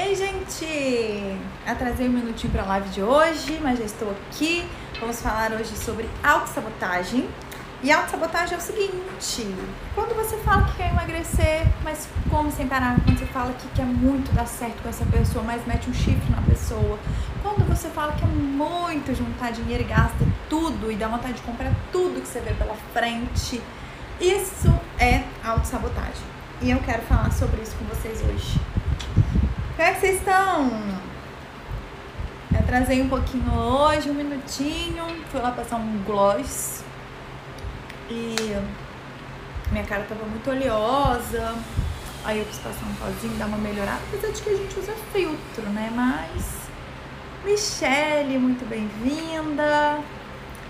Ei, 0.00 0.14
gente! 0.14 1.36
Atrasei 1.66 2.06
um 2.06 2.12
minutinho 2.12 2.52
para 2.52 2.62
a 2.62 2.66
live 2.66 2.88
de 2.90 3.02
hoje, 3.02 3.58
mas 3.60 3.80
já 3.80 3.84
estou 3.84 4.12
aqui. 4.12 4.64
Vamos 5.00 5.20
falar 5.20 5.50
hoje 5.50 5.76
sobre 5.76 6.08
autossabotagem. 6.22 7.28
E 7.82 7.90
autossabotagem 7.90 8.54
é 8.54 8.58
o 8.58 8.60
seguinte: 8.60 9.56
quando 9.96 10.14
você 10.14 10.36
fala 10.36 10.62
que 10.66 10.76
quer 10.76 10.90
emagrecer, 10.92 11.66
mas 11.82 12.08
come 12.30 12.52
sem 12.52 12.68
parar, 12.68 12.94
quando 13.04 13.18
você 13.18 13.26
fala 13.26 13.52
que 13.54 13.66
quer 13.70 13.86
muito 13.86 14.32
dar 14.32 14.46
certo 14.46 14.80
com 14.84 14.88
essa 14.88 15.04
pessoa, 15.04 15.42
mas 15.42 15.66
mete 15.66 15.90
um 15.90 15.94
chifre 15.94 16.30
na 16.30 16.42
pessoa, 16.42 16.96
quando 17.42 17.66
você 17.66 17.88
fala 17.88 18.12
que 18.12 18.20
quer 18.20 18.28
muito 18.28 19.12
juntar 19.16 19.50
dinheiro 19.50 19.82
e 19.82 19.86
gasta 19.86 20.24
tudo 20.48 20.92
e 20.92 20.94
dá 20.94 21.08
vontade 21.08 21.34
de 21.34 21.42
comprar 21.42 21.72
tudo 21.90 22.20
que 22.20 22.28
você 22.28 22.38
vê 22.38 22.54
pela 22.54 22.76
frente, 22.92 23.60
isso 24.20 24.72
é 24.96 25.24
autossabotagem. 25.44 26.22
E 26.62 26.70
eu 26.70 26.78
quero 26.82 27.02
falar 27.02 27.32
sobre 27.32 27.62
isso 27.62 27.74
com 27.74 27.84
vocês 27.86 28.22
hoje. 28.22 28.77
Como 29.78 29.88
é 29.88 29.94
que 29.94 30.00
vocês 30.00 30.16
estão? 30.16 30.72
Atrasei 32.52 33.00
um 33.00 33.08
pouquinho 33.08 33.54
hoje, 33.54 34.10
um 34.10 34.14
minutinho. 34.14 35.04
Fui 35.30 35.40
lá 35.40 35.52
passar 35.52 35.76
um 35.76 36.02
gloss. 36.02 36.82
E 38.10 38.34
minha 39.70 39.84
cara 39.84 40.02
tava 40.02 40.24
muito 40.24 40.50
oleosa. 40.50 41.54
Aí 42.24 42.40
eu 42.40 42.44
quis 42.46 42.58
passar 42.58 42.86
um 42.86 42.94
pozinho, 42.94 43.38
dar 43.38 43.46
uma 43.46 43.58
melhorada. 43.58 44.00
Apesar 44.08 44.32
de 44.32 44.42
que 44.42 44.50
a 44.50 44.56
gente 44.56 44.80
usa 44.80 44.92
filtro, 45.12 45.62
né? 45.70 45.92
Mas. 45.94 46.68
Michele, 47.44 48.36
muito 48.36 48.68
bem-vinda. 48.68 50.00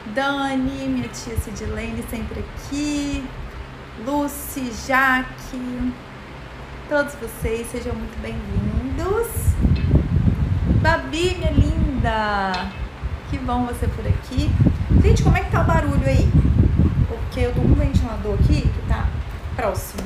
Dani, 0.08 0.86
minha 0.86 1.08
tia 1.08 1.34
Sidilene 1.38 2.04
sempre 2.10 2.40
aqui. 2.40 3.24
Lucy, 4.04 4.70
Jaque, 4.86 5.94
todos 6.88 7.14
vocês 7.16 7.66
sejam 7.70 7.94
muito 7.94 8.18
bem-vindos. 8.22 9.26
Babi, 10.80 11.34
minha 11.34 11.50
linda, 11.50 12.70
que 13.28 13.36
bom 13.36 13.66
você 13.66 13.86
por 13.88 14.06
aqui. 14.06 14.50
Gente, 15.02 15.22
como 15.22 15.36
é 15.36 15.42
que 15.42 15.50
tá 15.50 15.60
o 15.60 15.64
barulho 15.64 16.06
aí? 16.06 16.26
Porque 17.06 17.40
eu 17.40 17.52
tô 17.52 17.60
com 17.60 17.68
um 17.68 17.74
ventilador 17.74 18.34
aqui 18.34 18.62
que 18.62 18.88
tá 18.88 19.06
próximo. 19.54 20.02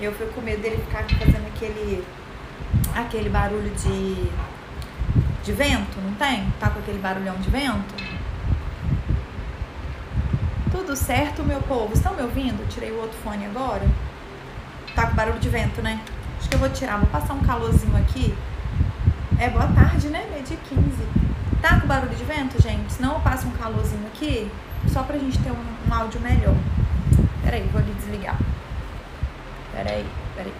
Eu 0.00 0.12
fico 0.14 0.32
com 0.32 0.40
medo 0.40 0.60
dele 0.62 0.78
ficar 0.78 1.04
fazendo 1.04 1.46
aquele 1.46 2.04
aquele 2.92 3.28
barulho 3.28 3.70
de 3.70 4.28
de 5.44 5.52
vento, 5.52 6.00
não 6.04 6.12
tem? 6.14 6.52
Tá 6.58 6.70
com 6.70 6.80
aquele 6.80 6.98
barulhão 6.98 7.36
de 7.36 7.48
vento? 7.50 7.94
Tudo 10.72 10.96
certo, 10.96 11.44
meu 11.44 11.60
povo? 11.62 11.94
Estão 11.94 12.14
me 12.14 12.22
ouvindo? 12.22 12.68
Tirei 12.68 12.90
o 12.90 13.00
outro 13.00 13.16
fone 13.22 13.46
agora. 13.46 13.88
Tá 14.96 15.06
com 15.06 15.14
barulho 15.14 15.38
de 15.38 15.48
vento, 15.48 15.80
né? 15.80 16.00
Acho 16.46 16.50
que 16.50 16.54
eu 16.54 16.60
vou 16.60 16.70
tirar. 16.70 16.98
Vou 16.98 17.08
passar 17.08 17.34
um 17.34 17.40
calorzinho 17.40 17.96
aqui. 17.96 18.32
É 19.36 19.50
boa 19.50 19.66
tarde, 19.66 20.06
né? 20.10 20.28
Meio 20.30 20.44
dia 20.44 20.56
15. 20.56 20.80
Tá 21.60 21.80
com 21.80 21.88
barulho 21.88 22.14
de 22.14 22.22
vento, 22.22 22.62
gente? 22.62 22.92
Senão 22.92 23.14
eu 23.14 23.20
passo 23.20 23.48
um 23.48 23.50
calorzinho 23.50 24.06
aqui. 24.06 24.48
Só 24.86 25.02
pra 25.02 25.18
gente 25.18 25.36
ter 25.40 25.50
um, 25.50 25.56
um 25.56 25.92
áudio 25.92 26.20
melhor. 26.20 26.54
Peraí, 27.42 27.64
vou 27.72 27.80
ali 27.80 27.92
desligar. 27.94 28.38
Peraí, 29.72 30.06
peraí. 30.36 30.54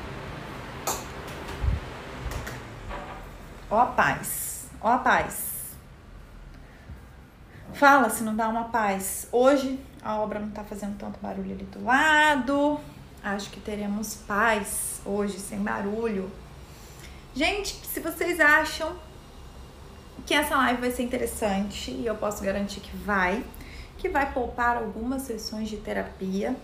Ó 3.70 3.80
a 3.80 3.86
paz. 3.86 4.68
Ó 4.80 4.92
a 4.92 4.98
paz. 4.98 5.76
Fala 7.74 8.10
se 8.10 8.24
não 8.24 8.34
dá 8.34 8.48
uma 8.48 8.64
paz. 8.64 9.28
Hoje 9.30 9.78
a 10.02 10.16
obra 10.16 10.40
não 10.40 10.50
tá 10.50 10.64
fazendo 10.64 10.98
tanto 10.98 11.20
barulho 11.20 11.52
ali 11.52 11.64
do 11.64 11.84
lado. 11.84 12.80
Acho 13.26 13.50
que 13.50 13.58
teremos 13.58 14.14
paz 14.14 15.00
hoje, 15.04 15.40
sem 15.40 15.58
barulho. 15.58 16.30
Gente, 17.34 17.74
se 17.84 17.98
vocês 17.98 18.38
acham 18.38 18.94
que 20.24 20.32
essa 20.32 20.56
live 20.56 20.80
vai 20.80 20.92
ser 20.92 21.02
interessante, 21.02 21.90
e 21.90 22.06
eu 22.06 22.14
posso 22.14 22.44
garantir 22.44 22.78
que 22.78 22.96
vai, 22.96 23.42
que 23.98 24.08
vai 24.08 24.32
poupar 24.32 24.76
algumas 24.76 25.22
sessões 25.22 25.68
de 25.68 25.76
terapia 25.76 26.54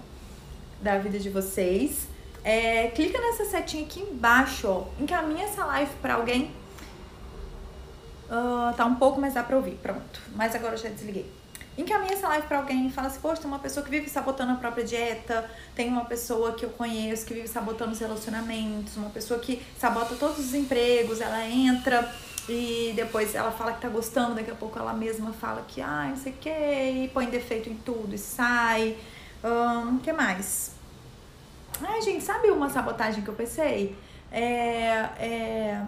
da 0.80 0.98
vida 0.98 1.18
de 1.18 1.30
vocês, 1.30 2.06
é, 2.44 2.86
clica 2.90 3.20
nessa 3.20 3.44
setinha 3.46 3.84
aqui 3.84 3.98
embaixo, 3.98 4.68
ó, 4.68 4.86
encaminha 5.00 5.46
essa 5.46 5.64
live 5.64 5.90
para 6.00 6.14
alguém. 6.14 6.52
Uh, 8.30 8.72
tá 8.76 8.86
um 8.86 8.94
pouco, 8.94 9.20
mas 9.20 9.34
dá 9.34 9.42
pra 9.42 9.56
ouvir, 9.56 9.74
pronto. 9.82 10.22
Mas 10.36 10.54
agora 10.54 10.74
eu 10.74 10.78
já 10.78 10.90
desliguei 10.90 11.41
encaminha 11.76 12.12
essa 12.12 12.28
live 12.28 12.46
para 12.46 12.58
alguém 12.58 12.86
e 12.86 12.90
fala 12.90 13.08
assim, 13.08 13.20
poxa, 13.20 13.40
tem 13.40 13.50
uma 13.50 13.58
pessoa 13.58 13.84
que 13.84 13.90
vive 13.90 14.08
sabotando 14.08 14.52
a 14.52 14.56
própria 14.56 14.84
dieta, 14.84 15.50
tem 15.74 15.88
uma 15.88 16.04
pessoa 16.04 16.52
que 16.52 16.64
eu 16.64 16.70
conheço 16.70 17.24
que 17.24 17.34
vive 17.34 17.48
sabotando 17.48 17.92
os 17.92 17.98
relacionamentos, 17.98 18.96
uma 18.96 19.10
pessoa 19.10 19.40
que 19.40 19.62
sabota 19.78 20.14
todos 20.16 20.38
os 20.38 20.54
empregos, 20.54 21.20
ela 21.20 21.44
entra 21.46 22.12
e 22.48 22.92
depois 22.94 23.34
ela 23.34 23.50
fala 23.50 23.72
que 23.72 23.80
tá 23.80 23.88
gostando, 23.88 24.34
daqui 24.34 24.50
a 24.50 24.54
pouco 24.54 24.78
ela 24.78 24.92
mesma 24.92 25.32
fala 25.32 25.64
que, 25.66 25.80
ah, 25.80 26.06
não 26.08 26.16
sei 26.16 26.32
o 26.32 26.36
que, 26.36 26.50
e 26.50 27.10
põe 27.14 27.26
defeito 27.26 27.68
em 27.68 27.76
tudo 27.76 28.14
e 28.14 28.18
sai. 28.18 28.96
O 29.42 29.88
um, 29.88 29.98
que 29.98 30.12
mais? 30.12 30.72
Ai, 31.80 32.02
gente, 32.02 32.22
sabe 32.22 32.50
uma 32.50 32.68
sabotagem 32.68 33.22
que 33.22 33.28
eu 33.28 33.34
pensei? 33.34 33.96
É, 34.30 35.08
é 35.18 35.82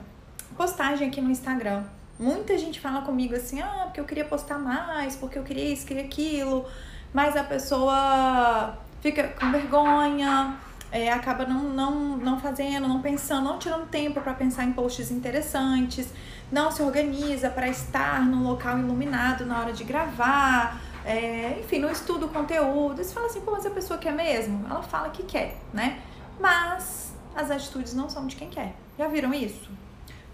postagem 0.56 1.08
aqui 1.08 1.20
no 1.20 1.30
Instagram. 1.30 1.84
Muita 2.18 2.56
gente 2.56 2.78
fala 2.78 3.02
comigo 3.02 3.34
assim, 3.34 3.60
ah, 3.60 3.82
porque 3.84 4.00
eu 4.00 4.04
queria 4.04 4.24
postar 4.24 4.58
mais, 4.58 5.16
porque 5.16 5.38
eu 5.38 5.42
queria 5.42 5.72
isso, 5.72 5.84
queria 5.84 6.04
aquilo, 6.04 6.64
mas 7.12 7.36
a 7.36 7.42
pessoa 7.42 8.78
fica 9.00 9.28
com 9.28 9.50
vergonha, 9.50 10.56
é, 10.92 11.12
acaba 11.12 11.44
não, 11.44 11.64
não, 11.64 12.16
não 12.16 12.38
fazendo, 12.38 12.86
não 12.86 13.02
pensando, 13.02 13.44
não 13.44 13.58
tirando 13.58 13.88
tempo 13.88 14.20
para 14.20 14.32
pensar 14.32 14.64
em 14.64 14.72
posts 14.72 15.10
interessantes, 15.10 16.08
não 16.52 16.70
se 16.70 16.82
organiza 16.82 17.50
para 17.50 17.68
estar 17.68 18.24
no 18.24 18.44
local 18.44 18.78
iluminado 18.78 19.44
na 19.44 19.58
hora 19.58 19.72
de 19.72 19.82
gravar, 19.82 20.80
é, 21.04 21.58
enfim, 21.58 21.80
não 21.80 21.90
estuda 21.90 22.26
o 22.26 22.28
conteúdo. 22.28 23.02
Você 23.02 23.12
fala 23.12 23.26
assim, 23.26 23.40
pô, 23.40 23.50
mas 23.50 23.66
a 23.66 23.70
pessoa 23.70 23.98
quer 23.98 24.12
mesmo? 24.12 24.64
Ela 24.70 24.82
fala 24.82 25.10
que 25.10 25.24
quer, 25.24 25.56
né? 25.72 26.00
Mas 26.38 27.12
as 27.34 27.50
atitudes 27.50 27.92
não 27.92 28.08
são 28.08 28.26
de 28.28 28.36
quem 28.36 28.48
quer. 28.48 28.74
Já 28.96 29.08
viram 29.08 29.34
isso? 29.34 29.68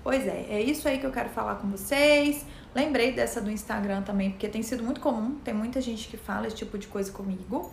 Pois 0.02 0.26
é, 0.26 0.46
é 0.48 0.62
isso 0.62 0.88
aí 0.88 0.98
que 0.98 1.04
eu 1.04 1.12
quero 1.12 1.28
falar 1.28 1.56
com 1.56 1.68
vocês. 1.68 2.46
Lembrei 2.74 3.12
dessa 3.12 3.40
do 3.40 3.50
Instagram 3.50 4.02
também, 4.02 4.30
porque 4.30 4.48
tem 4.48 4.62
sido 4.62 4.82
muito 4.82 5.00
comum, 5.00 5.36
tem 5.44 5.52
muita 5.52 5.80
gente 5.80 6.08
que 6.08 6.16
fala 6.16 6.46
esse 6.46 6.56
tipo 6.56 6.78
de 6.78 6.86
coisa 6.86 7.12
comigo. 7.12 7.72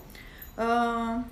Uh, 0.57 1.23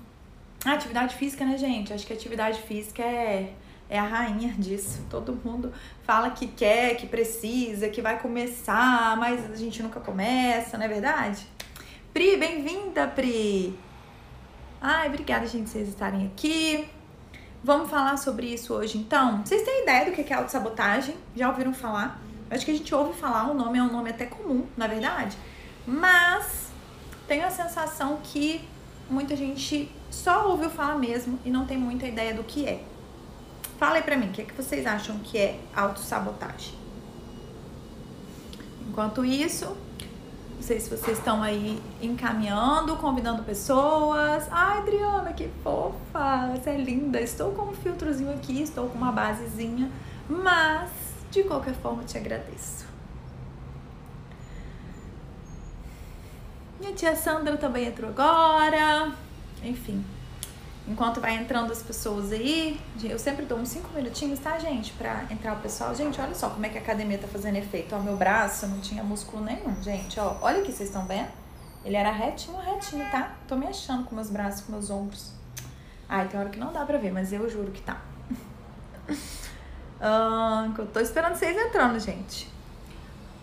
atividade 0.64 1.16
física, 1.16 1.44
né, 1.44 1.58
gente? 1.58 1.92
Acho 1.92 2.06
que 2.06 2.12
atividade 2.12 2.62
física 2.62 3.02
é, 3.02 3.52
é 3.90 3.98
a 3.98 4.04
rainha 4.04 4.54
disso. 4.56 5.04
Todo 5.10 5.38
mundo 5.44 5.72
fala 6.02 6.30
que 6.30 6.46
quer, 6.46 6.96
que 6.96 7.06
precisa, 7.06 7.88
que 7.88 8.00
vai 8.00 8.18
começar, 8.18 9.16
mas 9.18 9.50
a 9.50 9.56
gente 9.56 9.82
nunca 9.82 10.00
começa, 10.00 10.78
não 10.78 10.84
é 10.84 10.88
verdade? 10.88 11.46
Pri, 12.12 12.36
bem-vinda, 12.36 13.06
Pri! 13.08 13.78
Ai, 14.80 15.08
obrigada, 15.08 15.46
gente, 15.46 15.68
vocês 15.68 15.88
estarem 15.88 16.26
aqui. 16.26 16.88
Vamos 17.66 17.90
falar 17.90 18.16
sobre 18.16 18.46
isso 18.46 18.72
hoje 18.72 18.96
então? 18.96 19.44
Vocês 19.44 19.64
têm 19.64 19.82
ideia 19.82 20.04
do 20.04 20.12
que 20.12 20.32
é 20.32 20.36
autossabotagem? 20.36 21.16
Já 21.34 21.48
ouviram 21.48 21.74
falar? 21.74 22.22
Acho 22.48 22.64
que 22.64 22.70
a 22.70 22.74
gente 22.74 22.94
ouve 22.94 23.18
falar, 23.18 23.50
o 23.50 23.54
nome 23.54 23.76
é 23.76 23.82
um 23.82 23.90
nome 23.90 24.08
até 24.08 24.24
comum, 24.24 24.64
na 24.76 24.86
verdade. 24.86 25.36
Mas 25.84 26.68
tenho 27.26 27.44
a 27.44 27.50
sensação 27.50 28.20
que 28.22 28.60
muita 29.10 29.34
gente 29.34 29.90
só 30.12 30.48
ouviu 30.48 30.70
falar 30.70 30.94
mesmo 30.94 31.40
e 31.44 31.50
não 31.50 31.66
tem 31.66 31.76
muita 31.76 32.06
ideia 32.06 32.32
do 32.32 32.44
que 32.44 32.64
é. 32.64 32.84
Fala 33.80 33.96
aí 33.96 34.02
pra 34.02 34.16
mim, 34.16 34.28
o 34.28 34.30
que, 34.30 34.42
é 34.42 34.44
que 34.44 34.54
vocês 34.54 34.86
acham 34.86 35.18
que 35.18 35.36
é 35.36 35.58
autossabotagem? 35.74 36.72
Enquanto 38.88 39.24
isso, 39.24 39.76
sei 40.62 40.80
se 40.80 40.88
vocês 40.88 41.18
estão 41.18 41.42
aí 41.42 41.82
encaminhando, 42.00 42.96
convidando 42.96 43.42
pessoas. 43.42 44.46
Ai, 44.50 44.78
Adriana, 44.78 45.32
que 45.32 45.48
fofa! 45.62 46.50
Você 46.54 46.70
é 46.70 46.76
linda. 46.76 47.20
Estou 47.20 47.52
com 47.52 47.70
um 47.70 47.74
filtrozinho 47.74 48.32
aqui, 48.32 48.62
estou 48.62 48.88
com 48.88 48.96
uma 48.96 49.12
basezinha, 49.12 49.90
mas 50.28 50.90
de 51.30 51.44
qualquer 51.44 51.74
forma 51.74 52.04
te 52.04 52.16
agradeço. 52.16 52.86
Minha 56.80 56.92
tia 56.92 57.16
Sandra 57.16 57.56
também 57.56 57.86
entrou 57.86 58.10
agora. 58.10 59.12
Enfim, 59.62 60.04
Enquanto 60.88 61.20
vai 61.20 61.34
entrando 61.34 61.72
as 61.72 61.82
pessoas 61.82 62.30
aí, 62.30 62.80
eu 63.02 63.18
sempre 63.18 63.44
dou 63.44 63.58
uns 63.58 63.70
5 63.70 63.92
minutinhos, 63.92 64.38
tá, 64.38 64.56
gente? 64.58 64.92
Pra 64.92 65.24
entrar 65.30 65.54
o 65.54 65.60
pessoal. 65.60 65.92
Gente, 65.94 66.20
olha 66.20 66.34
só 66.34 66.48
como 66.48 66.64
é 66.64 66.68
que 66.68 66.78
a 66.78 66.80
academia 66.80 67.18
tá 67.18 67.26
fazendo 67.26 67.56
efeito. 67.56 67.94
Ó, 67.96 67.98
meu 67.98 68.16
braço 68.16 68.68
não 68.68 68.78
tinha 68.78 69.02
músculo 69.02 69.44
nenhum, 69.44 69.82
gente. 69.82 70.20
Ó, 70.20 70.36
olha 70.40 70.60
aqui, 70.60 70.70
vocês 70.70 70.88
estão 70.88 71.04
vendo? 71.04 71.28
Ele 71.84 71.96
era 71.96 72.12
retinho, 72.12 72.56
retinho, 72.58 73.04
tá? 73.10 73.34
Tô 73.48 73.56
me 73.56 73.66
achando 73.66 74.04
com 74.04 74.14
meus 74.14 74.30
braços, 74.30 74.60
com 74.60 74.72
meus 74.72 74.88
ombros. 74.88 75.32
Ai, 76.08 76.28
tem 76.28 76.38
hora 76.38 76.50
que 76.50 76.58
não 76.58 76.72
dá 76.72 76.84
pra 76.84 76.98
ver, 76.98 77.12
mas 77.12 77.32
eu 77.32 77.50
juro 77.50 77.72
que 77.72 77.82
tá. 77.82 78.00
ah, 80.00 80.68
eu 80.78 80.86
tô 80.86 81.00
esperando 81.00 81.34
vocês 81.34 81.56
entrando, 81.56 81.98
gente. 81.98 82.48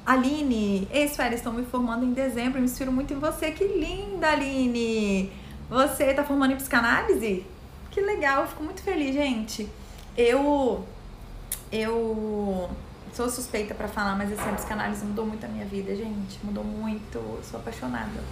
Aline, 0.06 0.88
ex-férias 0.92 1.42
estão 1.42 1.52
me 1.52 1.66
formando 1.66 2.06
em 2.06 2.14
dezembro, 2.14 2.60
me 2.60 2.66
inspiro 2.66 2.92
muito 2.92 3.14
em 3.14 3.20
você. 3.20 3.52
Que 3.52 3.66
linda, 3.66 4.30
Aline! 4.30 5.43
Você 5.74 6.04
está 6.04 6.24
formando 6.24 6.54
em 6.54 6.56
psicanálise? 6.56 7.44
Que 7.90 8.00
legal, 8.00 8.48
fico 8.48 8.64
muito 8.64 8.84
feliz, 8.84 9.12
gente. 9.12 9.68
Eu 10.16 10.86
eu 11.72 12.70
sou 13.12 13.28
suspeita 13.28 13.74
para 13.74 13.88
falar, 13.88 14.16
mas 14.16 14.32
assim, 14.32 14.52
a 14.52 14.54
psicanálise 14.54 15.04
mudou 15.04 15.26
muito 15.26 15.44
a 15.44 15.50
minha 15.50 15.66
vida, 15.66 15.96
gente. 15.96 16.38
Mudou 16.44 16.64
muito. 16.64 17.20
Sou 17.44 17.60
apaixonada. 17.60 18.24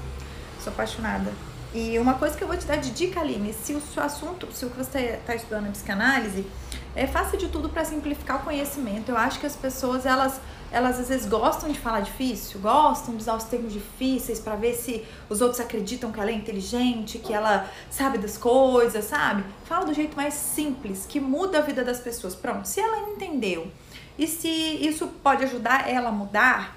Sou 0.60 0.72
apaixonada. 0.72 1.34
E 1.74 1.98
uma 1.98 2.16
coisa 2.16 2.38
que 2.38 2.44
eu 2.44 2.48
vou 2.50 2.58
te 2.58 2.66
dar 2.66 2.76
de 2.76 2.92
dica, 2.92 3.22
Aline, 3.22 3.54
se 3.54 3.74
o 3.74 3.80
seu 3.80 4.04
assunto, 4.04 4.52
se 4.52 4.66
o 4.66 4.70
que 4.70 4.78
você 4.78 5.00
está 5.20 5.34
estudando 5.34 5.68
é 5.68 5.72
psicanálise, 5.72 6.46
é, 6.94 7.08
faça 7.08 7.38
de 7.38 7.48
tudo 7.48 7.70
para 7.70 7.86
simplificar 7.86 8.42
o 8.42 8.44
conhecimento. 8.44 9.10
Eu 9.10 9.18
acho 9.18 9.40
que 9.40 9.46
as 9.46 9.56
pessoas, 9.56 10.06
elas, 10.06 10.42
elas 10.70 11.00
às 11.00 11.08
vezes 11.08 11.26
gostam 11.26 11.72
de 11.72 11.80
falar 11.80 12.02
difícil, 12.02 12.60
gostam 12.60 13.16
de 13.16 13.22
usar 13.22 13.36
os 13.36 13.46
termos 13.46 13.72
difíceis 13.72 14.38
para 14.38 14.56
ver 14.58 14.74
se 14.74 15.06
os 15.30 15.40
outros 15.40 15.62
acreditam 15.62 16.12
que 16.12 16.20
ela 16.20 16.30
é 16.30 16.34
inteligente, 16.34 17.18
que 17.18 17.34
ela 17.34 17.70
sabe 17.90 18.18
das 18.18 18.38
coisas, 18.38 19.06
sabe? 19.06 19.46
Fala 19.64 19.86
do 19.86 19.94
jeito 19.94 20.18
mais 20.18 20.34
simples, 20.34 21.06
que 21.08 21.22
muda 21.22 21.60
a 21.60 21.62
vida 21.62 21.86
das 21.86 22.02
pessoas. 22.02 22.36
Pronto, 22.36 22.68
se 22.68 22.82
ela 22.82 23.10
entendeu 23.12 23.72
e 24.20 24.28
se 24.28 24.50
isso 24.50 25.08
pode 25.24 25.46
ajudar 25.46 25.90
ela 25.90 26.10
a 26.10 26.12
mudar, 26.12 26.76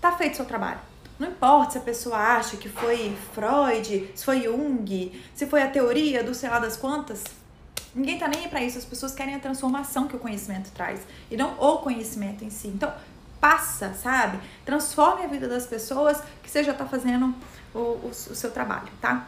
tá 0.00 0.12
feito 0.12 0.32
o 0.32 0.36
seu 0.36 0.46
trabalho. 0.46 0.87
Não 1.18 1.28
importa 1.28 1.72
se 1.72 1.78
a 1.78 1.80
pessoa 1.80 2.16
acha 2.16 2.56
que 2.56 2.68
foi 2.68 3.16
Freud, 3.32 4.10
se 4.14 4.24
foi 4.24 4.42
Jung, 4.42 5.20
se 5.34 5.46
foi 5.46 5.62
a 5.62 5.68
teoria 5.68 6.22
do 6.22 6.34
sei 6.34 6.48
lá 6.48 6.58
das 6.60 6.76
quantas. 6.76 7.24
Ninguém 7.94 8.18
tá 8.18 8.28
nem 8.28 8.44
aí 8.44 8.48
pra 8.48 8.62
isso. 8.62 8.78
As 8.78 8.84
pessoas 8.84 9.14
querem 9.14 9.34
a 9.34 9.40
transformação 9.40 10.06
que 10.06 10.14
o 10.14 10.18
conhecimento 10.18 10.70
traz 10.70 11.00
e 11.30 11.36
não 11.36 11.58
o 11.58 11.78
conhecimento 11.78 12.44
em 12.44 12.50
si. 12.50 12.68
Então, 12.68 12.92
passa, 13.40 13.94
sabe? 13.94 14.38
Transforme 14.64 15.24
a 15.24 15.26
vida 15.26 15.48
das 15.48 15.66
pessoas 15.66 16.22
que 16.42 16.50
você 16.50 16.62
já 16.62 16.74
tá 16.74 16.86
fazendo 16.86 17.34
o, 17.74 17.78
o, 17.78 18.08
o 18.10 18.14
seu 18.14 18.50
trabalho, 18.50 18.88
tá? 19.00 19.26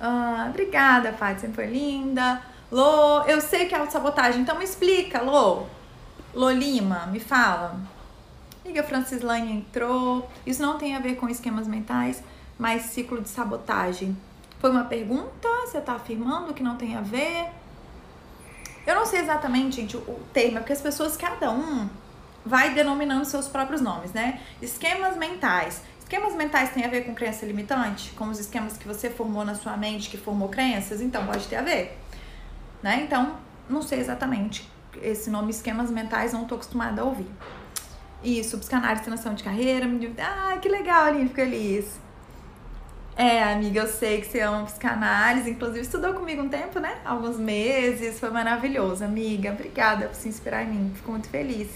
Ah, 0.00 0.46
obrigada, 0.48 1.12
Fátima, 1.12 1.40
sempre 1.40 1.54
foi 1.56 1.66
linda. 1.66 2.42
Lô, 2.72 3.22
eu 3.24 3.40
sei 3.40 3.66
que 3.66 3.74
é 3.74 3.78
autossabotagem, 3.78 4.40
então 4.40 4.58
me 4.58 4.64
explica, 4.64 5.20
Lô. 5.20 5.66
Lô 6.32 6.50
Lima, 6.50 7.06
me 7.06 7.20
fala. 7.20 7.76
Amiga 8.64 8.82
Francislane 8.82 9.52
entrou. 9.52 10.28
Isso 10.46 10.62
não 10.62 10.78
tem 10.78 10.94
a 10.94 11.00
ver 11.00 11.16
com 11.16 11.28
esquemas 11.28 11.66
mentais, 11.66 12.22
mas 12.58 12.82
ciclo 12.82 13.20
de 13.20 13.28
sabotagem. 13.28 14.16
Foi 14.58 14.70
uma 14.70 14.84
pergunta? 14.84 15.48
Você 15.66 15.78
está 15.78 15.94
afirmando 15.94 16.52
que 16.52 16.62
não 16.62 16.76
tem 16.76 16.94
a 16.94 17.00
ver? 17.00 17.48
Eu 18.86 18.94
não 18.94 19.06
sei 19.06 19.20
exatamente, 19.20 19.76
gente, 19.76 19.96
o 19.96 20.20
termo, 20.32 20.58
é 20.58 20.60
porque 20.60 20.72
as 20.72 20.80
pessoas, 20.80 21.16
cada 21.16 21.50
um, 21.50 21.88
vai 22.44 22.74
denominando 22.74 23.24
seus 23.24 23.46
próprios 23.48 23.80
nomes, 23.80 24.12
né? 24.12 24.40
Esquemas 24.60 25.16
mentais. 25.16 25.82
Esquemas 25.98 26.34
mentais 26.34 26.70
tem 26.70 26.84
a 26.84 26.88
ver 26.88 27.02
com 27.02 27.14
crença 27.14 27.46
limitante? 27.46 28.10
Com 28.12 28.28
os 28.28 28.38
esquemas 28.38 28.76
que 28.76 28.86
você 28.86 29.08
formou 29.08 29.44
na 29.44 29.54
sua 29.54 29.76
mente, 29.76 30.10
que 30.10 30.16
formou 30.16 30.48
crenças? 30.48 31.00
Então, 31.00 31.24
pode 31.24 31.46
ter 31.46 31.56
a 31.56 31.62
ver. 31.62 31.98
Né? 32.82 33.02
Então, 33.04 33.36
não 33.68 33.80
sei 33.80 34.00
exatamente. 34.00 34.68
Esse 35.00 35.30
nome 35.30 35.50
esquemas 35.50 35.90
mentais 35.90 36.32
não 36.32 36.42
estou 36.42 36.56
acostumada 36.56 37.02
a 37.02 37.04
ouvir. 37.04 37.28
Isso, 38.22 38.58
psicanálise, 38.58 39.02
transição 39.02 39.34
de 39.34 39.42
carreira. 39.42 39.88
Ah, 40.18 40.58
que 40.60 40.68
legal, 40.68 41.06
Aline, 41.06 41.24
fico 41.24 41.36
feliz. 41.36 41.98
É, 43.16 43.42
amiga, 43.42 43.80
eu 43.80 43.86
sei 43.86 44.20
que 44.20 44.26
você 44.26 44.40
ama 44.40 44.64
psicanálise, 44.64 45.50
inclusive 45.50 45.80
estudou 45.80 46.14
comigo 46.14 46.42
um 46.42 46.48
tempo, 46.48 46.78
né? 46.78 46.98
Alguns 47.04 47.38
meses, 47.38 48.18
foi 48.18 48.30
maravilhoso, 48.30 49.04
amiga. 49.04 49.50
Obrigada 49.50 50.06
por 50.06 50.14
se 50.14 50.28
inspirar 50.28 50.62
em 50.62 50.68
mim, 50.68 50.92
fico 50.94 51.10
muito 51.10 51.28
feliz. 51.28 51.68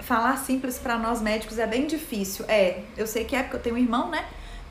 falar 0.00 0.36
simples 0.38 0.78
para 0.78 0.96
nós 0.96 1.20
médicos 1.20 1.58
é 1.58 1.66
bem 1.66 1.86
difícil. 1.86 2.44
É, 2.48 2.82
eu 2.96 3.06
sei 3.06 3.24
que 3.24 3.34
é 3.36 3.42
porque 3.42 3.56
eu 3.56 3.60
tenho 3.60 3.74
um 3.74 3.78
irmão, 3.78 4.10
né? 4.10 4.24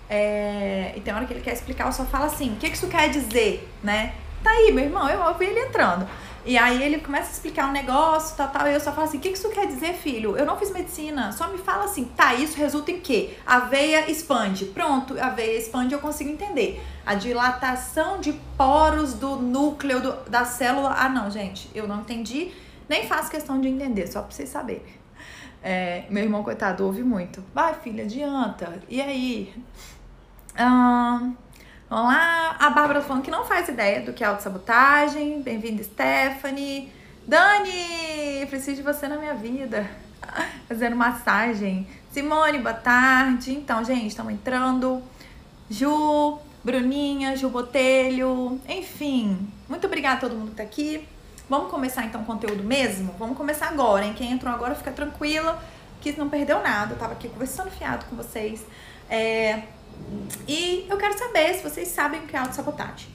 É, 0.09 0.93
e 0.95 1.01
tem 1.01 1.13
hora 1.13 1.25
que 1.25 1.33
ele 1.33 1.41
quer 1.41 1.53
explicar, 1.53 1.87
eu 1.87 1.91
só 1.91 2.05
falo 2.05 2.25
assim: 2.25 2.53
o 2.53 2.55
que, 2.55 2.69
que 2.69 2.75
isso 2.75 2.87
quer 2.87 3.09
dizer, 3.09 3.67
né? 3.83 4.13
Tá 4.43 4.51
aí, 4.51 4.71
meu 4.71 4.85
irmão, 4.85 5.09
eu 5.09 5.21
ouvi 5.21 5.45
ele 5.45 5.59
entrando. 5.59 6.07
E 6.45 6.59
aí 6.59 6.83
ele 6.83 6.99
começa 6.99 7.29
a 7.29 7.31
explicar 7.31 7.67
um 7.67 7.71
negócio, 7.71 8.37
tal, 8.37 8.49
tal, 8.49 8.67
e 8.67 8.73
eu 8.73 8.79
só 8.79 8.91
falo 8.91 9.07
assim, 9.07 9.17
o 9.17 9.19
que 9.19 9.29
isso 9.29 9.49
quer 9.49 9.65
dizer, 9.65 9.95
filho? 9.95 10.37
Eu 10.37 10.45
não 10.45 10.55
fiz 10.57 10.71
medicina, 10.71 11.31
só 11.31 11.47
me 11.47 11.57
fala 11.57 11.85
assim, 11.85 12.05
tá, 12.15 12.35
isso 12.35 12.55
resulta 12.55 12.91
em 12.91 12.99
quê? 12.99 13.35
A 13.43 13.61
veia 13.61 14.11
expande. 14.11 14.65
Pronto, 14.65 15.19
a 15.19 15.29
veia 15.29 15.57
expande, 15.57 15.95
eu 15.95 15.99
consigo 15.99 16.29
entender. 16.29 16.83
A 17.03 17.15
dilatação 17.15 18.19
de 18.19 18.33
poros 18.55 19.15
do 19.15 19.37
núcleo 19.37 19.99
do, 19.99 20.29
da 20.29 20.45
célula, 20.45 20.93
ah 20.95 21.09
não, 21.09 21.31
gente, 21.31 21.67
eu 21.73 21.87
não 21.87 22.01
entendi, 22.01 22.51
nem 22.87 23.07
faço 23.07 23.31
questão 23.31 23.59
de 23.59 23.67
entender, 23.67 24.05
só 24.05 24.21
pra 24.21 24.29
vocês 24.29 24.47
saberem. 24.47 24.93
É, 25.63 26.05
meu 26.11 26.23
irmão, 26.23 26.43
coitado, 26.43 26.85
ouve 26.85 27.03
muito. 27.03 27.43
Vai, 27.55 27.73
filha, 27.73 28.03
adianta. 28.03 28.83
E 28.87 29.01
aí? 29.01 29.51
Hum, 30.59 31.33
Vamos 31.87 32.05
lá. 32.05 32.55
A 32.59 32.69
Bárbara 32.71 32.99
falando 32.99 33.21
que 33.21 33.29
não 33.29 33.45
faz 33.45 33.67
ideia 33.67 34.01
do 34.01 34.11
que 34.11 34.23
é 34.23 34.27
autossabotagem. 34.27 35.41
Bem-vinda, 35.43 35.83
Stephanie. 35.83 36.91
Dani, 37.27 38.43
preciso 38.49 38.77
de 38.77 38.81
você 38.81 39.07
na 39.07 39.17
minha 39.17 39.35
vida. 39.35 39.87
Fazendo 40.67 40.95
massagem. 40.95 41.87
Simone, 42.11 42.57
boa 42.57 42.73
tarde. 42.73 43.53
Então, 43.53 43.85
gente, 43.85 44.07
estamos 44.07 44.33
entrando. 44.33 44.99
Ju, 45.69 46.39
Bruninha, 46.63 47.35
Ju 47.37 47.49
Botelho. 47.49 48.59
Enfim, 48.67 49.47
muito 49.69 49.85
obrigada 49.85 50.17
a 50.17 50.21
todo 50.21 50.35
mundo 50.35 50.49
que 50.51 50.57
tá 50.57 50.63
aqui. 50.63 51.07
Vamos 51.47 51.69
começar 51.69 52.03
então 52.03 52.21
o 52.21 52.25
conteúdo 52.25 52.63
mesmo? 52.63 53.13
Vamos 53.19 53.37
começar 53.37 53.67
agora, 53.67 54.03
hein? 54.03 54.15
Quem 54.17 54.31
entrou 54.31 54.51
agora 54.51 54.73
fica 54.73 54.91
tranquila, 54.91 55.63
que 56.01 56.11
não 56.17 56.29
perdeu 56.29 56.63
nada. 56.63 56.95
Eu 56.95 56.97
tava 56.97 57.13
aqui 57.13 57.29
conversando 57.29 57.69
fiado 57.69 58.05
com 58.05 58.15
vocês. 58.15 58.65
É, 59.07 59.61
e 60.47 60.85
eu 60.89 60.97
quero 60.97 61.17
saber 61.17 61.53
se 61.55 61.63
vocês 61.63 61.87
sabem 61.87 62.21
o 62.21 62.27
que 62.27 62.35
é 62.35 62.39
autossabotagem. 62.39 63.07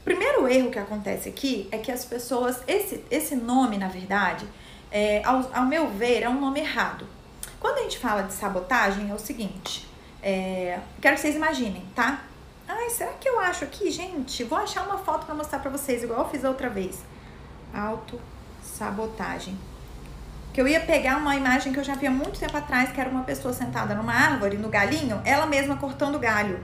O 0.00 0.04
primeiro 0.04 0.48
erro 0.48 0.70
que 0.70 0.78
acontece 0.78 1.28
aqui 1.28 1.68
é 1.70 1.78
que 1.78 1.92
as 1.92 2.04
pessoas, 2.04 2.62
esse, 2.66 3.04
esse 3.10 3.36
nome, 3.36 3.76
na 3.76 3.88
verdade, 3.88 4.46
é, 4.90 5.22
ao, 5.24 5.48
ao 5.52 5.66
meu 5.66 5.88
ver, 5.88 6.22
é 6.22 6.28
um 6.28 6.40
nome 6.40 6.60
errado. 6.60 7.06
Quando 7.58 7.78
a 7.78 7.82
gente 7.82 7.98
fala 7.98 8.22
de 8.22 8.32
sabotagem, 8.32 9.10
é 9.10 9.14
o 9.14 9.18
seguinte, 9.18 9.86
é, 10.22 10.78
quero 11.00 11.16
que 11.16 11.20
vocês 11.22 11.36
imaginem, 11.36 11.84
tá? 11.94 12.22
Ai, 12.66 12.88
será 12.90 13.12
que 13.12 13.28
eu 13.28 13.38
acho 13.40 13.64
aqui, 13.64 13.90
gente? 13.90 14.44
Vou 14.44 14.58
achar 14.58 14.86
uma 14.86 14.98
foto 14.98 15.26
para 15.26 15.34
mostrar 15.34 15.58
para 15.58 15.70
vocês, 15.70 16.02
igual 16.02 16.20
eu 16.20 16.28
fiz 16.28 16.44
outra 16.44 16.70
vez. 16.70 17.00
Autossabotagem 17.74 19.58
que 20.52 20.60
eu 20.60 20.66
ia 20.66 20.80
pegar 20.80 21.16
uma 21.16 21.36
imagem 21.36 21.72
que 21.72 21.78
eu 21.78 21.84
já 21.84 21.94
vi 21.94 22.06
há 22.06 22.10
muito 22.10 22.38
tempo 22.38 22.56
atrás, 22.56 22.90
que 22.90 23.00
era 23.00 23.08
uma 23.08 23.22
pessoa 23.22 23.54
sentada 23.54 23.94
numa 23.94 24.12
árvore, 24.12 24.56
no 24.56 24.68
galinho, 24.68 25.20
ela 25.24 25.46
mesma 25.46 25.76
cortando 25.76 26.18
galho. 26.18 26.60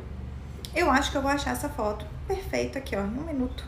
Eu 0.75 0.91
acho 0.91 1.11
que 1.11 1.17
eu 1.17 1.23
vou 1.23 1.31
achar 1.31 1.53
essa 1.53 1.69
foto. 1.69 2.05
Perfeito, 2.27 2.77
aqui 2.77 2.97
ó, 2.97 3.01
um 3.01 3.25
minuto. 3.25 3.65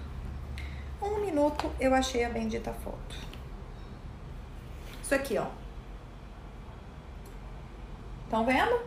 Um 1.01 1.21
minuto 1.21 1.71
eu 1.79 1.95
achei 1.95 2.25
a 2.25 2.29
bendita 2.29 2.73
foto. 2.73 3.17
Isso 5.03 5.15
aqui, 5.15 5.39
ó. 5.39 5.47
Estão 8.25 8.45
vendo? 8.45 8.81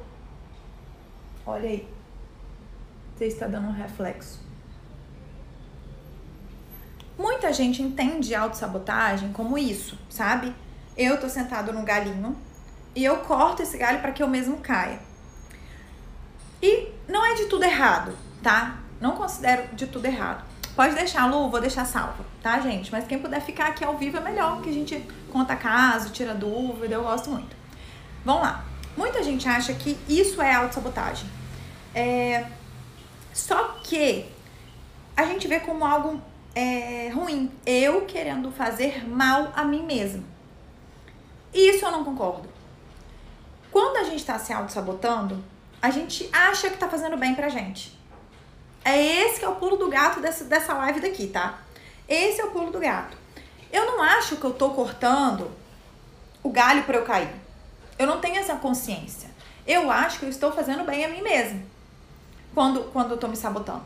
Olha 1.45 1.67
aí. 1.67 1.87
Você 3.15 3.25
está 3.25 3.47
dando 3.47 3.69
um 3.69 3.73
reflexo. 3.73 4.39
Muita 7.17 7.51
gente 7.53 7.81
entende 7.81 8.35
autossabotagem 8.35 9.31
como 9.31 9.57
isso, 9.57 9.97
sabe? 10.09 10.53
Eu 10.97 11.19
tô 11.19 11.29
sentado 11.29 11.71
no 11.73 11.83
galinho 11.83 12.35
e 12.95 13.03
eu 13.03 13.17
corto 13.17 13.61
esse 13.61 13.77
galho 13.77 13.99
para 13.99 14.11
que 14.11 14.21
eu 14.21 14.27
mesmo 14.27 14.57
caia. 14.57 14.99
E 16.61 16.89
não 17.07 17.25
é 17.25 17.33
de 17.35 17.45
tudo 17.45 17.63
errado, 17.63 18.15
tá? 18.43 18.79
Não 18.99 19.13
considero 19.13 19.75
de 19.75 19.87
tudo 19.87 20.05
errado. 20.05 20.43
Pode 20.75 20.95
deixar, 20.95 21.25
Lu, 21.25 21.49
vou 21.49 21.59
deixar 21.59 21.85
salva, 21.85 22.25
tá, 22.41 22.59
gente? 22.59 22.91
Mas 22.91 23.05
quem 23.05 23.19
puder 23.19 23.41
ficar 23.41 23.67
aqui 23.67 23.83
ao 23.83 23.97
vivo 23.97 24.17
é 24.17 24.21
melhor, 24.21 24.61
que 24.61 24.69
a 24.69 24.73
gente 24.73 25.05
conta 25.31 25.55
caso, 25.55 26.11
tira 26.11 26.33
dúvida, 26.33 26.95
eu 26.95 27.03
gosto 27.03 27.29
muito. 27.29 27.55
Vamos 28.23 28.43
lá. 28.43 28.65
Muita 28.95 29.23
gente 29.23 29.47
acha 29.47 29.73
que 29.73 29.97
isso 30.07 30.41
é 30.41 30.53
autossabotagem. 30.53 31.29
É... 31.95 32.45
Só 33.33 33.79
que 33.83 34.25
a 35.15 35.25
gente 35.25 35.47
vê 35.47 35.59
como 35.59 35.85
algo 35.85 36.21
é, 36.53 37.09
ruim. 37.09 37.51
Eu 37.65 38.01
querendo 38.05 38.51
fazer 38.51 39.07
mal 39.07 39.51
a 39.55 39.63
mim 39.63 39.83
mesmo. 39.83 40.23
Isso 41.53 41.85
eu 41.85 41.91
não 41.91 42.03
concordo. 42.03 42.49
Quando 43.71 43.97
a 43.97 44.03
gente 44.03 44.19
está 44.19 44.37
se 44.37 44.51
auto-sabotando, 44.51 45.43
a 45.81 45.89
gente 45.89 46.29
acha 46.31 46.67
que 46.67 46.75
está 46.75 46.87
fazendo 46.87 47.17
bem 47.17 47.33
pra 47.35 47.49
gente. 47.49 47.97
É 48.83 48.99
esse 48.99 49.39
que 49.39 49.45
é 49.45 49.49
o 49.49 49.55
pulo 49.55 49.77
do 49.77 49.89
gato 49.89 50.19
dessa, 50.19 50.43
dessa 50.43 50.73
live 50.73 50.99
daqui, 50.99 51.27
tá? 51.27 51.59
Esse 52.07 52.41
é 52.41 52.45
o 52.45 52.51
pulo 52.51 52.71
do 52.71 52.79
gato. 52.79 53.17
Eu 53.71 53.85
não 53.85 54.01
acho 54.01 54.35
que 54.35 54.43
eu 54.43 54.53
tô 54.53 54.71
cortando 54.71 55.51
o 56.43 56.49
galho 56.49 56.83
para 56.83 56.97
eu 56.97 57.05
cair. 57.05 57.33
Eu 57.97 58.07
não 58.07 58.19
tenho 58.19 58.37
essa 58.37 58.55
consciência. 58.55 59.29
Eu 59.65 59.89
acho 59.91 60.19
que 60.19 60.25
eu 60.25 60.29
estou 60.29 60.51
fazendo 60.51 60.83
bem 60.83 61.05
a 61.05 61.07
mim 61.07 61.21
mesmo. 61.21 61.63
Quando, 62.53 62.91
quando 62.91 63.11
eu 63.11 63.17
tô 63.17 63.27
me 63.27 63.37
sabotando. 63.37 63.85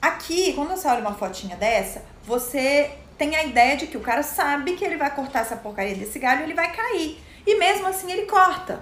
Aqui, 0.00 0.52
quando 0.54 0.70
você 0.70 0.88
olha 0.88 1.00
uma 1.00 1.14
fotinha 1.14 1.56
dessa, 1.56 2.04
você 2.24 2.98
tem 3.18 3.34
a 3.34 3.42
ideia 3.42 3.76
de 3.76 3.88
que 3.88 3.96
o 3.96 4.00
cara 4.00 4.22
sabe 4.22 4.74
que 4.74 4.84
ele 4.84 4.96
vai 4.96 5.12
cortar 5.14 5.40
essa 5.40 5.56
porcaria 5.56 5.96
desse 5.96 6.18
galho 6.20 6.42
e 6.42 6.44
ele 6.44 6.54
vai 6.54 6.72
cair. 6.72 7.20
E 7.44 7.58
mesmo 7.58 7.88
assim 7.88 8.10
ele 8.10 8.26
corta. 8.26 8.80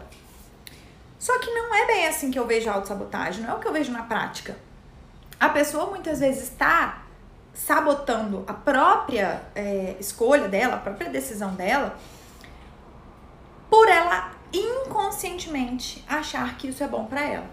Só 1.19 1.39
que 1.39 1.51
não 1.51 1.75
é 1.75 1.87
bem 1.87 2.07
assim 2.07 2.31
que 2.31 2.39
eu 2.39 2.47
vejo 2.47 2.69
a 2.69 2.75
autossabotagem, 2.75 3.43
não 3.43 3.55
é 3.55 3.55
o 3.55 3.59
que 3.59 3.67
eu 3.67 3.73
vejo 3.73 3.91
na 3.91 4.03
prática. 4.03 4.57
A 5.41 5.49
pessoa 5.49 5.87
muitas 5.87 6.21
vezes 6.21 6.45
está 6.45 7.03
sabotando 7.55 8.45
a 8.47 8.53
própria 8.53 9.43
é, 9.55 9.97
escolha 9.99 10.47
dela, 10.47 10.75
a 10.75 10.79
própria 10.79 11.09
decisão 11.09 11.55
dela, 11.55 11.99
por 13.71 13.89
ela 13.89 14.33
inconscientemente 14.53 16.05
achar 16.07 16.57
que 16.59 16.69
isso 16.69 16.85
é 16.85 16.89
bom 16.89 17.07
para 17.07 17.23
ela. 17.23 17.47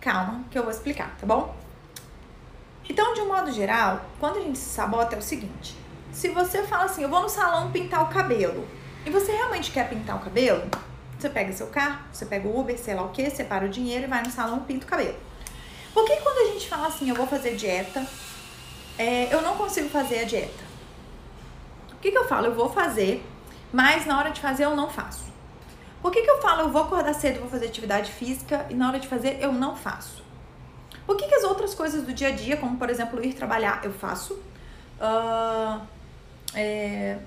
Calma, 0.00 0.44
que 0.50 0.58
eu 0.58 0.62
vou 0.62 0.70
explicar, 0.70 1.16
tá 1.18 1.26
bom? 1.26 1.65
Então, 2.88 3.14
de 3.14 3.20
um 3.20 3.28
modo 3.28 3.50
geral, 3.52 4.04
quando 4.20 4.38
a 4.38 4.40
gente 4.40 4.58
se 4.58 4.70
sabota 4.70 5.16
é 5.16 5.18
o 5.18 5.22
seguinte: 5.22 5.76
se 6.12 6.28
você 6.28 6.62
fala 6.62 6.84
assim, 6.84 7.02
eu 7.02 7.08
vou 7.08 7.22
no 7.22 7.28
salão 7.28 7.70
pintar 7.70 8.02
o 8.02 8.08
cabelo, 8.08 8.66
e 9.04 9.10
você 9.10 9.32
realmente 9.32 9.70
quer 9.70 9.88
pintar 9.88 10.16
o 10.16 10.20
cabelo, 10.20 10.68
você 11.18 11.30
pega 11.30 11.52
seu 11.52 11.68
carro, 11.68 12.00
você 12.12 12.26
pega 12.26 12.46
o 12.46 12.58
Uber, 12.58 12.78
sei 12.78 12.94
lá 12.94 13.02
o 13.02 13.10
que, 13.10 13.28
separa 13.30 13.66
o 13.66 13.68
dinheiro 13.68 14.04
e 14.04 14.06
vai 14.06 14.22
no 14.22 14.30
salão 14.30 14.58
e 14.58 14.60
pinta 14.60 14.86
o 14.86 14.88
cabelo. 14.88 15.16
Porque 15.94 16.16
quando 16.16 16.48
a 16.48 16.52
gente 16.52 16.68
fala 16.68 16.88
assim, 16.88 17.08
eu 17.08 17.14
vou 17.14 17.26
fazer 17.26 17.56
dieta, 17.56 18.06
é, 18.98 19.32
eu 19.32 19.40
não 19.40 19.56
consigo 19.56 19.88
fazer 19.88 20.20
a 20.20 20.24
dieta. 20.24 20.64
O 21.92 21.96
que, 21.96 22.10
que 22.10 22.18
eu 22.18 22.28
falo? 22.28 22.46
Eu 22.46 22.54
vou 22.54 22.68
fazer, 22.68 23.24
mas 23.72 24.04
na 24.04 24.18
hora 24.18 24.30
de 24.30 24.40
fazer 24.40 24.64
eu 24.64 24.76
não 24.76 24.90
faço. 24.90 25.24
Por 26.02 26.12
que, 26.12 26.22
que 26.22 26.30
eu 26.30 26.40
falo 26.42 26.62
eu 26.62 26.68
vou 26.70 26.82
acordar 26.82 27.14
cedo, 27.14 27.40
vou 27.40 27.48
fazer 27.48 27.66
atividade 27.66 28.12
física 28.12 28.66
e 28.68 28.74
na 28.74 28.88
hora 28.88 29.00
de 29.00 29.08
fazer 29.08 29.38
eu 29.40 29.52
não 29.52 29.74
faço? 29.74 30.25
Por 31.06 31.16
que, 31.16 31.28
que 31.28 31.34
as 31.34 31.44
outras 31.44 31.74
coisas 31.74 32.04
do 32.04 32.12
dia 32.12 32.28
a 32.28 32.30
dia, 32.32 32.56
como 32.56 32.76
por 32.76 32.90
exemplo 32.90 33.24
ir 33.24 33.32
trabalhar, 33.34 33.80
eu 33.84 33.92
faço? 33.92 34.34
Uh, 35.00 35.80
é, 36.54 37.18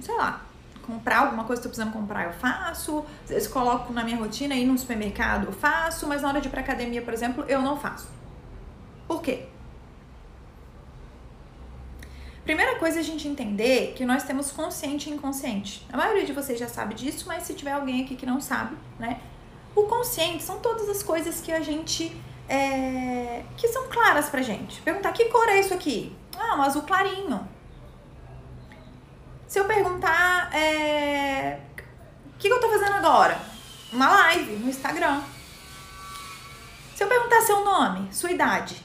sei 0.00 0.14
lá, 0.16 0.42
comprar 0.82 1.18
alguma 1.20 1.44
coisa 1.44 1.62
que 1.62 1.66
eu 1.66 1.70
precisando 1.70 1.92
comprar, 1.92 2.26
eu 2.26 2.32
faço. 2.34 3.04
Vezes 3.26 3.48
coloco 3.48 3.92
na 3.92 4.04
minha 4.04 4.16
rotina, 4.16 4.54
ir 4.54 4.66
no 4.66 4.76
supermercado, 4.76 5.46
eu 5.46 5.52
faço, 5.52 6.06
mas 6.06 6.22
na 6.22 6.28
hora 6.28 6.40
de 6.40 6.48
ir 6.48 6.50
pra 6.50 6.60
academia, 6.60 7.00
por 7.00 7.14
exemplo, 7.14 7.44
eu 7.48 7.62
não 7.62 7.78
faço. 7.78 8.08
Por 9.08 9.22
quê? 9.22 9.46
Primeira 12.44 12.76
coisa 12.76 12.98
é 12.98 13.00
a 13.00 13.04
gente 13.04 13.28
entender 13.28 13.94
que 13.94 14.04
nós 14.04 14.24
temos 14.24 14.50
consciente 14.50 15.08
e 15.08 15.12
inconsciente. 15.12 15.86
A 15.92 15.96
maioria 15.96 16.24
de 16.24 16.32
vocês 16.32 16.58
já 16.58 16.66
sabe 16.68 16.94
disso, 16.94 17.24
mas 17.28 17.44
se 17.44 17.54
tiver 17.54 17.70
alguém 17.70 18.02
aqui 18.02 18.16
que 18.16 18.26
não 18.26 18.40
sabe, 18.40 18.76
né? 18.98 19.20
O 19.76 19.84
consciente 19.84 20.42
são 20.42 20.58
todas 20.58 20.88
as 20.88 21.02
coisas 21.02 21.40
que 21.40 21.52
a 21.52 21.60
gente. 21.60 22.14
É, 22.48 23.44
que 23.56 23.68
são 23.68 23.88
claras 23.88 24.28
pra 24.28 24.42
gente. 24.42 24.80
Perguntar 24.82 25.12
que 25.12 25.26
cor 25.26 25.48
é 25.48 25.60
isso 25.60 25.72
aqui? 25.72 26.14
Ah, 26.38 26.56
um 26.56 26.62
azul 26.62 26.82
clarinho. 26.82 27.48
Se 29.46 29.58
eu 29.58 29.64
perguntar, 29.66 30.54
é... 30.54 31.60
o 31.76 32.38
que, 32.38 32.48
que 32.48 32.54
eu 32.54 32.60
tô 32.60 32.70
fazendo 32.70 32.94
agora? 32.94 33.38
Uma 33.92 34.08
live 34.08 34.56
no 34.56 34.68
Instagram. 34.68 35.22
Se 36.94 37.04
eu 37.04 37.08
perguntar 37.08 37.42
seu 37.42 37.64
nome, 37.64 38.12
sua 38.14 38.30
idade, 38.30 38.82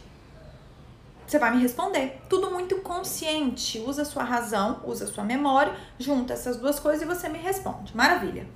você 1.26 1.38
vai 1.38 1.52
me 1.52 1.62
responder. 1.62 2.22
Tudo 2.30 2.52
muito 2.52 2.78
consciente. 2.78 3.80
Usa 3.80 4.06
sua 4.06 4.24
razão, 4.24 4.82
usa 4.86 5.08
sua 5.08 5.24
memória, 5.24 5.76
junta 6.00 6.34
essas 6.34 6.58
duas 6.58 6.80
coisas 6.80 7.02
e 7.02 7.06
você 7.06 7.28
me 7.28 7.38
responde. 7.38 7.96
Maravilha. 7.96 8.48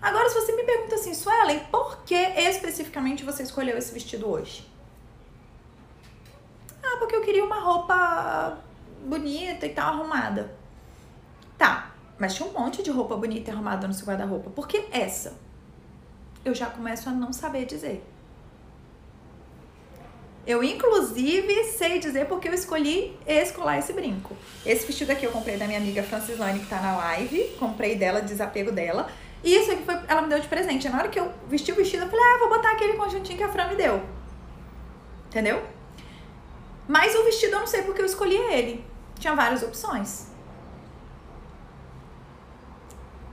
Agora, 0.00 0.28
se 0.28 0.34
você 0.34 0.52
me 0.52 0.62
pergunta 0.62 0.94
assim, 0.94 1.14
Suelen, 1.14 1.60
por 1.70 2.04
que 2.04 2.14
especificamente 2.14 3.24
você 3.24 3.42
escolheu 3.42 3.76
esse 3.76 3.92
vestido 3.92 4.28
hoje? 4.28 4.68
Ah, 6.82 6.96
porque 6.98 7.16
eu 7.16 7.22
queria 7.22 7.44
uma 7.44 7.58
roupa 7.58 8.58
bonita 9.04 9.66
e 9.66 9.70
tal, 9.70 9.94
arrumada. 9.94 10.54
Tá, 11.58 11.94
mas 12.18 12.34
tinha 12.34 12.48
um 12.48 12.52
monte 12.52 12.82
de 12.82 12.90
roupa 12.90 13.16
bonita 13.16 13.50
e 13.50 13.54
arrumada 13.54 13.88
no 13.88 13.94
seu 13.94 14.06
guarda-roupa. 14.06 14.50
Por 14.50 14.68
que 14.68 14.86
essa? 14.92 15.38
Eu 16.44 16.54
já 16.54 16.66
começo 16.66 17.08
a 17.08 17.12
não 17.12 17.32
saber 17.32 17.64
dizer. 17.64 18.04
Eu, 20.46 20.62
inclusive, 20.62 21.64
sei 21.64 21.98
dizer 21.98 22.26
porque 22.26 22.48
eu 22.48 22.54
escolhi 22.54 23.18
escolar 23.26 23.78
esse 23.78 23.92
brinco. 23.92 24.36
Esse 24.64 24.86
vestido 24.86 25.10
aqui 25.10 25.24
eu 25.24 25.32
comprei 25.32 25.56
da 25.56 25.66
minha 25.66 25.80
amiga 25.80 26.04
Francislane, 26.04 26.60
que 26.60 26.66
tá 26.66 26.80
na 26.80 26.96
live. 26.96 27.56
Comprei 27.58 27.96
dela, 27.96 28.22
desapego 28.22 28.70
dela. 28.70 29.10
E 29.44 29.54
isso 29.54 29.70
aqui 29.70 29.84
foi, 29.84 29.94
ela 30.08 30.22
me 30.22 30.28
deu 30.28 30.40
de 30.40 30.48
presente. 30.48 30.88
Na 30.88 30.98
hora 30.98 31.08
que 31.08 31.20
eu 31.20 31.32
vesti 31.48 31.70
o 31.72 31.76
vestido, 31.76 32.04
eu 32.04 32.08
falei, 32.08 32.24
ah, 32.24 32.38
vou 32.38 32.48
botar 32.48 32.72
aquele 32.72 32.94
conjuntinho 32.94 33.38
que 33.38 33.44
a 33.44 33.48
Fran 33.48 33.68
me 33.68 33.76
deu. 33.76 34.02
Entendeu? 35.28 35.62
Mas 36.88 37.14
o 37.14 37.24
vestido 37.24 37.54
eu 37.54 37.60
não 37.60 37.66
sei 37.66 37.82
porque 37.82 38.00
eu 38.00 38.06
escolhi 38.06 38.36
ele. 38.36 38.84
Tinha 39.18 39.34
várias 39.34 39.62
opções. 39.62 40.28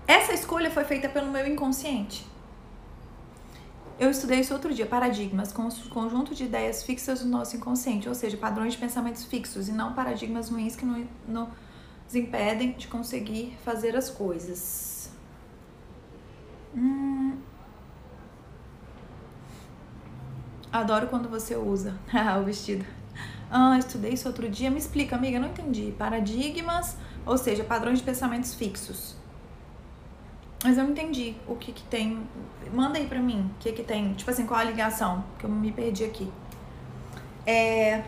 Essa 0.08 0.34
escolha 0.34 0.70
foi 0.70 0.84
feita 0.84 1.08
pelo 1.08 1.32
meu 1.32 1.48
inconsciente. 1.48 2.26
Eu 4.00 4.10
estudei 4.10 4.40
isso 4.40 4.54
outro 4.54 4.74
dia, 4.74 4.86
paradigmas, 4.86 5.54
conjunto 5.54 6.34
de 6.34 6.46
ideias 6.46 6.84
fixas 6.84 7.22
do 7.22 7.28
nosso 7.28 7.56
inconsciente, 7.56 8.10
ou 8.10 8.16
seja, 8.16 8.36
padrões 8.36 8.74
de 8.74 8.80
pensamentos 8.80 9.24
fixos 9.24 9.70
e 9.70 9.72
não 9.72 9.94
paradigmas 9.94 10.50
ruins 10.50 10.76
que 10.76 10.84
nos 10.86 11.48
impedem 12.14 12.72
de 12.72 12.88
conseguir 12.88 13.56
fazer 13.64 13.96
as 13.96 14.10
coisas. 14.10 15.03
Hum. 16.76 17.38
Adoro 20.72 21.08
quando 21.08 21.30
você 21.30 21.56
usa 21.56 21.96
o 22.42 22.44
vestido. 22.44 22.86
Ah, 23.50 23.78
estudei 23.78 24.14
isso 24.14 24.28
outro 24.28 24.50
dia. 24.50 24.72
Me 24.72 24.80
explica, 24.80 25.16
amiga, 25.16 25.40
não 25.40 25.50
entendi. 25.50 25.94
Paradigmas, 25.98 26.98
ou 27.26 27.38
seja, 27.38 27.64
padrões 27.64 28.00
de 28.00 28.04
pensamentos 28.04 28.56
fixos. 28.56 29.16
Mas 30.64 30.78
eu 30.78 30.86
não 30.86 30.92
entendi 30.92 31.36
o 31.48 31.56
que 31.56 31.72
que 31.72 31.84
tem. 31.84 32.26
Manda 32.74 32.98
aí 32.98 33.06
pra 33.06 33.20
mim 33.20 33.52
o 33.56 33.60
que 33.60 33.72
que 33.72 33.84
tem. 33.84 34.14
Tipo 34.14 34.32
assim, 34.32 34.48
qual 34.48 34.60
a 34.60 34.64
ligação? 34.64 35.24
Que 35.38 35.46
eu 35.46 35.50
me 35.50 35.72
perdi 35.72 36.06
aqui. 36.06 36.32
É... 37.46 38.04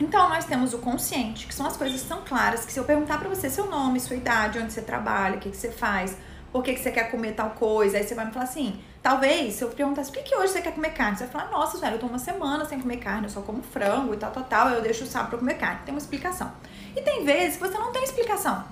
Então, 0.00 0.28
nós 0.28 0.44
temos 0.44 0.74
o 0.74 0.78
consciente, 0.78 1.46
que 1.46 1.54
são 1.54 1.66
as 1.66 1.76
coisas 1.76 2.02
tão 2.02 2.22
claras 2.22 2.64
que 2.64 2.72
se 2.72 2.78
eu 2.78 2.84
perguntar 2.84 3.18
pra 3.18 3.28
você 3.28 3.48
seu 3.48 3.68
nome, 3.70 3.98
sua 3.98 4.16
idade, 4.16 4.58
onde 4.58 4.72
você 4.72 4.82
trabalha, 4.82 5.36
o 5.36 5.40
que 5.40 5.50
que 5.50 5.56
você 5.56 5.70
faz, 5.72 6.16
por 6.52 6.62
que 6.62 6.74
que 6.74 6.80
você 6.80 6.90
quer 6.90 7.10
comer 7.10 7.32
tal 7.32 7.50
coisa, 7.50 7.98
aí 7.98 8.04
você 8.04 8.14
vai 8.14 8.24
me 8.24 8.32
falar 8.32 8.44
assim, 8.44 8.80
talvez, 9.02 9.54
se 9.54 9.62
eu 9.62 9.68
perguntasse, 9.68 10.10
por 10.10 10.18
que, 10.18 10.30
que 10.30 10.34
hoje 10.34 10.52
você 10.52 10.62
quer 10.62 10.72
comer 10.72 10.90
carne? 10.90 11.16
Você 11.16 11.24
vai 11.24 11.32
falar, 11.32 11.50
nossa, 11.50 11.78
velho, 11.78 11.96
eu 11.96 11.98
tô 11.98 12.06
uma 12.06 12.18
semana 12.18 12.64
sem 12.64 12.80
comer 12.80 12.98
carne, 12.98 13.24
eu 13.24 13.30
só 13.30 13.40
como 13.42 13.62
frango 13.62 14.14
e 14.14 14.16
tal, 14.16 14.30
tal, 14.30 14.44
tal, 14.44 14.70
eu 14.70 14.80
deixo 14.80 15.04
o 15.04 15.06
sábado 15.06 15.30
pra 15.30 15.38
comer 15.38 15.54
carne. 15.54 15.80
Tem 15.84 15.94
uma 15.94 16.00
explicação. 16.00 16.50
E 16.96 17.00
tem 17.02 17.24
vezes 17.24 17.56
que 17.56 17.66
você 17.66 17.78
não 17.78 17.92
tem 17.92 18.02
explicação 18.02 18.64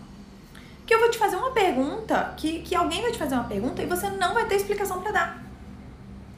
que 0.87 0.95
eu 0.95 1.01
vou 1.01 1.11
te 1.11 1.19
fazer 1.19 1.37
uma 1.37 1.51
pergunta, 1.51 2.33
que, 2.37 2.61
que 2.61 2.75
alguém 2.75 3.03
vai 3.03 3.11
te 3.11 3.19
fazer 3.19 3.35
uma 3.35 3.45
pergunta 3.45 3.83
e 3.83 3.87
você 3.87 4.09
não 4.09 4.35
vai 4.35 4.47
ter 4.47 4.55
explicação 4.55 5.03
para 5.03 5.11
dar. 5.11 5.43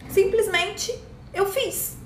Simplesmente 0.09 0.99
eu 1.35 1.47
fiz. 1.47 1.99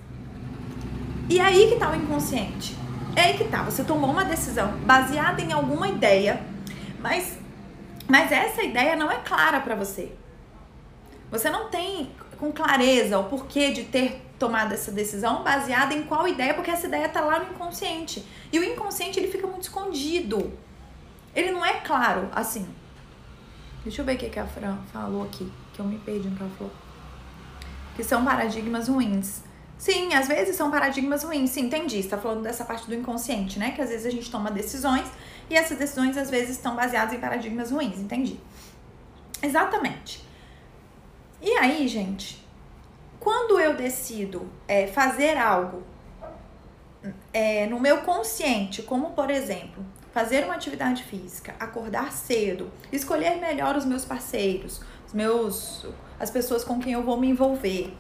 E 1.31 1.39
aí 1.39 1.69
que 1.69 1.77
tá 1.77 1.91
o 1.91 1.95
inconsciente. 1.95 2.77
É 3.15 3.23
aí 3.23 3.39
que 3.39 3.45
tá. 3.45 3.63
Você 3.63 3.85
tomou 3.85 4.11
uma 4.11 4.25
decisão 4.25 4.73
baseada 4.79 5.41
em 5.41 5.53
alguma 5.53 5.89
ideia, 5.89 6.43
mas, 6.99 7.39
mas 8.09 8.33
essa 8.33 8.63
ideia 8.63 8.97
não 8.97 9.11
é 9.11 9.19
clara 9.19 9.61
para 9.61 9.75
você. 9.75 10.13
Você 11.31 11.49
não 11.49 11.69
tem 11.69 12.13
com 12.39 12.53
clareza 12.53 13.19
o 13.19 13.25
porquê 13.25 13.71
de 13.71 13.85
ter 13.85 14.21
tomado 14.39 14.75
essa 14.75 14.91
decisão 14.91 15.43
baseada 15.43 15.95
em 15.95 16.03
qual 16.03 16.27
ideia, 16.27 16.53
porque 16.53 16.71
essa 16.71 16.87
ideia 16.87 17.09
tá 17.09 17.21
lá 17.21 17.39
no 17.39 17.53
inconsciente. 17.53 18.27
E 18.53 18.59
o 18.59 18.65
inconsciente 18.65 19.19
ele 19.19 19.29
fica 19.29 19.47
muito 19.47 19.63
escondido. 19.63 20.53
Ele 21.35 21.53
não 21.53 21.65
é 21.65 21.75
claro 21.75 22.29
assim. 22.33 22.67
Deixa 23.85 24.03
eu 24.03 24.05
ver 24.05 24.17
o 24.17 24.19
que 24.19 24.39
a 24.39 24.47
Fran 24.47 24.79
falou 24.93 25.23
aqui, 25.23 25.51
que 25.73 25.81
eu 25.81 25.87
me 25.87 25.99
perdi 25.99 26.29
no 26.29 26.37
que 26.37 26.43
ela 26.43 26.53
falou. 26.59 26.73
Que 27.97 28.05
são 28.05 28.25
paradigmas 28.25 28.89
ruins. 28.89 29.43
Sim, 29.79 30.15
às 30.15 30.29
vezes 30.29 30.55
são 30.55 30.71
paradigmas 30.71 31.25
ruins. 31.25 31.51
Sim, 31.51 31.63
entendi. 31.63 32.03
Você 32.03 32.09
tá 32.09 32.19
falando 32.19 32.43
dessa 32.43 32.65
parte 32.65 32.87
do 32.87 32.95
inconsciente, 32.95 33.59
né? 33.59 33.73
Que 33.73 33.81
às 33.81 33.89
vezes 33.89 34.07
a 34.07 34.11
gente 34.11 34.31
toma 34.31 34.51
decisões 34.51 35.09
e 35.49 35.57
essas 35.57 35.79
decisões 35.79 36.17
às 36.17 36.31
vezes 36.31 36.57
estão 36.57 36.75
baseadas 36.75 37.15
em 37.15 37.19
paradigmas 37.19 37.71
ruins. 37.71 37.99
Entendi. 37.99 38.39
Exatamente. 39.43 40.25
E 41.41 41.51
aí, 41.59 41.89
gente, 41.89 42.45
quando 43.19 43.59
eu 43.59 43.75
decido 43.75 44.49
é, 44.69 44.87
fazer 44.87 45.37
algo 45.37 45.83
é, 47.33 47.67
no 47.67 47.81
meu 47.81 47.99
consciente, 47.99 48.83
como 48.83 49.11
por 49.11 49.31
exemplo, 49.31 49.85
fazer 50.13 50.45
uma 50.45 50.55
atividade 50.55 51.03
física, 51.03 51.55
acordar 51.59 52.13
cedo, 52.13 52.71
escolher 52.93 53.37
melhor 53.37 53.77
os 53.77 53.85
meus 53.85 54.05
parceiros, 54.05 54.83
os 55.07 55.13
meus, 55.13 55.87
as 56.21 56.31
pessoas 56.31 56.63
com 56.63 56.79
quem 56.79 56.93
eu 56.93 57.03
vou 57.03 57.19
me 57.19 57.29
envolver, 57.29 57.93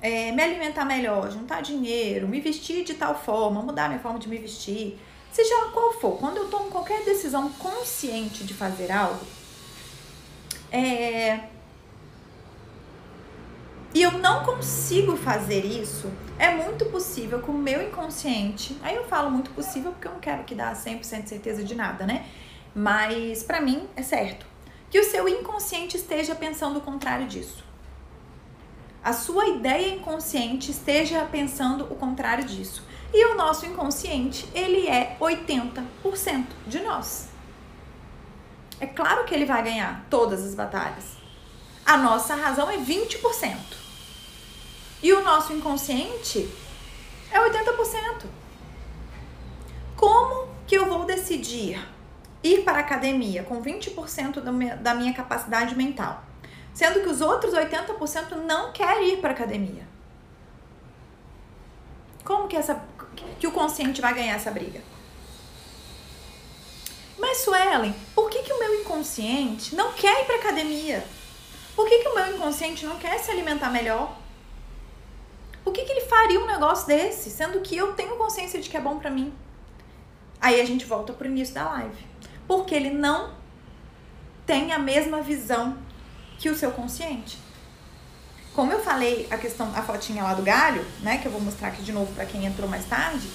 é, 0.00 0.30
me 0.32 0.42
alimentar 0.42 0.84
melhor, 0.84 1.30
juntar 1.30 1.62
dinheiro, 1.62 2.28
me 2.28 2.40
vestir 2.40 2.84
de 2.84 2.94
tal 2.94 3.14
forma, 3.14 3.62
mudar 3.62 3.88
minha 3.88 4.00
forma 4.00 4.18
de 4.18 4.28
me 4.28 4.36
vestir, 4.36 4.98
seja 5.36 5.66
qual 5.72 5.92
for, 5.92 6.18
quando 6.18 6.38
eu 6.38 6.48
tomo 6.48 6.70
qualquer 6.70 7.04
decisão 7.04 7.50
consciente 7.50 8.42
de 8.42 8.54
fazer 8.54 8.90
algo, 8.90 9.20
é, 10.72 11.40
e 13.92 14.02
eu 14.02 14.12
não 14.12 14.44
consigo 14.44 15.14
fazer 15.14 15.64
isso, 15.64 16.10
é 16.38 16.54
muito 16.54 16.86
possível 16.86 17.42
que 17.42 17.50
o 17.50 17.54
meu 17.54 17.82
inconsciente, 17.86 18.78
aí 18.82 18.96
eu 18.96 19.04
falo 19.04 19.30
muito 19.30 19.50
possível 19.50 19.92
porque 19.92 20.08
eu 20.08 20.12
não 20.12 20.20
quero 20.20 20.44
que 20.44 20.54
dá 20.54 20.72
100% 20.72 21.24
de 21.24 21.28
certeza 21.28 21.62
de 21.62 21.74
nada, 21.74 22.06
né? 22.06 22.26
Mas 22.74 23.42
para 23.42 23.60
mim 23.60 23.86
é 23.94 24.02
certo 24.02 24.46
que 24.90 24.98
o 24.98 25.04
seu 25.04 25.28
inconsciente 25.28 25.96
esteja 25.96 26.34
pensando 26.34 26.78
o 26.78 26.80
contrário 26.80 27.26
disso. 27.26 27.62
A 29.04 29.12
sua 29.12 29.46
ideia 29.48 29.94
inconsciente 29.94 30.70
esteja 30.70 31.24
pensando 31.26 31.84
o 31.84 31.96
contrário 31.96 32.44
disso. 32.44 32.82
E 33.12 33.26
o 33.26 33.36
nosso 33.36 33.66
inconsciente, 33.66 34.48
ele 34.54 34.88
é 34.88 35.16
80% 35.20 36.46
de 36.66 36.80
nós. 36.80 37.28
É 38.78 38.86
claro 38.86 39.24
que 39.24 39.34
ele 39.34 39.46
vai 39.46 39.62
ganhar 39.62 40.04
todas 40.10 40.44
as 40.44 40.54
batalhas. 40.54 41.16
A 41.84 41.96
nossa 41.96 42.34
razão 42.34 42.70
é 42.70 42.76
20%. 42.76 43.56
E 45.02 45.12
o 45.12 45.22
nosso 45.22 45.52
inconsciente 45.52 46.48
é 47.30 47.38
80%. 47.38 48.26
Como 49.96 50.48
que 50.66 50.74
eu 50.74 50.86
vou 50.86 51.04
decidir 51.04 51.80
ir 52.42 52.62
para 52.64 52.78
a 52.78 52.80
academia 52.80 53.42
com 53.44 53.62
20% 53.62 54.40
da 54.80 54.94
minha 54.94 55.14
capacidade 55.14 55.74
mental, 55.74 56.22
sendo 56.74 57.00
que 57.00 57.08
os 57.08 57.20
outros 57.20 57.54
80% 57.54 58.36
não 58.44 58.72
querem 58.72 59.14
ir 59.14 59.16
para 59.18 59.30
a 59.30 59.32
academia? 59.32 59.86
Como 62.24 62.48
que, 62.48 62.56
essa, 62.56 62.82
que 63.38 63.46
o 63.46 63.52
consciente 63.52 64.00
vai 64.00 64.14
ganhar 64.14 64.34
essa 64.34 64.50
briga? 64.50 64.80
Mas, 67.18 67.38
Suelen, 67.38 67.94
por 68.14 68.28
que, 68.28 68.42
que 68.42 68.52
o 68.52 68.58
meu 68.58 68.80
inconsciente 68.80 69.74
não 69.74 69.92
quer 69.92 70.22
ir 70.22 70.26
para 70.26 70.36
academia? 70.36 71.04
Por 71.74 71.88
que, 71.88 71.98
que 71.98 72.08
o 72.08 72.14
meu 72.14 72.34
inconsciente 72.34 72.86
não 72.86 72.98
quer 72.98 73.18
se 73.18 73.30
alimentar 73.30 73.70
melhor? 73.70 74.16
Por 75.64 75.72
que, 75.72 75.84
que 75.84 75.92
ele 75.92 76.02
faria 76.02 76.40
um 76.40 76.46
negócio 76.46 76.86
desse, 76.86 77.30
sendo 77.30 77.60
que 77.60 77.76
eu 77.76 77.92
tenho 77.94 78.16
consciência 78.16 78.60
de 78.60 78.68
que 78.68 78.76
é 78.76 78.80
bom 78.80 78.98
para 78.98 79.10
mim? 79.10 79.34
Aí 80.40 80.60
a 80.60 80.64
gente 80.64 80.84
volta 80.84 81.12
pro 81.12 81.26
início 81.26 81.54
da 81.54 81.68
live. 81.70 82.06
Porque 82.46 82.74
ele 82.74 82.90
não 82.90 83.34
tem 84.46 84.72
a 84.72 84.78
mesma 84.78 85.20
visão 85.20 85.76
que 86.38 86.48
o 86.48 86.56
seu 86.56 86.70
consciente. 86.70 87.38
Como 88.56 88.72
eu 88.72 88.80
falei 88.80 89.28
a 89.30 89.36
questão, 89.36 89.70
a 89.76 89.82
fotinha 89.82 90.24
lá 90.24 90.32
do 90.32 90.40
galho, 90.40 90.82
né, 91.02 91.18
que 91.18 91.26
eu 91.26 91.30
vou 91.30 91.42
mostrar 91.42 91.68
aqui 91.68 91.82
de 91.82 91.92
novo 91.92 92.10
para 92.14 92.24
quem 92.24 92.46
entrou 92.46 92.66
mais 92.66 92.86
tarde. 92.86 93.28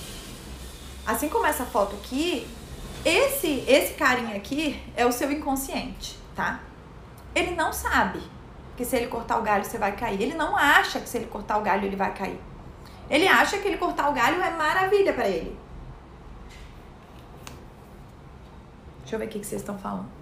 Assim 1.05 1.29
como 1.29 1.45
essa 1.45 1.63
foto 1.63 1.95
aqui, 1.95 2.47
esse 3.05 3.63
esse 3.67 3.93
carinha 3.93 4.35
aqui 4.35 4.81
é 4.97 5.05
o 5.05 5.11
seu 5.11 5.31
inconsciente, 5.31 6.17
tá? 6.35 6.61
Ele 7.35 7.51
não 7.51 7.71
sabe 7.71 8.19
que 8.75 8.83
se 8.83 8.95
ele 8.95 9.05
cortar 9.05 9.37
o 9.37 9.43
galho 9.43 9.63
você 9.63 9.77
vai 9.77 9.95
cair. 9.95 10.19
Ele 10.19 10.33
não 10.33 10.57
acha 10.57 10.99
que 10.99 11.07
se 11.07 11.19
ele 11.19 11.27
cortar 11.27 11.59
o 11.59 11.61
galho 11.61 11.85
ele 11.85 11.95
vai 11.95 12.11
cair. 12.15 12.41
Ele 13.07 13.27
acha 13.27 13.59
que 13.59 13.67
ele 13.67 13.77
cortar 13.77 14.09
o 14.09 14.13
galho 14.13 14.41
é 14.41 14.49
maravilha 14.49 15.13
para 15.13 15.29
ele. 15.29 15.55
Deixa 19.01 19.15
eu 19.15 19.19
ver 19.19 19.25
o 19.25 19.29
que, 19.29 19.37
vocês 19.37 19.61
estão 19.61 19.77
falando. 19.77 20.20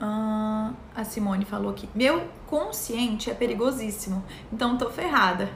Ah, 0.00 0.72
a 0.94 1.04
Simone 1.04 1.44
falou 1.44 1.70
aqui. 1.70 1.88
Meu 1.94 2.28
consciente 2.46 3.30
é 3.30 3.34
perigosíssimo, 3.34 4.24
então 4.52 4.78
tô 4.78 4.90
ferrada. 4.90 5.50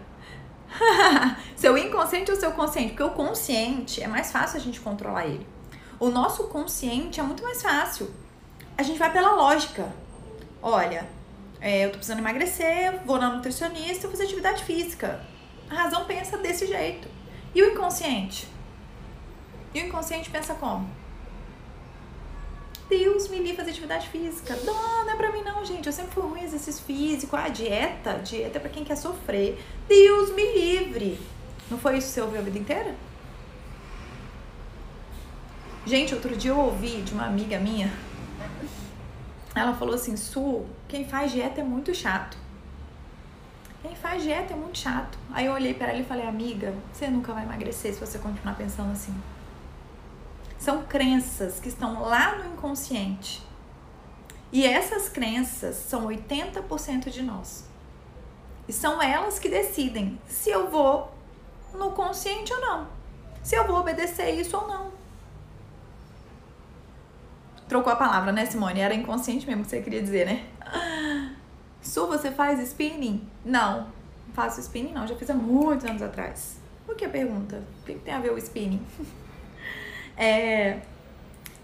seu 1.55 1.77
inconsciente 1.77 2.31
ou 2.31 2.37
seu 2.37 2.53
consciente? 2.53 2.91
Porque 2.91 3.03
o 3.03 3.11
consciente 3.11 4.03
é 4.03 4.09
mais 4.09 4.33
fácil 4.33 4.59
a 4.59 4.61
gente 4.61 4.81
controlar 4.81 5.27
ele. 5.27 5.47
O 6.01 6.09
nosso 6.09 6.45
consciente 6.45 7.21
é 7.21 7.23
muito 7.23 7.43
mais 7.43 7.63
fácil. 7.63 8.13
A 8.77 8.83
gente 8.83 8.99
vai 8.99 9.13
pela 9.13 9.33
lógica. 9.33 9.93
Olha, 10.61 11.09
é, 11.61 11.85
eu 11.85 11.91
tô 11.91 11.99
precisando 11.99 12.19
emagrecer, 12.19 13.01
vou 13.05 13.19
na 13.19 13.31
nutricionista, 13.31 14.09
vou 14.09 14.11
fazer 14.11 14.25
atividade 14.25 14.65
física. 14.65 15.21
A 15.71 15.75
razão 15.75 16.05
pensa 16.05 16.37
desse 16.39 16.67
jeito. 16.67 17.09
E 17.55 17.63
o 17.63 17.73
inconsciente? 17.73 18.49
E 19.75 19.81
o 19.81 19.87
inconsciente 19.87 20.31
pensa 20.31 20.55
como? 20.55 21.02
Deus 22.93 23.29
me 23.29 23.39
livre 23.39 23.57
fazer 23.57 23.71
atividade 23.71 24.07
física. 24.11 24.55
Não, 24.65 25.07
não 25.07 25.11
é 25.11 25.17
pra 25.17 25.33
mim 25.33 25.43
não, 25.43 25.65
gente. 25.65 25.87
Eu 25.87 25.93
sempre 25.95 26.13
fui 26.13 26.23
ruim 26.25 26.43
exercício 26.43 26.85
físico. 26.85 27.35
Ah, 27.35 27.49
dieta, 27.49 28.19
dieta 28.19 28.59
é 28.59 28.61
pra 28.61 28.69
quem 28.69 28.85
quer 28.85 28.97
sofrer. 28.97 29.59
Deus 29.89 30.31
me 30.35 30.45
livre. 30.53 31.19
Não 31.71 31.79
foi 31.79 31.97
isso 31.97 32.09
que 32.09 32.13
você 32.13 32.21
ouviu 32.21 32.41
a 32.41 32.43
vida 32.43 32.59
inteira? 32.59 32.95
Gente, 35.87 36.15
outro 36.15 36.37
dia 36.37 36.51
eu 36.51 36.59
ouvi 36.59 37.01
de 37.01 37.15
uma 37.15 37.25
amiga 37.25 37.59
minha. 37.59 37.91
Ela 39.55 39.73
falou 39.73 39.95
assim: 39.95 40.15
Su, 40.15 40.67
quem 40.87 41.07
faz 41.07 41.33
dieta 41.33 41.63
é 41.63 41.65
muito 41.65 41.95
chato. 41.95 42.37
Quem 43.81 43.97
faz 43.97 44.23
dieta 44.23 44.53
é 44.53 44.57
muito 44.57 44.77
chato. 44.77 45.19
Aí 45.33 45.47
eu 45.47 45.55
olhei 45.55 45.73
para 45.73 45.89
ela 45.89 46.01
e 46.01 46.05
falei: 46.05 46.27
Amiga, 46.27 46.75
você 46.93 47.09
nunca 47.09 47.33
vai 47.33 47.45
emagrecer 47.45 47.95
se 47.95 48.01
você 48.01 48.19
continuar 48.19 48.55
pensando 48.55 48.93
assim. 48.93 49.15
São 50.63 50.85
crenças 50.85 51.59
que 51.59 51.69
estão 51.69 52.03
lá 52.03 52.37
no 52.37 52.53
inconsciente. 52.53 53.43
E 54.53 54.65
essas 54.65 55.09
crenças 55.09 55.75
são 55.75 56.07
80% 56.07 57.11
de 57.11 57.21
nós. 57.21 57.65
E 58.69 58.73
são 58.73 59.03
elas 59.03 59.41
que 59.41 59.49
decidem 59.49 60.21
se 60.29 60.51
eu 60.51 60.71
vou 60.71 61.13
no 61.75 61.91
consciente 61.91 62.53
ou 62.53 62.61
não. 62.61 62.87
Se 63.43 63.57
eu 63.57 63.67
vou 63.67 63.77
obedecer 63.77 64.31
isso 64.39 64.57
ou 64.57 64.69
não. 64.69 64.93
Trocou 67.67 67.93
a 67.93 67.97
palavra, 67.97 68.31
né, 68.31 68.47
Simone? 68.47 68.79
Era 68.79 68.95
inconsciente 68.95 69.45
mesmo 69.45 69.65
que 69.65 69.71
você 69.71 69.83
queria 69.83 70.01
dizer, 70.01 70.27
né? 70.27 70.47
Su, 71.83 72.07
você 72.07 72.31
faz 72.31 72.61
spinning? 72.61 73.29
Não, 73.45 73.89
faço 74.33 74.61
spinning 74.61 74.93
não, 74.93 75.09
já 75.09 75.17
fiz 75.17 75.29
há 75.29 75.35
muitos 75.35 75.85
anos 75.87 76.03
atrás. 76.03 76.59
Por 76.87 76.95
que 76.95 77.05
a 77.05 77.09
pergunta? 77.09 77.65
O 77.81 77.85
que 77.85 77.95
tem 77.95 78.15
a 78.15 78.21
ver 78.21 78.31
o 78.31 78.39
spinning? 78.39 78.87
É... 80.17 80.79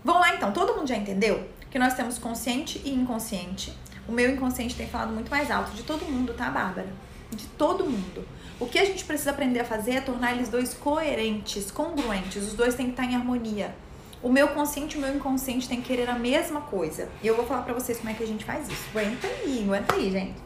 Vamos 0.04 0.22
lá 0.22 0.34
então, 0.34 0.52
todo 0.52 0.74
mundo 0.74 0.88
já 0.88 0.96
entendeu 0.96 1.48
que 1.70 1.78
nós 1.78 1.94
temos 1.94 2.18
consciente 2.18 2.80
e 2.84 2.94
inconsciente. 2.94 3.76
O 4.08 4.12
meu 4.12 4.30
inconsciente 4.30 4.74
tem 4.74 4.88
falado 4.88 5.12
muito 5.12 5.30
mais 5.30 5.50
alto 5.50 5.72
de 5.72 5.82
todo 5.82 6.04
mundo, 6.04 6.32
tá, 6.32 6.50
Bárbara? 6.50 6.88
De 7.30 7.46
todo 7.46 7.84
mundo. 7.84 8.26
O 8.58 8.66
que 8.66 8.78
a 8.78 8.84
gente 8.84 9.04
precisa 9.04 9.30
aprender 9.30 9.60
a 9.60 9.64
fazer 9.64 9.92
é 9.92 10.00
tornar 10.00 10.32
eles 10.32 10.48
dois 10.48 10.72
coerentes, 10.74 11.70
congruentes. 11.70 12.42
Os 12.42 12.54
dois 12.54 12.74
têm 12.74 12.86
que 12.86 12.92
estar 12.92 13.04
em 13.04 13.14
harmonia. 13.14 13.74
O 14.22 14.28
meu 14.28 14.48
consciente 14.48 14.96
e 14.96 14.98
o 14.98 15.00
meu 15.00 15.14
inconsciente 15.14 15.68
têm 15.68 15.80
que 15.80 15.88
querer 15.88 16.08
a 16.08 16.18
mesma 16.18 16.62
coisa. 16.62 17.08
E 17.22 17.26
eu 17.26 17.36
vou 17.36 17.46
falar 17.46 17.62
pra 17.62 17.74
vocês 17.74 17.98
como 17.98 18.10
é 18.10 18.14
que 18.14 18.22
a 18.22 18.26
gente 18.26 18.44
faz 18.44 18.68
isso. 18.68 18.84
Aguenta 18.90 19.26
aí, 19.26 19.62
aguenta 19.64 19.94
aí, 19.94 20.10
gente. 20.10 20.40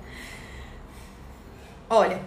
Olha, 1.88 2.20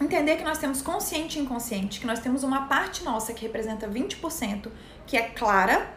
entender 0.00 0.36
que 0.36 0.44
nós 0.44 0.58
temos 0.58 0.80
consciente 0.80 1.38
e 1.38 1.42
inconsciente, 1.42 2.00
que 2.00 2.06
nós 2.06 2.20
temos 2.20 2.42
uma 2.42 2.66
parte 2.66 3.04
nossa 3.04 3.32
que 3.32 3.42
representa 3.42 3.88
20%, 3.88 4.68
que 5.06 5.16
é 5.16 5.22
clara, 5.22 5.90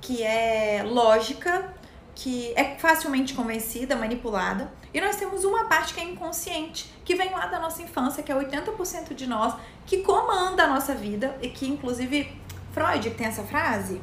que 0.00 0.22
é 0.22 0.82
lógica, 0.84 1.74
que 2.14 2.52
é 2.56 2.76
facilmente 2.76 3.34
convencida, 3.34 3.94
manipulada, 3.94 4.72
e 4.92 5.00
nós 5.00 5.16
temos 5.16 5.44
uma 5.44 5.64
parte 5.64 5.94
que 5.94 6.00
é 6.00 6.04
inconsciente, 6.04 6.92
que 7.04 7.14
vem 7.14 7.30
lá 7.30 7.46
da 7.46 7.58
nossa 7.58 7.82
infância, 7.82 8.22
que 8.22 8.32
é 8.32 8.34
80% 8.34 9.14
de 9.14 9.26
nós, 9.26 9.54
que 9.86 9.98
comanda 9.98 10.64
a 10.64 10.66
nossa 10.66 10.94
vida 10.94 11.38
e 11.42 11.48
que 11.48 11.68
inclusive 11.68 12.36
Freud 12.72 13.10
tem 13.10 13.26
essa 13.26 13.42
frase. 13.42 14.00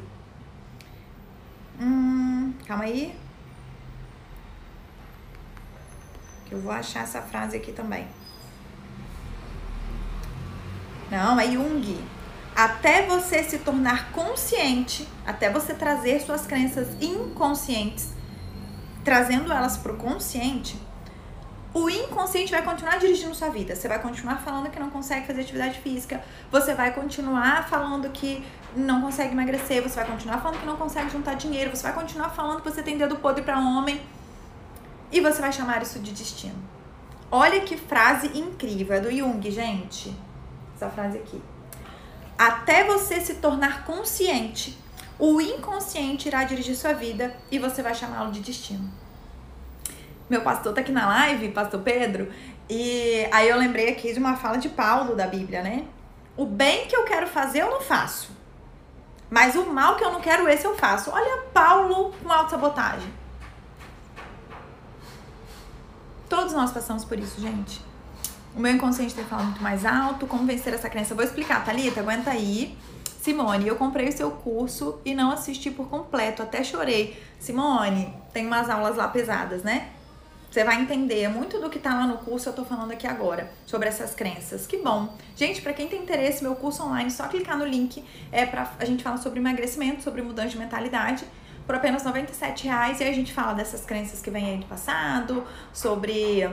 Hum, 1.80 2.54
calma 2.66 2.84
aí. 2.84 3.14
Que 6.46 6.52
eu 6.52 6.60
vou 6.60 6.72
achar 6.72 7.02
essa 7.02 7.20
frase 7.20 7.56
aqui 7.56 7.72
também. 7.72 8.06
Não, 11.10 11.38
é 11.38 11.50
Jung. 11.50 12.04
Até 12.54 13.06
você 13.06 13.42
se 13.42 13.58
tornar 13.58 14.10
consciente, 14.12 15.06
até 15.26 15.50
você 15.50 15.74
trazer 15.74 16.20
suas 16.20 16.46
crenças 16.46 16.88
inconscientes, 17.00 18.08
trazendo 19.04 19.52
elas 19.52 19.76
para 19.76 19.92
o 19.92 19.96
consciente, 19.96 20.80
o 21.74 21.90
inconsciente 21.90 22.50
vai 22.50 22.62
continuar 22.62 22.98
dirigindo 22.98 23.34
sua 23.34 23.50
vida. 23.50 23.76
Você 23.76 23.86
vai 23.86 24.00
continuar 24.00 24.36
falando 24.36 24.70
que 24.70 24.80
não 24.80 24.88
consegue 24.88 25.26
fazer 25.26 25.42
atividade 25.42 25.78
física, 25.80 26.24
você 26.50 26.74
vai 26.74 26.94
continuar 26.94 27.68
falando 27.68 28.08
que 28.10 28.42
não 28.74 29.02
consegue 29.02 29.32
emagrecer, 29.32 29.82
você 29.82 29.96
vai 29.96 30.06
continuar 30.06 30.38
falando 30.38 30.58
que 30.58 30.66
não 30.66 30.76
consegue 30.76 31.10
juntar 31.10 31.34
dinheiro, 31.34 31.76
você 31.76 31.82
vai 31.82 31.92
continuar 31.92 32.30
falando 32.30 32.62
que 32.62 32.70
você 32.70 32.82
tem 32.82 32.96
dedo 32.96 33.16
podre 33.16 33.42
para 33.42 33.58
homem 33.58 34.00
e 35.12 35.20
você 35.20 35.42
vai 35.42 35.52
chamar 35.52 35.82
isso 35.82 35.98
de 35.98 36.12
destino. 36.12 36.56
Olha 37.30 37.60
que 37.60 37.76
frase 37.76 38.28
incrível, 38.38 38.96
é 38.96 39.00
do 39.00 39.14
Jung, 39.14 39.50
gente 39.50 40.25
essa 40.76 40.88
frase 40.88 41.18
aqui. 41.18 41.42
Até 42.38 42.84
você 42.84 43.20
se 43.20 43.36
tornar 43.36 43.84
consciente, 43.84 44.78
o 45.18 45.40
inconsciente 45.40 46.28
irá 46.28 46.44
dirigir 46.44 46.76
sua 46.76 46.92
vida 46.92 47.34
e 47.50 47.58
você 47.58 47.82
vai 47.82 47.94
chamá-lo 47.94 48.30
de 48.30 48.40
destino. 48.40 48.90
Meu 50.28 50.42
pastor 50.42 50.74
tá 50.74 50.80
aqui 50.80 50.92
na 50.92 51.06
live, 51.06 51.50
pastor 51.50 51.80
Pedro, 51.80 52.30
e 52.68 53.26
aí 53.32 53.48
eu 53.48 53.56
lembrei 53.56 53.88
aqui 53.88 54.12
de 54.12 54.18
uma 54.18 54.36
fala 54.36 54.58
de 54.58 54.68
Paulo 54.68 55.14
da 55.14 55.26
Bíblia, 55.26 55.62
né? 55.62 55.86
O 56.36 56.44
bem 56.44 56.86
que 56.86 56.94
eu 56.94 57.04
quero 57.04 57.26
fazer 57.26 57.62
eu 57.62 57.70
não 57.70 57.80
faço. 57.80 58.30
Mas 59.30 59.54
o 59.56 59.64
mal 59.66 59.96
que 59.96 60.04
eu 60.04 60.12
não 60.12 60.20
quero, 60.20 60.48
esse 60.48 60.64
eu 60.64 60.76
faço. 60.76 61.10
Olha 61.10 61.42
Paulo 61.52 62.12
com 62.22 62.30
autossabotagem. 62.30 63.12
Todos 66.28 66.52
nós 66.52 66.72
passamos 66.72 67.04
por 67.04 67.18
isso, 67.18 67.40
gente. 67.40 67.80
O 68.56 68.60
meu 68.60 68.72
inconsciente 68.72 69.14
tem 69.14 69.24
falado 69.24 69.48
muito 69.48 69.62
mais 69.62 69.84
alto. 69.84 70.26
Como 70.26 70.46
vencer 70.46 70.72
essa 70.72 70.88
crença? 70.88 71.12
Eu 71.12 71.16
vou 71.16 71.24
explicar, 71.26 71.62
Thalita, 71.62 72.00
aguenta 72.00 72.30
aí. 72.30 72.76
Simone, 73.20 73.68
eu 73.68 73.76
comprei 73.76 74.08
o 74.08 74.12
seu 74.12 74.30
curso 74.30 74.98
e 75.04 75.14
não 75.14 75.30
assisti 75.30 75.70
por 75.70 75.88
completo, 75.88 76.42
até 76.42 76.64
chorei. 76.64 77.20
Simone, 77.38 78.14
tem 78.32 78.46
umas 78.46 78.70
aulas 78.70 78.96
lá 78.96 79.08
pesadas, 79.08 79.62
né? 79.62 79.90
Você 80.50 80.64
vai 80.64 80.80
entender 80.80 81.28
muito 81.28 81.60
do 81.60 81.68
que 81.68 81.78
tá 81.78 81.92
lá 81.92 82.06
no 82.06 82.16
curso, 82.18 82.48
eu 82.48 82.52
tô 82.54 82.64
falando 82.64 82.92
aqui 82.92 83.06
agora, 83.06 83.52
sobre 83.66 83.88
essas 83.88 84.14
crenças. 84.14 84.66
Que 84.66 84.78
bom. 84.78 85.14
Gente, 85.34 85.60
para 85.60 85.74
quem 85.74 85.86
tem 85.86 86.00
interesse, 86.00 86.42
meu 86.42 86.54
curso 86.54 86.82
online, 86.82 87.10
só 87.10 87.28
clicar 87.28 87.58
no 87.58 87.66
link. 87.66 88.02
É 88.32 88.46
pra, 88.46 88.72
a 88.78 88.84
gente 88.86 89.02
fala 89.02 89.18
sobre 89.18 89.38
emagrecimento, 89.38 90.02
sobre 90.02 90.22
mudança 90.22 90.50
de 90.50 90.58
mentalidade, 90.58 91.26
por 91.66 91.74
apenas 91.74 92.04
97 92.04 92.64
reais. 92.64 93.00
E 93.00 93.04
aí 93.04 93.10
a 93.10 93.14
gente 93.14 93.34
fala 93.34 93.52
dessas 93.52 93.84
crenças 93.84 94.22
que 94.22 94.30
vêm 94.30 94.46
aí 94.46 94.56
do 94.56 94.66
passado, 94.66 95.44
sobre 95.74 96.48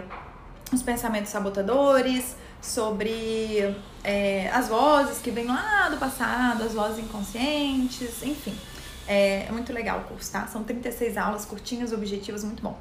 os 0.71 0.81
pensamentos 0.81 1.31
sabotadores, 1.31 2.35
sobre 2.63 3.75
é, 4.03 4.49
as 4.53 4.69
vozes 4.69 5.19
que 5.19 5.29
vêm 5.29 5.47
lá 5.47 5.89
do 5.89 5.97
passado, 5.97 6.63
as 6.63 6.73
vozes 6.73 7.03
inconscientes, 7.03 8.23
enfim. 8.23 8.57
É, 9.05 9.45
é 9.47 9.51
muito 9.51 9.73
legal 9.73 9.99
o 9.99 10.03
curso, 10.03 10.31
tá? 10.31 10.47
São 10.47 10.63
36 10.63 11.17
aulas 11.17 11.43
curtinhas, 11.43 11.91
objetivas, 11.91 12.43
muito 12.43 12.63
bom. 12.63 12.77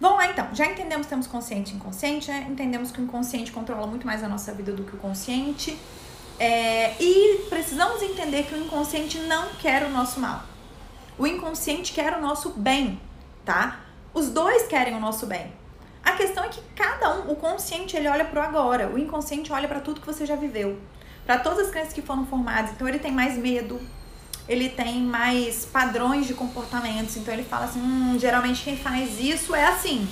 Vamos 0.00 0.18
lá 0.18 0.28
então, 0.28 0.48
já 0.54 0.66
entendemos 0.66 1.06
que 1.06 1.10
temos 1.10 1.26
consciente 1.26 1.72
e 1.72 1.76
inconsciente, 1.76 2.30
né? 2.30 2.46
entendemos 2.48 2.90
que 2.90 3.00
o 3.00 3.04
inconsciente 3.04 3.52
controla 3.52 3.86
muito 3.86 4.06
mais 4.06 4.24
a 4.24 4.28
nossa 4.28 4.52
vida 4.52 4.72
do 4.72 4.82
que 4.82 4.96
o 4.96 4.98
consciente. 4.98 5.78
É, 6.38 6.94
e 6.98 7.46
precisamos 7.50 8.02
entender 8.02 8.44
que 8.44 8.54
o 8.54 8.58
inconsciente 8.58 9.18
não 9.18 9.50
quer 9.60 9.84
o 9.84 9.90
nosso 9.90 10.18
mal. 10.18 10.42
O 11.18 11.26
inconsciente 11.26 11.92
quer 11.92 12.16
o 12.16 12.20
nosso 12.20 12.48
bem, 12.50 12.98
tá? 13.44 13.80
Os 14.14 14.30
dois 14.30 14.66
querem 14.66 14.96
o 14.96 15.00
nosso 15.00 15.26
bem. 15.26 15.52
A 16.02 16.12
questão 16.12 16.44
é 16.44 16.48
que 16.48 16.60
cada 16.74 17.14
um, 17.14 17.32
o 17.32 17.36
consciente 17.36 17.96
ele 17.96 18.08
olha 18.08 18.24
pro 18.24 18.40
agora, 18.40 18.88
o 18.88 18.98
inconsciente 18.98 19.52
olha 19.52 19.68
para 19.68 19.80
tudo 19.80 20.00
que 20.00 20.06
você 20.06 20.24
já 20.24 20.36
viveu, 20.36 20.78
para 21.26 21.38
todas 21.38 21.66
as 21.66 21.70
crenças 21.70 21.92
que 21.92 22.02
foram 22.02 22.26
formadas. 22.26 22.72
Então 22.72 22.88
ele 22.88 22.98
tem 22.98 23.12
mais 23.12 23.36
medo, 23.36 23.80
ele 24.48 24.68
tem 24.68 25.00
mais 25.02 25.64
padrões 25.66 26.26
de 26.26 26.34
comportamentos. 26.34 27.16
Então 27.16 27.32
ele 27.32 27.44
fala 27.44 27.66
assim: 27.66 27.80
hum, 27.80 28.16
geralmente 28.18 28.64
quem 28.64 28.76
faz 28.76 29.20
isso 29.20 29.54
é 29.54 29.66
assim. 29.66 30.08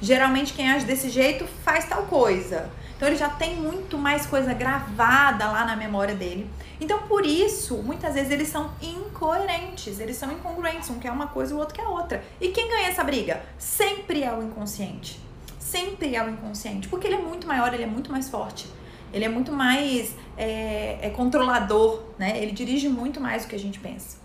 Geralmente 0.00 0.52
quem 0.52 0.70
age 0.70 0.84
desse 0.84 1.08
jeito 1.08 1.46
faz 1.64 1.88
tal 1.88 2.02
coisa. 2.04 2.70
Então 2.96 3.08
ele 3.08 3.16
já 3.16 3.28
tem 3.28 3.56
muito 3.56 3.96
mais 3.96 4.26
coisa 4.26 4.52
gravada 4.52 5.46
lá 5.46 5.64
na 5.64 5.76
memória 5.76 6.14
dele. 6.14 6.50
Então 6.80 7.02
por 7.02 7.24
isso, 7.24 7.76
muitas 7.76 8.14
vezes 8.14 8.30
eles 8.30 8.48
são 8.48 8.70
incoerentes, 8.82 9.98
eles 9.98 10.16
são 10.16 10.30
incongruentes, 10.30 10.90
um 10.90 10.98
quer 10.98 11.10
uma 11.10 11.28
coisa 11.28 11.52
e 11.52 11.56
o 11.56 11.58
outro 11.58 11.74
quer 11.74 11.86
outra. 11.86 12.22
E 12.40 12.48
quem 12.48 12.68
ganha 12.68 12.88
essa 12.88 13.02
briga? 13.02 13.42
Sempre 13.58 14.22
é 14.22 14.32
o 14.32 14.42
inconsciente. 14.42 15.20
Sempre 15.58 16.14
é 16.14 16.24
o 16.24 16.28
inconsciente, 16.28 16.88
porque 16.88 17.06
ele 17.06 17.16
é 17.16 17.20
muito 17.20 17.46
maior, 17.46 17.72
ele 17.74 17.82
é 17.82 17.86
muito 17.86 18.12
mais 18.12 18.28
forte. 18.28 18.66
Ele 19.12 19.24
é 19.24 19.28
muito 19.28 19.52
mais 19.52 20.14
é, 20.36 20.98
é 21.00 21.10
controlador, 21.10 22.02
né? 22.18 22.40
Ele 22.42 22.52
dirige 22.52 22.88
muito 22.88 23.20
mais 23.20 23.44
do 23.44 23.48
que 23.48 23.56
a 23.56 23.58
gente 23.58 23.80
pensa. 23.80 24.18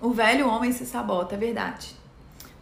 O 0.00 0.10
velho 0.10 0.48
homem 0.48 0.72
se 0.72 0.84
sabota, 0.86 1.34
é 1.34 1.38
verdade. 1.38 1.94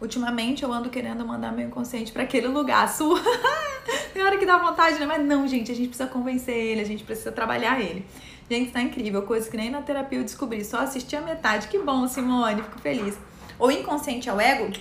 Ultimamente 0.01 0.63
eu 0.63 0.71
ando 0.71 0.89
querendo 0.89 1.25
mandar 1.25 1.51
meu 1.51 1.67
inconsciente 1.67 2.11
para 2.11 2.23
aquele 2.23 2.47
lugar, 2.47 2.87
sua. 2.87 3.19
Tem 4.13 4.23
hora 4.23 4.37
que 4.37 4.45
dá 4.45 4.57
vontade, 4.57 4.99
né? 4.99 5.05
Mas 5.05 5.25
não, 5.25 5.47
gente, 5.47 5.71
a 5.71 5.75
gente 5.75 5.87
precisa 5.87 6.09
convencer 6.09 6.55
ele, 6.55 6.81
a 6.81 6.85
gente 6.85 7.03
precisa 7.03 7.31
trabalhar 7.31 7.79
ele. 7.81 8.05
Gente, 8.49 8.71
tá 8.71 8.81
incrível, 8.81 9.21
coisa 9.23 9.49
que 9.49 9.55
nem 9.55 9.69
na 9.69 9.81
terapia 9.81 10.19
eu 10.19 10.23
descobri. 10.23 10.65
Só 10.65 10.79
assisti 10.79 11.15
a 11.15 11.21
metade. 11.21 11.67
Que 11.67 11.77
bom, 11.77 12.07
Simone, 12.07 12.63
fico 12.63 12.79
feliz. 12.79 13.17
O 13.59 13.69
inconsciente 13.69 14.27
é 14.27 14.33
o 14.33 14.41
ego? 14.41 14.73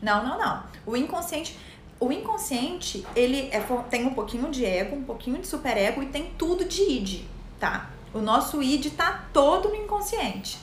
Não, 0.00 0.24
não, 0.24 0.38
não. 0.38 0.62
O 0.86 0.96
inconsciente 0.96 1.56
o 2.02 2.10
inconsciente, 2.10 3.06
ele 3.14 3.48
é, 3.52 3.60
tem 3.88 4.04
um 4.04 4.12
pouquinho 4.12 4.50
de 4.50 4.64
ego, 4.64 4.96
um 4.96 5.04
pouquinho 5.04 5.38
de 5.38 5.46
superego 5.46 6.02
e 6.02 6.06
tem 6.06 6.32
tudo 6.36 6.64
de 6.64 6.82
id, 6.82 7.24
tá? 7.60 7.90
O 8.12 8.18
nosso 8.18 8.60
id 8.60 8.86
tá 8.96 9.26
todo 9.32 9.68
no 9.68 9.76
inconsciente. 9.76 10.58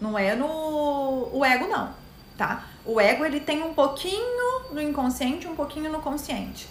Não 0.00 0.18
é 0.18 0.34
no 0.34 1.28
o 1.34 1.44
ego 1.44 1.66
não, 1.66 1.92
tá? 2.34 2.66
O 2.86 2.98
ego 2.98 3.26
ele 3.26 3.40
tem 3.40 3.62
um 3.62 3.74
pouquinho 3.74 4.72
no 4.72 4.80
inconsciente, 4.80 5.46
um 5.46 5.54
pouquinho 5.54 5.92
no 5.92 6.00
consciente. 6.00 6.66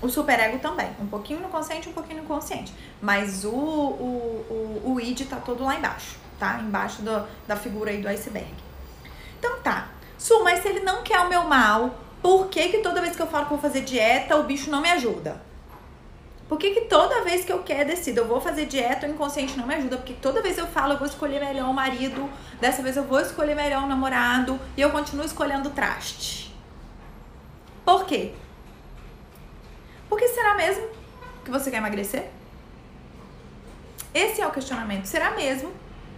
O 0.00 0.08
superego 0.08 0.58
também, 0.58 0.90
um 1.00 1.06
pouquinho 1.06 1.40
no 1.40 1.48
consciente, 1.48 1.88
um 1.88 1.92
pouquinho 1.92 2.22
no 2.22 2.28
consciente. 2.28 2.72
Mas 3.00 3.44
o, 3.44 3.50
o, 3.50 4.82
o, 4.84 4.92
o 4.92 5.00
id 5.00 5.22
tá 5.22 5.36
todo 5.36 5.64
lá 5.64 5.74
embaixo, 5.74 6.16
tá? 6.38 6.60
Embaixo 6.60 7.02
do, 7.02 7.26
da 7.46 7.56
figura 7.56 7.90
aí 7.90 8.02
do 8.02 8.08
iceberg. 8.08 8.54
Então 9.38 9.58
tá. 9.60 9.88
Su, 10.18 10.42
mas 10.44 10.60
se 10.60 10.68
ele 10.68 10.80
não 10.80 11.02
quer 11.02 11.20
o 11.20 11.28
meu 11.28 11.44
mal, 11.44 11.98
por 12.22 12.48
que, 12.48 12.68
que 12.68 12.78
toda 12.78 13.00
vez 13.00 13.16
que 13.16 13.22
eu 13.22 13.26
falo 13.26 13.44
que 13.44 13.50
vou 13.50 13.58
fazer 13.58 13.82
dieta, 13.82 14.36
o 14.36 14.42
bicho 14.42 14.70
não 14.70 14.80
me 14.80 14.90
ajuda? 14.90 15.40
Por 16.48 16.58
que, 16.58 16.70
que 16.70 16.82
toda 16.82 17.24
vez 17.24 17.44
que 17.44 17.52
eu 17.52 17.62
quero 17.62 17.88
decido, 17.88 18.20
eu 18.20 18.28
vou 18.28 18.40
fazer 18.40 18.66
dieta, 18.66 19.06
o 19.06 19.10
inconsciente 19.10 19.56
não 19.58 19.66
me 19.66 19.74
ajuda? 19.74 19.96
Porque 19.96 20.14
toda 20.14 20.40
vez 20.40 20.56
eu 20.56 20.66
falo, 20.66 20.92
eu 20.92 20.98
vou 20.98 21.06
escolher 21.06 21.40
melhor 21.40 21.68
o 21.68 21.74
marido, 21.74 22.30
dessa 22.60 22.82
vez 22.82 22.96
eu 22.96 23.02
vou 23.02 23.20
escolher 23.20 23.56
melhor 23.56 23.82
o 23.82 23.86
namorado 23.86 24.58
e 24.76 24.80
eu 24.80 24.90
continuo 24.90 25.26
escolhendo 25.26 25.70
traste. 25.70 26.54
Por 27.84 28.04
quê? 28.04 28.32
Porque 30.08 30.28
será 30.28 30.54
mesmo 30.54 30.88
que 31.44 31.50
você 31.50 31.70
quer 31.70 31.78
emagrecer? 31.78 32.30
Esse 34.14 34.40
é 34.40 34.46
o 34.46 34.50
questionamento. 34.50 35.06
Será 35.06 35.32
mesmo 35.32 35.72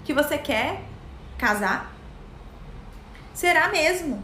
que 0.05 0.13
você 0.15 0.39
quer 0.39 0.83
casar? 1.37 1.93
Será 3.35 3.69
mesmo 3.69 4.23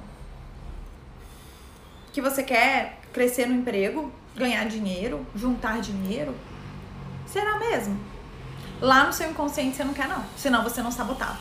que 2.12 2.20
você 2.20 2.42
quer 2.42 3.00
crescer 3.12 3.46
no 3.46 3.54
emprego, 3.54 4.12
ganhar 4.36 4.64
dinheiro, 4.66 5.26
juntar 5.34 5.80
dinheiro? 5.80 6.34
Será 7.26 7.58
mesmo? 7.58 7.98
Lá 8.80 9.04
no 9.04 9.12
seu 9.12 9.30
inconsciente 9.30 9.76
você 9.76 9.84
não 9.84 9.94
quer, 9.94 10.08
não. 10.08 10.24
Senão 10.36 10.62
você 10.62 10.82
não 10.82 10.90
sabotava. 10.90 11.38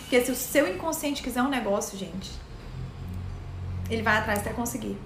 Porque 0.00 0.24
se 0.24 0.30
o 0.30 0.34
seu 0.34 0.74
inconsciente 0.74 1.22
quiser 1.22 1.42
um 1.42 1.48
negócio, 1.48 1.98
gente, 1.98 2.30
ele 3.90 4.02
vai 4.02 4.16
atrás 4.16 4.40
até 4.40 4.52
conseguir. 4.52 4.98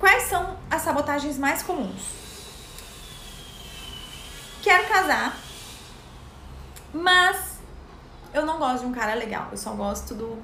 Quais 0.00 0.22
são 0.24 0.56
as 0.70 0.80
sabotagens 0.80 1.36
mais 1.36 1.62
comuns? 1.62 2.02
Quero 4.62 4.88
casar, 4.88 5.38
mas 6.92 7.58
eu 8.32 8.46
não 8.46 8.58
gosto 8.58 8.80
de 8.80 8.86
um 8.86 8.92
cara 8.92 9.12
legal. 9.12 9.48
Eu 9.52 9.58
só 9.58 9.72
gosto 9.72 10.14
do 10.14 10.38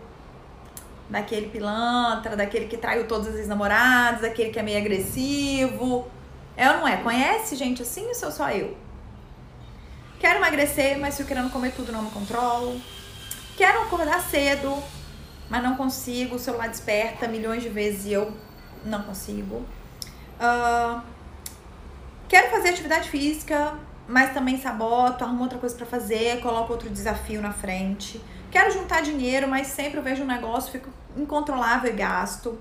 daquele 1.08 1.48
pilantra, 1.48 2.36
daquele 2.36 2.66
que 2.66 2.76
traiu 2.76 3.08
todas 3.08 3.34
as 3.34 3.48
namoradas, 3.48 4.20
daquele 4.20 4.50
que 4.50 4.58
é 4.58 4.62
meio 4.62 4.78
agressivo. 4.78 6.06
É 6.54 6.70
ou 6.70 6.78
não 6.78 6.88
é? 6.88 6.98
Conhece 6.98 7.56
gente 7.56 7.80
assim 7.80 8.06
ou 8.08 8.14
sou 8.14 8.30
só 8.30 8.50
eu? 8.50 8.76
Quero 10.20 10.38
emagrecer, 10.38 10.98
mas 10.98 11.16
fico 11.16 11.28
querendo 11.28 11.50
comer 11.50 11.72
tudo, 11.72 11.92
não 11.92 12.02
me 12.02 12.10
controlo. 12.10 12.78
Quero 13.56 13.82
acordar 13.82 14.20
cedo, 14.20 14.82
mas 15.48 15.62
não 15.62 15.76
consigo. 15.76 16.36
O 16.36 16.38
celular 16.38 16.68
desperta 16.68 17.26
milhões 17.26 17.62
de 17.62 17.70
vezes 17.70 18.04
e 18.04 18.12
eu 18.12 18.34
não 18.86 19.02
consigo. 19.02 19.64
Uh, 20.40 21.00
quero 22.28 22.50
fazer 22.50 22.70
atividade 22.70 23.08
física, 23.08 23.74
mas 24.08 24.32
também 24.32 24.60
saboto, 24.60 25.24
arrumo 25.24 25.42
outra 25.42 25.58
coisa 25.58 25.74
para 25.74 25.86
fazer, 25.86 26.40
coloco 26.40 26.72
outro 26.72 26.88
desafio 26.90 27.40
na 27.40 27.52
frente. 27.52 28.20
Quero 28.50 28.70
juntar 28.70 29.02
dinheiro, 29.02 29.48
mas 29.48 29.66
sempre 29.66 29.98
eu 29.98 30.02
vejo 30.02 30.22
um 30.22 30.26
negócio, 30.26 30.70
fico 30.72 30.88
incontrolável 31.16 31.92
e 31.92 31.96
gasto. 31.96 32.58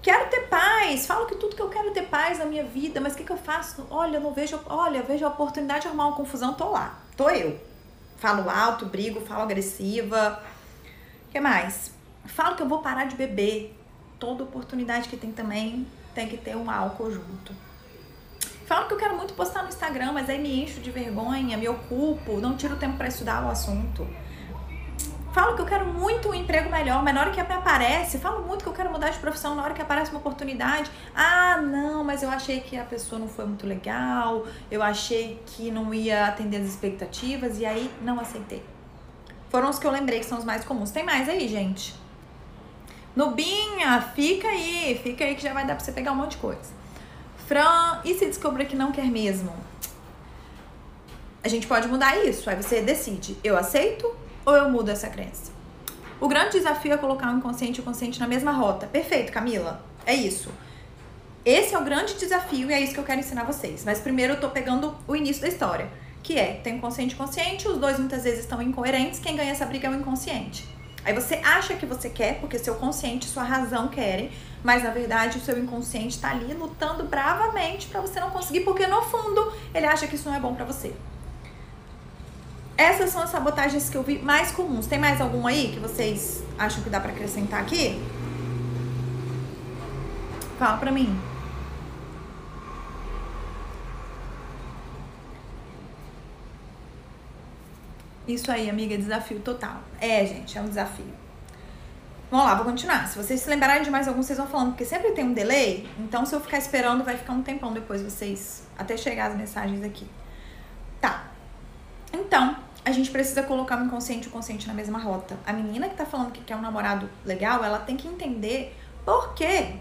Quero 0.00 0.30
ter 0.30 0.48
paz, 0.48 1.06
falo 1.06 1.26
que 1.26 1.34
tudo 1.34 1.56
que 1.56 1.62
eu 1.62 1.68
quero 1.68 1.88
é 1.88 1.90
ter 1.90 2.06
paz 2.06 2.38
na 2.38 2.44
minha 2.44 2.64
vida, 2.64 3.00
mas 3.00 3.14
o 3.14 3.16
que, 3.16 3.24
que 3.24 3.32
eu 3.32 3.36
faço? 3.36 3.86
Olha, 3.90 4.16
eu 4.16 4.20
não 4.20 4.32
vejo, 4.32 4.58
olha, 4.66 5.02
vejo 5.02 5.24
a 5.24 5.28
oportunidade 5.28 5.82
de 5.82 5.88
arrumar 5.88 6.06
uma 6.06 6.16
confusão, 6.16 6.54
tô 6.54 6.70
lá, 6.70 6.98
tô 7.16 7.28
eu. 7.30 7.60
Falo 8.16 8.48
alto, 8.50 8.86
brigo, 8.86 9.20
falo 9.20 9.42
agressiva. 9.42 10.42
O 11.28 11.30
que 11.30 11.40
mais? 11.40 11.92
Falo 12.24 12.56
que 12.56 12.62
eu 12.62 12.68
vou 12.68 12.80
parar 12.80 13.04
de 13.04 13.16
beber. 13.16 13.77
Toda 14.18 14.44
oportunidade 14.44 15.08
que 15.08 15.16
tem 15.16 15.32
também 15.32 15.86
tem 16.14 16.28
que 16.28 16.36
ter 16.36 16.56
um 16.56 16.70
álcool 16.70 17.10
junto. 17.10 17.52
Falo 18.66 18.86
que 18.86 18.94
eu 18.94 18.98
quero 18.98 19.16
muito 19.16 19.32
postar 19.34 19.62
no 19.62 19.68
Instagram, 19.68 20.12
mas 20.12 20.28
aí 20.28 20.38
me 20.38 20.62
encho 20.62 20.80
de 20.80 20.90
vergonha, 20.90 21.56
me 21.56 21.68
ocupo, 21.68 22.38
não 22.38 22.56
tiro 22.56 22.76
tempo 22.76 22.98
para 22.98 23.08
estudar 23.08 23.44
o 23.46 23.48
assunto. 23.48 24.06
Falo 25.32 25.54
que 25.54 25.62
eu 25.62 25.66
quero 25.66 25.86
muito 25.86 26.28
um 26.28 26.34
emprego 26.34 26.68
melhor, 26.68 27.02
mas 27.02 27.14
na 27.14 27.20
hora 27.20 27.30
que 27.30 27.40
aparece, 27.40 28.18
falo 28.18 28.46
muito 28.46 28.62
que 28.64 28.68
eu 28.68 28.72
quero 28.72 28.90
mudar 28.90 29.10
de 29.10 29.18
profissão, 29.18 29.54
na 29.54 29.62
hora 29.62 29.72
que 29.72 29.80
aparece 29.80 30.10
uma 30.10 30.20
oportunidade, 30.20 30.90
ah, 31.14 31.60
não, 31.62 32.02
mas 32.02 32.22
eu 32.22 32.30
achei 32.30 32.60
que 32.60 32.76
a 32.76 32.84
pessoa 32.84 33.18
não 33.18 33.28
foi 33.28 33.46
muito 33.46 33.66
legal, 33.66 34.46
eu 34.70 34.82
achei 34.82 35.40
que 35.46 35.70
não 35.70 35.94
ia 35.94 36.26
atender 36.26 36.56
as 36.58 36.66
expectativas 36.66 37.58
e 37.58 37.64
aí 37.64 37.90
não 38.02 38.18
aceitei. 38.18 38.64
Foram 39.48 39.70
os 39.70 39.78
que 39.78 39.86
eu 39.86 39.90
lembrei 39.90 40.18
que 40.18 40.26
são 40.26 40.38
os 40.38 40.44
mais 40.44 40.64
comuns. 40.64 40.90
Tem 40.90 41.04
mais 41.04 41.28
aí, 41.28 41.48
gente? 41.48 41.94
Nubinha, 43.18 44.00
fica 44.14 44.46
aí, 44.46 45.00
fica 45.02 45.24
aí 45.24 45.34
que 45.34 45.42
já 45.42 45.52
vai 45.52 45.66
dar 45.66 45.74
pra 45.74 45.84
você 45.84 45.90
pegar 45.90 46.12
um 46.12 46.14
monte 46.14 46.32
de 46.32 46.36
coisa. 46.36 46.70
Fran, 47.48 48.00
e 48.04 48.14
se 48.14 48.26
descobrir 48.26 48.66
que 48.66 48.76
não 48.76 48.92
quer 48.92 49.06
mesmo? 49.06 49.52
A 51.42 51.48
gente 51.48 51.66
pode 51.66 51.88
mudar 51.88 52.16
isso, 52.24 52.48
aí 52.48 52.54
você 52.54 52.80
decide, 52.80 53.36
eu 53.42 53.56
aceito 53.56 54.08
ou 54.46 54.56
eu 54.56 54.70
mudo 54.70 54.92
essa 54.92 55.08
crença? 55.08 55.50
O 56.20 56.28
grande 56.28 56.58
desafio 56.58 56.92
é 56.92 56.96
colocar 56.96 57.34
o 57.34 57.36
inconsciente 57.36 57.80
e 57.80 57.82
o 57.82 57.84
consciente 57.84 58.20
na 58.20 58.28
mesma 58.28 58.52
rota. 58.52 58.86
Perfeito, 58.86 59.32
Camila. 59.32 59.84
É 60.06 60.14
isso. 60.14 60.52
Esse 61.44 61.74
é 61.74 61.78
o 61.78 61.82
grande 61.82 62.14
desafio 62.14 62.70
e 62.70 62.72
é 62.72 62.80
isso 62.80 62.94
que 62.94 63.00
eu 63.00 63.04
quero 63.04 63.18
ensinar 63.18 63.42
vocês. 63.42 63.82
Mas 63.84 63.98
primeiro 63.98 64.34
eu 64.34 64.40
tô 64.40 64.48
pegando 64.50 64.94
o 65.08 65.16
início 65.16 65.42
da 65.42 65.48
história, 65.48 65.88
que 66.22 66.38
é, 66.38 66.60
tem 66.62 66.78
o 66.78 66.80
consciente 66.80 67.16
e 67.16 67.18
consciente, 67.18 67.66
os 67.66 67.78
dois 67.78 67.98
muitas 67.98 68.22
vezes 68.22 68.38
estão 68.38 68.62
incoerentes, 68.62 69.18
quem 69.18 69.34
ganha 69.34 69.50
essa 69.50 69.66
briga 69.66 69.88
é 69.88 69.90
o 69.90 69.94
inconsciente. 69.96 70.77
Aí 71.04 71.14
você 71.14 71.36
acha 71.36 71.74
que 71.74 71.86
você 71.86 72.10
quer, 72.10 72.40
porque 72.40 72.58
seu 72.58 72.74
consciente 72.74 73.26
e 73.26 73.30
sua 73.30 73.42
razão 73.42 73.88
querem, 73.88 74.30
mas 74.62 74.82
na 74.82 74.90
verdade 74.90 75.38
o 75.38 75.40
seu 75.40 75.58
inconsciente 75.58 76.16
está 76.16 76.30
ali 76.30 76.52
lutando 76.52 77.04
bravamente 77.04 77.86
para 77.86 78.00
você 78.00 78.20
não 78.20 78.30
conseguir, 78.30 78.60
porque 78.60 78.86
no 78.86 79.00
fundo 79.02 79.52
ele 79.74 79.86
acha 79.86 80.06
que 80.06 80.16
isso 80.16 80.28
não 80.28 80.36
é 80.36 80.40
bom 80.40 80.54
para 80.54 80.64
você. 80.64 80.94
Essas 82.76 83.10
são 83.10 83.22
as 83.22 83.30
sabotagens 83.30 83.90
que 83.90 83.96
eu 83.96 84.04
vi 84.04 84.20
mais 84.20 84.52
comuns. 84.52 84.86
Tem 84.86 85.00
mais 85.00 85.20
algum 85.20 85.46
aí 85.46 85.72
que 85.72 85.80
vocês 85.80 86.44
acham 86.56 86.82
que 86.82 86.88
dá 86.88 87.00
para 87.00 87.10
acrescentar 87.10 87.60
aqui? 87.60 88.00
Fala 90.58 90.76
pra 90.78 90.92
mim. 90.92 91.18
Isso 98.28 98.52
aí, 98.52 98.68
amiga, 98.68 98.94
é 98.94 98.98
desafio 98.98 99.40
total. 99.40 99.80
É, 99.98 100.26
gente, 100.26 100.58
é 100.58 100.60
um 100.60 100.68
desafio. 100.68 101.14
Vamos 102.30 102.44
lá, 102.44 102.54
vou 102.56 102.66
continuar. 102.66 103.08
Se 103.08 103.16
vocês 103.16 103.40
se 103.40 103.48
lembrarem 103.48 103.82
de 103.82 103.90
mais 103.90 104.06
algum, 104.06 104.22
vocês 104.22 104.38
vão 104.38 104.46
falando, 104.46 104.72
porque 104.72 104.84
sempre 104.84 105.12
tem 105.12 105.24
um 105.24 105.32
delay. 105.32 105.88
Então, 105.98 106.26
se 106.26 106.34
eu 106.34 106.40
ficar 106.40 106.58
esperando, 106.58 107.02
vai 107.02 107.16
ficar 107.16 107.32
um 107.32 107.42
tempão 107.42 107.72
depois 107.72 108.02
vocês. 108.02 108.64
Até 108.76 108.98
chegar 108.98 109.30
as 109.30 109.36
mensagens 109.36 109.82
aqui. 109.82 110.06
Tá. 111.00 111.24
Então, 112.12 112.54
a 112.84 112.92
gente 112.92 113.10
precisa 113.10 113.42
colocar 113.42 113.80
o 113.80 113.86
inconsciente 113.86 114.26
e 114.26 114.28
o 114.28 114.30
consciente 114.30 114.68
na 114.68 114.74
mesma 114.74 114.98
rota. 114.98 115.38
A 115.46 115.54
menina 115.54 115.88
que 115.88 115.96
tá 115.96 116.04
falando 116.04 116.30
que 116.30 116.42
quer 116.42 116.54
um 116.54 116.60
namorado 116.60 117.08
legal, 117.24 117.64
ela 117.64 117.78
tem 117.78 117.96
que 117.96 118.06
entender 118.06 118.76
por 119.06 119.32
quê. 119.32 119.76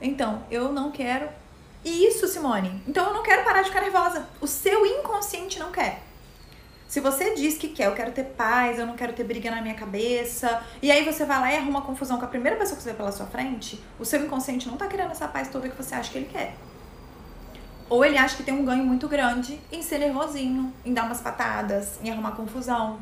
Então, 0.00 0.42
eu 0.50 0.72
não 0.72 0.90
quero. 0.90 1.28
Isso, 1.84 2.26
Simone. 2.26 2.82
Então, 2.88 3.08
eu 3.08 3.12
não 3.12 3.22
quero 3.22 3.44
parar 3.44 3.60
de 3.60 3.68
ficar 3.68 3.82
nervosa. 3.82 4.26
O 4.40 4.46
seu 4.46 4.86
inconsciente 4.86 5.58
não 5.58 5.70
quer. 5.70 6.09
Se 6.90 6.98
você 6.98 7.36
diz 7.36 7.56
que 7.56 7.68
quer, 7.68 7.86
eu 7.86 7.94
quero 7.94 8.10
ter 8.10 8.24
paz, 8.24 8.76
eu 8.76 8.84
não 8.84 8.96
quero 8.96 9.12
ter 9.12 9.22
briga 9.22 9.48
na 9.48 9.62
minha 9.62 9.76
cabeça, 9.76 10.60
e 10.82 10.90
aí 10.90 11.04
você 11.04 11.24
vai 11.24 11.38
lá 11.38 11.52
e 11.52 11.56
arruma 11.56 11.78
uma 11.78 11.82
confusão 11.82 12.18
com 12.18 12.24
a 12.24 12.28
primeira 12.28 12.56
pessoa 12.56 12.76
que 12.76 12.82
você 12.82 12.90
vê 12.90 12.96
pela 12.96 13.12
sua 13.12 13.26
frente, 13.26 13.80
o 13.96 14.04
seu 14.04 14.20
inconsciente 14.26 14.66
não 14.66 14.76
tá 14.76 14.88
querendo 14.88 15.12
essa 15.12 15.28
paz 15.28 15.46
toda 15.46 15.68
que 15.68 15.76
você 15.76 15.94
acha 15.94 16.10
que 16.10 16.18
ele 16.18 16.26
quer. 16.26 16.56
Ou 17.88 18.04
ele 18.04 18.18
acha 18.18 18.36
que 18.36 18.42
tem 18.42 18.52
um 18.52 18.64
ganho 18.64 18.84
muito 18.84 19.06
grande 19.06 19.60
em 19.70 19.82
ser 19.82 19.98
nervosinho, 19.98 20.74
em 20.84 20.92
dar 20.92 21.04
umas 21.04 21.20
patadas, 21.20 22.00
em 22.02 22.10
arrumar 22.10 22.32
confusão. 22.32 22.98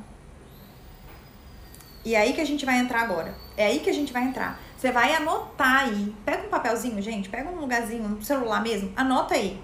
E 2.04 2.14
é 2.14 2.20
aí 2.20 2.34
que 2.34 2.42
a 2.42 2.46
gente 2.46 2.66
vai 2.66 2.78
entrar 2.80 3.00
agora. 3.00 3.34
É 3.56 3.68
aí 3.68 3.80
que 3.80 3.88
a 3.88 3.94
gente 3.94 4.12
vai 4.12 4.24
entrar. 4.24 4.60
Você 4.76 4.92
vai 4.92 5.14
anotar 5.14 5.84
aí. 5.84 6.14
Pega 6.26 6.46
um 6.46 6.50
papelzinho, 6.50 7.00
gente, 7.00 7.30
pega 7.30 7.48
um 7.48 7.58
lugarzinho, 7.58 8.04
um 8.04 8.20
celular 8.20 8.62
mesmo, 8.62 8.92
anota 8.94 9.32
aí. 9.32 9.58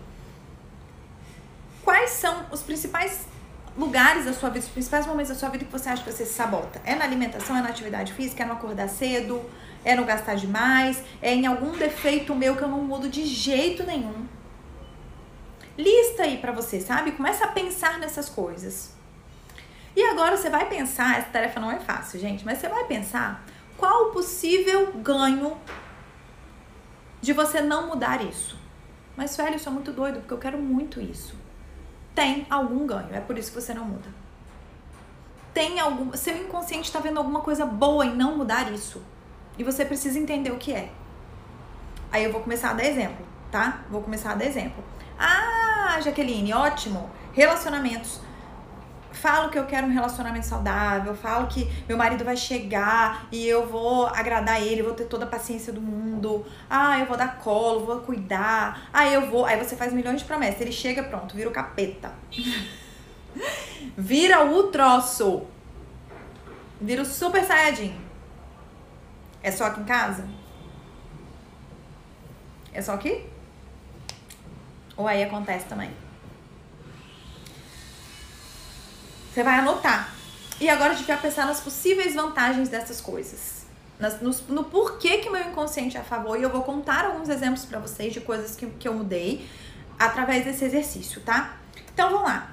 Quais 1.85 2.09
são 2.09 2.47
os 2.51 2.63
principais 2.63 3.34
lugares 3.77 4.25
da 4.25 4.33
sua 4.33 4.51
vida, 4.51 4.65
os 4.65 4.71
principais 4.71 5.07
momentos 5.07 5.31
da 5.31 5.35
sua 5.35 5.49
vida 5.49 5.65
que 5.65 5.73
você 5.73 5.89
acha 5.89 6.03
que 6.03 6.13
você 6.13 6.25
se 6.25 6.33
sabota? 6.33 6.81
É 6.85 6.95
na 6.95 7.05
alimentação, 7.05 7.57
é 7.57 7.63
na 7.63 7.69
atividade 7.69 8.13
física, 8.13 8.43
é 8.43 8.47
no 8.47 8.53
acordar 8.53 8.89
cedo, 8.89 9.45
é 9.85 9.95
no 9.95 10.05
gastar 10.05 10.37
demais, 10.37 11.03
é 11.21 11.35
em 11.35 11.47
algum 11.47 11.73
defeito 11.73 12.35
meu 12.35 12.57
que 12.57 12.63
eu 12.63 12.69
não 12.69 12.83
mudo 12.83 13.09
de 13.09 13.25
jeito 13.25 13.85
nenhum. 13.85 14.27
Lista 15.77 16.23
aí 16.23 16.39
para 16.39 16.53
você, 16.53 16.81
sabe? 16.81 17.13
Começa 17.13 17.45
a 17.45 17.49
pensar 17.49 17.99
nessas 17.99 18.29
coisas. 18.29 18.93
E 19.97 20.03
agora 20.05 20.37
você 20.37 20.49
vai 20.49 20.69
pensar, 20.69 21.19
essa 21.19 21.29
tarefa 21.31 21.59
não 21.59 21.71
é 21.71 21.81
fácil, 21.81 22.19
gente, 22.19 22.45
mas 22.45 22.59
você 22.59 22.69
vai 22.69 22.85
pensar 22.85 23.45
qual 23.77 24.09
o 24.09 24.13
possível 24.13 24.93
ganho 24.95 25.57
de 27.21 27.33
você 27.33 27.61
não 27.61 27.89
mudar 27.89 28.25
isso. 28.25 28.57
Mas, 29.17 29.37
velho, 29.37 29.57
isso 29.57 29.69
é 29.69 29.73
muito 29.73 29.93
doido, 29.93 30.21
porque 30.21 30.35
eu 30.35 30.39
quero 30.39 30.59
muito 30.59 31.01
isso 31.01 31.44
tem 32.15 32.47
algum 32.49 32.87
ganho. 32.87 33.09
É 33.13 33.21
por 33.21 33.37
isso 33.39 33.53
que 33.53 33.61
você 33.61 33.75
não 33.75 33.85
muda. 33.85 34.09
Tem 35.53 35.79
algum. 35.81 36.17
Seu 36.17 36.37
inconsciente 36.37 36.85
está 36.85 36.99
vendo 37.01 37.19
alguma 37.19 37.41
coisa 37.41 37.65
boa 37.65 38.05
em 38.07 38.15
não 38.15 38.37
mudar 38.37 38.73
isso. 38.73 39.03
E 39.57 39.65
você 39.65 39.85
precisa 39.85 40.19
entender 40.19 40.51
o 40.51 40.59
que 40.59 40.73
é. 40.73 40.91
Aí 42.11 42.25
eu 42.25 42.33
vou 42.33 42.41
começar 42.41 42.71
a 42.71 42.75
dar 42.75 42.85
exemplo, 42.85 43.25
tá? 43.51 43.85
Vou 43.91 44.03
começar 44.03 44.33
a 44.33 44.35
dar 44.35 44.45
exemplo. 44.45 44.83
Ah, 45.19 45.99
Jaqueline, 46.01 46.53
ótimo. 46.53 47.11
Relacionamentos 47.33 48.21
falo 49.17 49.51
que 49.51 49.59
eu 49.59 49.65
quero 49.67 49.87
um 49.87 49.91
relacionamento 49.91 50.47
saudável, 50.47 51.15
falo 51.15 51.47
que 51.47 51.71
meu 51.89 51.97
marido 51.97 52.25
vai 52.25 52.37
chegar 52.37 53.27
e 53.31 53.47
eu 53.47 53.67
vou 53.67 54.07
agradar 54.07 54.63
ele, 54.63 54.83
vou 54.83 54.95
ter 54.95 55.05
toda 55.05 55.25
a 55.25 55.29
paciência 55.29 55.73
do 55.73 55.81
mundo. 55.81 56.45
Ah, 56.69 56.99
eu 56.99 57.07
vou 57.07 57.17
dar 57.17 57.39
colo, 57.39 57.87
vou 57.87 58.01
cuidar. 58.01 58.89
Ah, 58.93 59.07
eu 59.07 59.31
vou. 59.31 59.45
Aí 59.45 59.57
você 59.63 59.77
faz 59.77 59.93
milhões 59.93 60.21
de 60.21 60.27
promessas. 60.27 60.61
Ele 60.61 60.73
chega, 60.73 61.03
pronto, 61.03 61.35
vira 61.35 61.49
o 61.49 61.53
capeta. 61.53 62.13
vira 63.97 64.45
o 64.45 64.65
troço. 64.65 65.47
Vira 66.81 67.03
o 67.03 67.07
super 67.07 67.45
saiyajin. 67.45 67.95
É 69.43 69.51
só 69.51 69.65
aqui 69.67 69.81
em 69.81 69.85
casa? 69.85 70.27
É 72.73 72.83
só 72.83 72.95
aqui? 72.95 73.25
Ou 74.97 75.07
aí 75.07 75.23
acontece 75.23 75.67
também? 75.67 76.04
Você 79.35 79.43
vai 79.43 79.59
anotar. 79.59 80.15
E 80.61 80.69
agora 80.69 80.93
a 80.93 80.95
gente 80.95 81.09
vai 81.09 81.21
pensar 81.21 81.45
nas 81.45 81.59
possíveis 81.59 82.15
vantagens 82.15 82.69
dessas 82.69 83.01
coisas. 83.01 83.67
Nas, 83.99 84.21
no, 84.21 84.31
no 84.49 84.63
porquê 84.63 85.19
que 85.19 85.29
meu 85.29 85.43
inconsciente 85.43 85.97
é 85.97 86.01
a 86.01 86.05
favor. 86.05 86.39
E 86.39 86.45
eu 86.45 86.51
vou 86.51 86.63
contar 86.63 87.05
alguns 87.05 87.29
exemplos 87.29 87.65
para 87.65 87.81
vocês 87.81 88.13
de 88.13 88.21
coisas 88.21 88.55
que, 88.55 88.65
que 88.67 88.87
eu 88.87 88.95
mudei 88.95 89.51
através 89.99 90.45
desse 90.45 90.65
exercício, 90.65 91.21
tá? 91.23 91.57
Então 91.93 92.11
vamos 92.11 92.29
lá. 92.29 92.53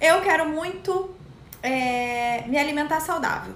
Eu 0.00 0.20
quero 0.20 0.48
muito 0.48 1.12
é, 1.60 2.44
me 2.46 2.56
alimentar 2.56 3.00
saudável. 3.00 3.54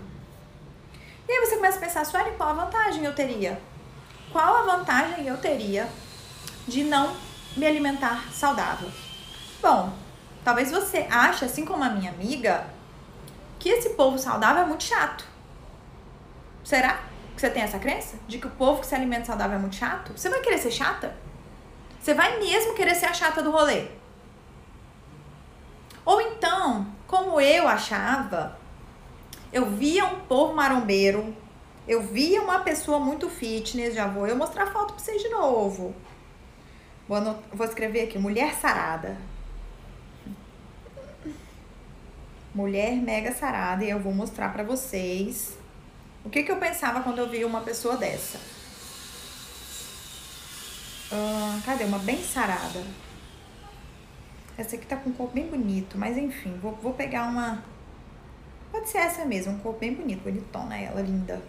E 1.28 1.32
aí 1.32 1.46
você 1.46 1.54
começa 1.54 1.78
a 1.78 1.80
pensar, 1.80 2.04
Sueli, 2.04 2.32
qual 2.32 2.48
a 2.48 2.64
vantagem 2.64 3.04
eu 3.04 3.14
teria? 3.14 3.60
Qual 4.32 4.56
a 4.56 4.76
vantagem 4.76 5.28
eu 5.28 5.38
teria 5.38 5.88
de 6.66 6.82
não 6.82 7.14
me 7.56 7.64
alimentar 7.64 8.24
saudável? 8.32 8.90
Bom, 9.62 10.07
Talvez 10.44 10.70
você 10.70 11.06
ache, 11.10 11.44
assim 11.44 11.64
como 11.64 11.84
a 11.84 11.90
minha 11.90 12.10
amiga, 12.10 12.66
que 13.58 13.68
esse 13.68 13.90
povo 13.90 14.18
saudável 14.18 14.62
é 14.62 14.66
muito 14.66 14.84
chato. 14.84 15.24
Será 16.64 17.00
que 17.34 17.40
você 17.40 17.50
tem 17.50 17.62
essa 17.62 17.78
crença? 17.78 18.16
De 18.26 18.38
que 18.38 18.46
o 18.46 18.50
povo 18.50 18.80
que 18.80 18.86
se 18.86 18.94
alimenta 18.94 19.26
saudável 19.26 19.56
é 19.56 19.60
muito 19.60 19.76
chato? 19.76 20.12
Você 20.16 20.28
vai 20.28 20.40
querer 20.40 20.58
ser 20.58 20.70
chata? 20.70 21.14
Você 22.00 22.14
vai 22.14 22.38
mesmo 22.38 22.74
querer 22.74 22.94
ser 22.94 23.06
a 23.06 23.14
chata 23.14 23.42
do 23.42 23.50
rolê? 23.50 23.88
Ou 26.04 26.20
então, 26.20 26.86
como 27.06 27.40
eu 27.40 27.68
achava, 27.68 28.58
eu 29.52 29.66
via 29.66 30.06
um 30.06 30.20
povo 30.20 30.54
marombeiro, 30.54 31.36
eu 31.86 32.02
via 32.02 32.40
uma 32.40 32.60
pessoa 32.60 32.98
muito 32.98 33.28
fitness, 33.28 33.94
já 33.94 34.06
vou 34.06 34.26
eu 34.26 34.36
mostrar 34.36 34.64
a 34.64 34.70
foto 34.70 34.94
pra 34.94 35.02
vocês 35.02 35.20
de 35.22 35.28
novo. 35.28 35.94
Vou, 37.08 37.18
vou 37.52 37.66
escrever 37.66 38.02
aqui, 38.02 38.18
mulher 38.18 38.54
sarada. 38.54 39.16
Mulher 42.54 42.96
mega 42.96 43.32
sarada 43.32 43.84
e 43.84 43.90
eu 43.90 44.00
vou 44.00 44.12
mostrar 44.12 44.52
para 44.52 44.62
vocês 44.62 45.56
o 46.24 46.30
que, 46.30 46.42
que 46.42 46.50
eu 46.50 46.56
pensava 46.56 47.02
quando 47.02 47.18
eu 47.18 47.28
vi 47.28 47.44
uma 47.44 47.60
pessoa 47.60 47.96
dessa. 47.96 48.38
Cadê? 51.68 51.84
Uma 51.84 51.98
bem 51.98 52.22
sarada. 52.22 52.82
Essa 54.56 54.76
aqui 54.76 54.86
tá 54.86 54.96
com 54.96 55.10
um 55.10 55.12
corpo 55.12 55.34
bem 55.34 55.46
bonito, 55.46 55.98
mas 55.98 56.16
enfim, 56.16 56.58
vou, 56.62 56.72
vou 56.76 56.94
pegar 56.94 57.24
uma. 57.24 57.62
Pode 58.72 58.88
ser 58.88 58.98
essa 58.98 59.24
mesmo, 59.24 59.52
um 59.52 59.58
corpo 59.58 59.78
bem 59.78 59.94
bonito, 59.94 60.22
bonitona 60.22 60.78
ela, 60.78 61.02
linda. 61.02 61.42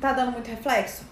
Tá 0.00 0.12
dando 0.12 0.32
muito 0.32 0.48
reflexo? 0.48 1.04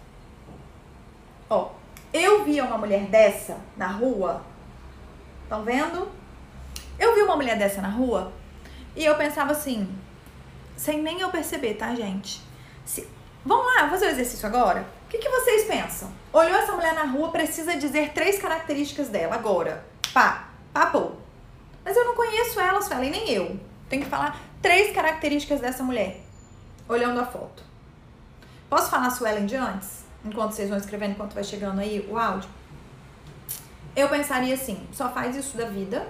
Ó, 1.50 1.72
eu 2.12 2.44
via 2.44 2.64
uma 2.64 2.78
mulher 2.78 3.06
dessa 3.06 3.58
na 3.76 3.88
rua. 3.88 4.44
Estão 5.42 5.64
vendo? 5.64 6.08
Eu 6.98 7.14
vi 7.14 7.22
uma 7.22 7.36
mulher 7.36 7.58
dessa 7.58 7.80
na 7.80 7.88
rua 7.88 8.32
e 8.96 9.04
eu 9.04 9.14
pensava 9.16 9.52
assim, 9.52 9.88
sem 10.76 11.02
nem 11.02 11.20
eu 11.20 11.30
perceber, 11.30 11.74
tá, 11.74 11.94
gente? 11.94 12.40
Se, 12.84 13.08
vamos 13.44 13.66
lá, 13.74 13.88
fazer 13.88 14.06
o 14.06 14.10
exercício 14.10 14.46
agora? 14.46 14.86
O 15.06 15.08
que, 15.08 15.18
que 15.18 15.28
vocês 15.28 15.64
pensam? 15.64 16.10
Olhou 16.32 16.56
essa 16.56 16.72
mulher 16.72 16.94
na 16.94 17.04
rua, 17.04 17.30
precisa 17.30 17.76
dizer 17.76 18.12
três 18.12 18.38
características 18.38 19.08
dela 19.08 19.34
agora. 19.34 19.84
Pá, 20.12 20.48
papo. 20.72 21.16
Mas 21.84 21.96
eu 21.96 22.04
não 22.04 22.14
conheço 22.14 22.58
ela, 22.58 22.80
Suelen, 22.80 23.10
nem 23.10 23.30
eu. 23.30 23.58
Tem 23.88 24.00
que 24.00 24.08
falar 24.08 24.40
três 24.62 24.94
características 24.94 25.60
dessa 25.60 25.82
mulher, 25.82 26.20
olhando 26.88 27.20
a 27.20 27.26
foto. 27.26 27.62
Posso 28.68 28.90
falar 28.90 29.10
Suelen 29.10 29.46
de 29.46 29.56
antes? 29.56 30.04
Enquanto 30.24 30.52
vocês 30.52 30.68
vão 30.68 30.78
escrevendo, 30.78 31.12
enquanto 31.12 31.34
vai 31.34 31.44
chegando 31.44 31.80
aí 31.80 32.08
o 32.10 32.18
áudio? 32.18 32.48
Eu 33.94 34.08
pensaria 34.08 34.54
assim, 34.54 34.84
só 34.92 35.10
faz 35.10 35.36
isso 35.36 35.56
da 35.56 35.66
vida, 35.66 36.08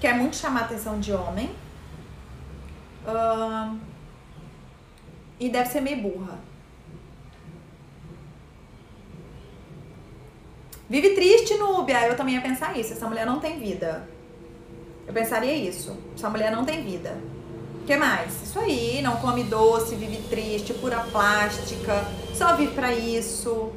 quer 0.00 0.14
muito 0.14 0.36
chamar 0.36 0.62
atenção 0.62 0.98
de 1.00 1.12
homem. 1.12 1.50
Uh, 3.06 3.78
e 5.40 5.48
deve 5.48 5.68
ser 5.68 5.80
meio 5.80 6.02
burra. 6.02 6.38
Vive 10.88 11.10
triste, 11.10 11.54
Núbia. 11.54 12.06
Eu 12.06 12.16
também 12.16 12.34
ia 12.34 12.40
pensar 12.40 12.78
isso. 12.78 12.92
Essa 12.92 13.06
mulher 13.06 13.26
não 13.26 13.40
tem 13.40 13.58
vida. 13.58 14.08
Eu 15.06 15.12
pensaria 15.12 15.54
isso. 15.54 15.96
Essa 16.14 16.28
mulher 16.28 16.50
não 16.50 16.64
tem 16.64 16.82
vida. 16.82 17.18
O 17.82 17.86
que 17.86 17.96
mais? 17.96 18.42
Isso 18.42 18.58
aí, 18.58 19.00
não 19.02 19.16
come 19.16 19.44
doce, 19.44 19.94
vive 19.94 20.18
triste, 20.28 20.74
pura 20.74 21.00
plástica, 21.10 22.04
só 22.34 22.54
vive 22.54 22.74
para 22.74 22.92
isso. 22.92 23.72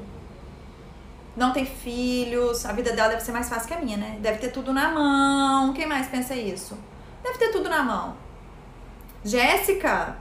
Não 1.41 1.51
tem 1.51 1.65
filhos, 1.65 2.67
a 2.67 2.71
vida 2.71 2.93
dela 2.93 3.09
deve 3.09 3.23
ser 3.23 3.31
mais 3.31 3.49
fácil 3.49 3.67
que 3.67 3.73
a 3.73 3.79
minha, 3.79 3.97
né? 3.97 4.19
Deve 4.21 4.37
ter 4.37 4.51
tudo 4.51 4.71
na 4.71 4.91
mão. 4.91 5.73
Quem 5.73 5.87
mais 5.87 6.07
pensa 6.07 6.35
isso? 6.35 6.77
Deve 7.23 7.39
ter 7.39 7.47
tudo 7.47 7.67
na 7.67 7.81
mão. 7.81 8.15
Jéssica, 9.25 10.17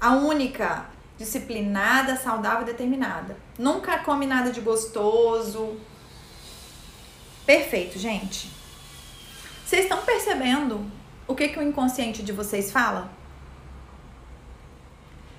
a 0.00 0.12
única, 0.12 0.86
disciplinada, 1.18 2.14
saudável 2.14 2.62
e 2.62 2.66
determinada. 2.66 3.36
Nunca 3.58 3.98
come 3.98 4.26
nada 4.26 4.52
de 4.52 4.60
gostoso. 4.60 5.76
Perfeito, 7.44 7.98
gente. 7.98 8.48
Vocês 9.66 9.82
estão 9.82 10.02
percebendo 10.02 10.86
o 11.26 11.34
que, 11.34 11.48
que 11.48 11.58
o 11.58 11.62
inconsciente 11.62 12.22
de 12.22 12.30
vocês 12.30 12.70
fala? 12.70 13.10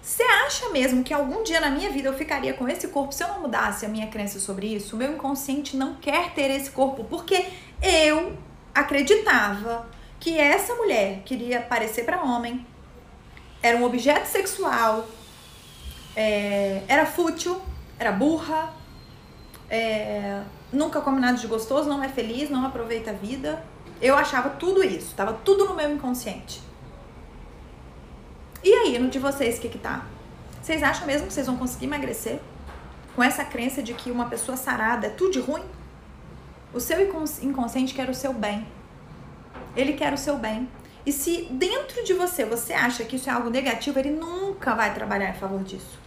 Você 0.05 0.21
acha 0.21 0.69
mesmo 0.69 1.03
que 1.03 1.11
algum 1.11 1.41
dia 1.41 1.59
na 1.59 1.71
minha 1.71 1.89
vida 1.89 2.07
eu 2.07 2.13
ficaria 2.13 2.53
com 2.53 2.69
esse 2.69 2.89
corpo 2.89 3.11
se 3.11 3.23
eu 3.23 3.27
não 3.27 3.41
mudasse 3.41 3.87
a 3.87 3.89
minha 3.89 4.05
crença 4.05 4.39
sobre 4.39 4.67
isso? 4.67 4.95
O 4.95 4.99
meu 4.99 5.11
inconsciente 5.11 5.75
não 5.75 5.95
quer 5.95 6.31
ter 6.35 6.51
esse 6.51 6.69
corpo 6.69 7.03
porque 7.05 7.43
eu 7.81 8.37
acreditava 8.73 9.89
que 10.19 10.37
essa 10.37 10.75
mulher 10.75 11.23
queria 11.25 11.59
parecer 11.59 12.05
para 12.05 12.21
homem, 12.21 12.63
era 13.63 13.75
um 13.79 13.83
objeto 13.83 14.27
sexual, 14.27 15.07
é, 16.15 16.83
era 16.87 17.07
fútil, 17.07 17.59
era 17.97 18.11
burra, 18.11 18.71
é, 19.67 20.39
nunca 20.71 21.01
come 21.01 21.19
nada 21.19 21.35
de 21.35 21.47
gostoso, 21.47 21.89
não 21.89 22.03
é 22.03 22.09
feliz, 22.09 22.47
não 22.51 22.63
aproveita 22.63 23.09
a 23.09 23.13
vida. 23.13 23.65
Eu 23.99 24.15
achava 24.15 24.51
tudo 24.51 24.83
isso, 24.83 25.15
tava 25.15 25.33
tudo 25.33 25.65
no 25.65 25.75
meu 25.75 25.91
inconsciente. 25.91 26.61
E 28.65 28.73
aí, 28.73 28.97
no 28.97 29.11
de 29.11 29.19
vocês, 29.19 29.59
o 29.59 29.61
que 29.61 29.69
que 29.69 29.77
tá? 29.77 30.03
Vocês 30.59 30.81
acham 30.81 31.05
mesmo 31.05 31.27
que 31.27 31.33
vocês 31.33 31.45
vão 31.45 31.55
conseguir 31.55 31.85
emagrecer? 31.85 32.39
Com 33.15 33.21
essa 33.21 33.45
crença 33.45 33.83
de 33.83 33.93
que 33.93 34.09
uma 34.09 34.27
pessoa 34.27 34.57
sarada 34.57 35.05
é 35.05 35.09
tudo 35.11 35.33
de 35.33 35.39
ruim? 35.39 35.61
O 36.73 36.79
seu 36.79 36.97
inconsciente 37.43 37.93
quer 37.93 38.09
o 38.09 38.13
seu 38.15 38.33
bem. 38.33 38.65
Ele 39.75 39.93
quer 39.93 40.11
o 40.11 40.17
seu 40.17 40.39
bem. 40.39 40.67
E 41.05 41.11
se 41.11 41.45
dentro 41.51 42.03
de 42.03 42.15
você 42.15 42.43
você 42.43 42.73
acha 42.73 43.05
que 43.05 43.17
isso 43.17 43.29
é 43.29 43.33
algo 43.33 43.51
negativo, 43.51 43.99
ele 43.99 44.09
nunca 44.09 44.73
vai 44.73 44.91
trabalhar 44.95 45.29
em 45.29 45.39
favor 45.39 45.63
disso. 45.63 45.99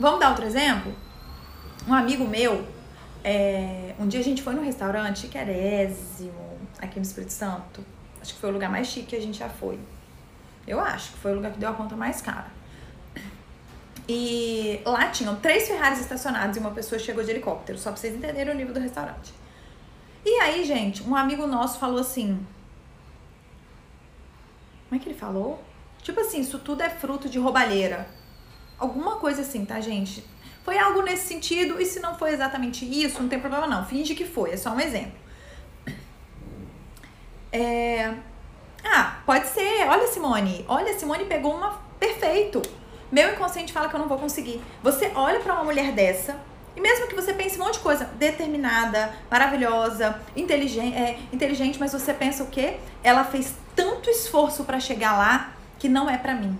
Vamos 0.00 0.18
dar 0.18 0.30
outro 0.30 0.44
exemplo? 0.44 0.92
Um 1.86 1.94
amigo 1.94 2.26
meu, 2.26 2.66
é, 3.22 3.94
um 4.00 4.08
dia 4.08 4.18
a 4.18 4.24
gente 4.24 4.42
foi 4.42 4.52
num 4.52 4.64
restaurante 4.64 5.20
chiquérésimo, 5.20 6.58
aqui 6.80 6.96
no 6.96 7.04
Espírito 7.04 7.32
Santo. 7.32 7.99
Acho 8.20 8.34
que 8.34 8.40
foi 8.40 8.50
o 8.50 8.52
lugar 8.52 8.70
mais 8.70 8.86
chique 8.86 9.06
que 9.06 9.16
a 9.16 9.20
gente 9.20 9.38
já 9.38 9.48
foi. 9.48 9.78
Eu 10.66 10.80
acho 10.80 11.12
que 11.12 11.18
foi 11.18 11.32
o 11.32 11.34
lugar 11.36 11.52
que 11.52 11.58
deu 11.58 11.70
a 11.70 11.72
conta 11.72 11.96
mais 11.96 12.20
cara. 12.20 12.48
E 14.08 14.80
lá 14.84 15.08
tinham 15.08 15.36
três 15.36 15.68
Ferraris 15.68 16.00
estacionados 16.00 16.56
e 16.56 16.60
uma 16.60 16.72
pessoa 16.72 16.98
chegou 16.98 17.22
de 17.22 17.30
helicóptero, 17.30 17.78
só 17.78 17.90
pra 17.90 18.00
vocês 18.00 18.14
entenderem 18.14 18.52
o 18.52 18.56
nível 18.56 18.74
do 18.74 18.80
restaurante. 18.80 19.32
E 20.24 20.40
aí, 20.40 20.64
gente, 20.64 21.02
um 21.02 21.14
amigo 21.14 21.46
nosso 21.46 21.78
falou 21.78 22.00
assim. 22.00 22.44
Como 24.88 25.00
é 25.00 25.02
que 25.02 25.08
ele 25.08 25.18
falou? 25.18 25.62
Tipo 26.02 26.20
assim, 26.20 26.40
isso 26.40 26.58
tudo 26.58 26.82
é 26.82 26.90
fruto 26.90 27.28
de 27.28 27.38
roubalheira. 27.38 28.08
Alguma 28.78 29.16
coisa 29.16 29.42
assim, 29.42 29.64
tá, 29.64 29.80
gente? 29.80 30.24
Foi 30.64 30.76
algo 30.78 31.02
nesse 31.02 31.28
sentido, 31.28 31.80
e 31.80 31.86
se 31.86 32.00
não 32.00 32.18
foi 32.18 32.32
exatamente 32.32 32.84
isso, 32.84 33.22
não 33.22 33.28
tem 33.28 33.38
problema 33.38 33.66
não. 33.66 33.86
Finge 33.86 34.14
que 34.14 34.24
foi, 34.24 34.50
é 34.50 34.56
só 34.56 34.70
um 34.70 34.80
exemplo. 34.80 35.19
É... 37.52 38.14
Ah, 38.84 39.18
pode 39.26 39.48
ser. 39.48 39.86
Olha, 39.88 40.06
Simone. 40.06 40.64
Olha, 40.68 40.98
Simone 40.98 41.24
pegou 41.24 41.54
uma. 41.54 41.80
Perfeito. 41.98 42.62
Meu 43.10 43.32
inconsciente 43.32 43.72
fala 43.72 43.88
que 43.88 43.94
eu 43.94 44.00
não 44.00 44.08
vou 44.08 44.18
conseguir. 44.18 44.62
Você 44.82 45.10
olha 45.14 45.40
para 45.40 45.54
uma 45.54 45.64
mulher 45.64 45.92
dessa, 45.92 46.36
e 46.76 46.80
mesmo 46.80 47.08
que 47.08 47.14
você 47.14 47.32
pense 47.32 47.60
um 47.60 47.64
monte 47.64 47.74
de 47.74 47.80
coisa, 47.80 48.04
determinada, 48.04 49.12
maravilhosa, 49.30 50.20
inteligente, 50.36 50.96
é, 50.96 51.18
inteligente, 51.32 51.78
mas 51.80 51.92
você 51.92 52.14
pensa 52.14 52.44
o 52.44 52.46
quê? 52.46 52.76
Ela 53.02 53.24
fez 53.24 53.52
tanto 53.74 54.08
esforço 54.08 54.64
para 54.64 54.78
chegar 54.78 55.16
lá 55.16 55.52
que 55.78 55.88
não 55.88 56.08
é 56.08 56.16
para 56.16 56.34
mim 56.34 56.58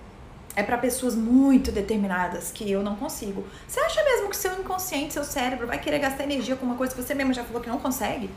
é 0.55 0.63
para 0.63 0.77
pessoas 0.77 1.15
muito 1.15 1.71
determinadas 1.71 2.51
que 2.51 2.69
eu 2.69 2.83
não 2.83 2.95
consigo. 2.95 3.45
Você 3.67 3.79
acha 3.79 4.03
mesmo 4.03 4.29
que 4.29 4.35
seu 4.35 4.53
inconsciente, 4.59 5.13
seu 5.13 5.23
cérebro 5.23 5.67
vai 5.67 5.79
querer 5.79 5.99
gastar 5.99 6.23
energia 6.23 6.55
com 6.55 6.65
uma 6.65 6.75
coisa 6.75 6.93
que 6.93 7.01
você 7.01 7.13
mesmo 7.13 7.33
já 7.33 7.43
falou 7.43 7.61
que 7.61 7.69
não 7.69 7.79
consegue? 7.79 8.29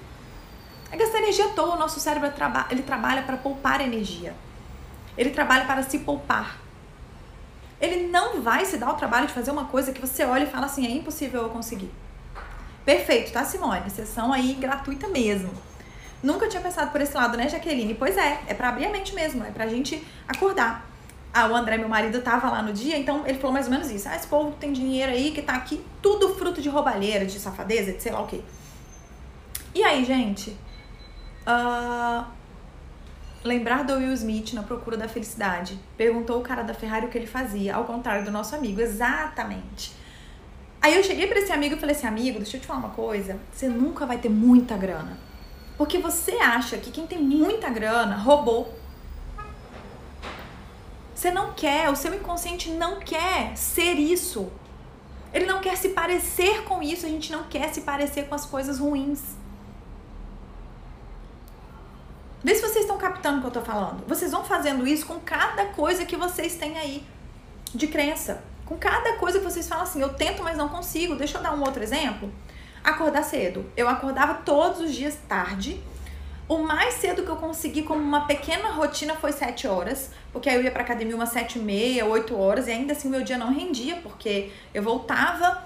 É 0.95 0.97
gastar 0.97 1.19
energia 1.19 1.47
à 1.47 1.49
toa. 1.49 1.75
O 1.75 1.79
nosso 1.79 1.99
cérebro 1.99 2.33
ele 2.71 2.83
trabalha 2.85 3.23
para 3.23 3.37
poupar 3.37 3.81
energia. 3.81 4.33
Ele 5.19 5.31
trabalha 5.31 5.65
para 5.65 5.83
se 5.83 5.99
poupar. 5.99 6.57
Ele 7.81 8.07
não 8.07 8.41
vai 8.41 8.65
se 8.65 8.77
dar 8.77 8.91
o 8.91 8.95
trabalho 8.95 9.27
de 9.27 9.33
fazer 9.33 9.51
uma 9.51 9.65
coisa 9.65 9.93
que 9.93 10.01
você 10.01 10.25
olha 10.25 10.45
e 10.45 10.47
fala 10.47 10.67
assim, 10.67 10.87
é 10.87 10.91
impossível 10.91 11.43
eu 11.43 11.49
conseguir. 11.49 11.91
Perfeito, 12.85 13.33
tá, 13.33 13.45
Simone? 13.45 13.91
Sessão 13.91 14.33
aí 14.33 14.55
gratuita 14.55 15.09
mesmo. 15.09 15.51
Nunca 16.23 16.49
tinha 16.49 16.63
pensado 16.63 16.93
por 16.93 17.01
esse 17.01 17.15
lado, 17.15 17.37
né, 17.37 17.49
Jaqueline? 17.49 17.95
Pois 17.95 18.17
é, 18.17 18.43
é 18.47 18.55
para 18.55 18.69
abrir 18.69 18.87
a 18.87 18.91
mente 18.91 19.17
mesmo, 19.17 19.43
é 19.43 19.51
pra 19.51 19.67
gente 19.67 20.01
acordar. 20.29 20.87
Ah, 21.33 21.49
o 21.49 21.57
André, 21.57 21.77
meu 21.77 21.89
marido, 21.89 22.23
tava 22.23 22.49
lá 22.49 22.63
no 22.63 22.73
dia, 22.73 22.97
então 22.97 23.27
ele 23.27 23.39
falou 23.39 23.53
mais 23.53 23.67
ou 23.67 23.73
menos 23.73 23.91
isso. 23.91 24.09
Ah, 24.09 24.15
esse 24.15 24.29
povo 24.29 24.53
tem 24.53 24.73
dinheiro 24.73 25.11
aí 25.11 25.33
que 25.33 25.43
tá 25.43 25.55
aqui, 25.55 25.85
tudo 26.01 26.37
fruto 26.37 26.63
de 26.63 26.69
roubalheira, 26.69 27.27
de 27.27 27.41
safadeza, 27.41 27.93
de 27.93 28.01
sei 28.01 28.13
lá 28.13 28.21
o 28.21 28.29
quê. 28.29 28.41
E 29.75 29.83
aí, 29.83 30.05
gente? 30.05 30.57
Uh, 31.47 32.25
lembrar 33.43 33.85
do 33.85 33.95
Will 33.95 34.13
Smith 34.15 34.53
na 34.53 34.63
procura 34.63 34.97
da 34.97 35.09
felicidade. 35.09 35.79
Perguntou 35.97 36.41
o 36.41 36.43
cara 36.43 36.63
da 36.63 36.75
Ferrari 36.75 37.07
o 37.07 37.09
que 37.09 37.19
ele 37.19 37.27
fazia, 37.27 37.77
ao 37.77 37.85
contrário 37.85 38.25
do 38.25 38.31
nosso 38.31 38.55
amigo. 38.55 38.81
Exatamente. 38.81 39.93
Aí 40.81 40.97
eu 40.97 41.03
cheguei 41.03 41.27
para 41.27 41.39
esse 41.39 41.53
amigo 41.53 41.77
e 41.77 41.79
falei 41.79 41.95
assim: 41.95 42.07
amigo, 42.07 42.39
deixa 42.39 42.57
eu 42.57 42.61
te 42.61 42.67
falar 42.67 42.81
uma 42.81 42.91
coisa. 42.91 43.39
Você 43.53 43.69
nunca 43.69 44.07
vai 44.07 44.19
ter 44.19 44.29
muita 44.29 44.77
grana. 44.77 45.19
Porque 45.77 45.99
você 45.99 46.33
acha 46.37 46.79
que 46.79 46.91
quem 46.91 47.07
tem 47.07 47.21
muita 47.21 47.69
grana 47.69 48.17
roubou 48.17 48.73
você 51.25 51.31
não 51.31 51.55
quer, 51.55 51.89
o 51.89 51.97
seu 51.97 52.13
inconsciente 52.13 52.71
não 52.71 53.01
quer 53.01 53.57
ser 53.57 53.95
isso. 53.95 54.51
Ele 55.33 55.47
não 55.47 55.61
quer 55.61 55.75
se 55.75 55.89
parecer 55.89 56.65
com 56.65 56.83
isso, 56.83 57.07
a 57.07 57.09
gente 57.09 57.33
não 57.33 57.45
quer 57.45 57.73
se 57.73 57.81
parecer 57.81 58.29
com 58.29 58.35
as 58.35 58.45
coisas 58.45 58.79
ruins. 58.79 59.21
Vê 62.45 62.55
se 62.55 62.61
vocês 62.61 62.85
estão 62.85 62.99
captando 62.99 63.39
o 63.39 63.41
que 63.41 63.47
eu 63.47 63.51
tô 63.51 63.63
falando. 63.63 64.07
Vocês 64.07 64.31
vão 64.31 64.45
fazendo 64.45 64.87
isso 64.87 65.07
com 65.07 65.19
cada 65.19 65.65
coisa 65.67 66.05
que 66.05 66.15
vocês 66.15 66.55
têm 66.55 66.79
aí 66.79 67.03
de 67.75 67.87
crença. 67.87 68.45
Com 68.67 68.77
cada 68.77 69.17
coisa 69.17 69.39
que 69.39 69.45
vocês 69.45 69.67
falam 69.67 69.85
assim, 69.85 70.01
eu 70.03 70.13
tento, 70.13 70.43
mas 70.43 70.57
não 70.57 70.69
consigo. 70.69 71.17
Deixa 71.17 71.39
eu 71.39 71.43
dar 71.43 71.55
um 71.55 71.63
outro 71.63 71.83
exemplo. 71.83 72.31
Acordar 72.85 73.23
cedo. 73.23 73.65
Eu 73.75 73.89
acordava 73.89 74.35
todos 74.35 74.81
os 74.81 74.95
dias 74.95 75.19
tarde 75.27 75.83
o 76.47 76.59
mais 76.59 76.95
cedo 76.95 77.23
que 77.23 77.31
eu 77.31 77.37
consegui 77.37 77.83
como 77.83 78.03
uma 78.03 78.27
pequena 78.27 78.69
rotina 78.69 79.15
foi 79.15 79.33
7 79.33 79.67
horas, 79.67 80.11
porque 80.31 80.51
aí 80.51 80.57
eu 80.57 80.63
ia 80.63 80.71
pra 80.71 80.83
academia 80.83 81.17
umas 81.17 81.31
7 81.31 81.59
e 81.59 81.63
meia, 81.63 82.05
8 82.05 82.39
horas, 82.39 82.69
e 82.69 82.71
ainda 82.71 82.93
assim 82.93 83.09
meu 83.09 83.23
dia 83.23 83.39
não 83.39 83.51
rendia, 83.51 83.97
porque 84.03 84.53
eu 84.75 84.83
voltava 84.83 85.63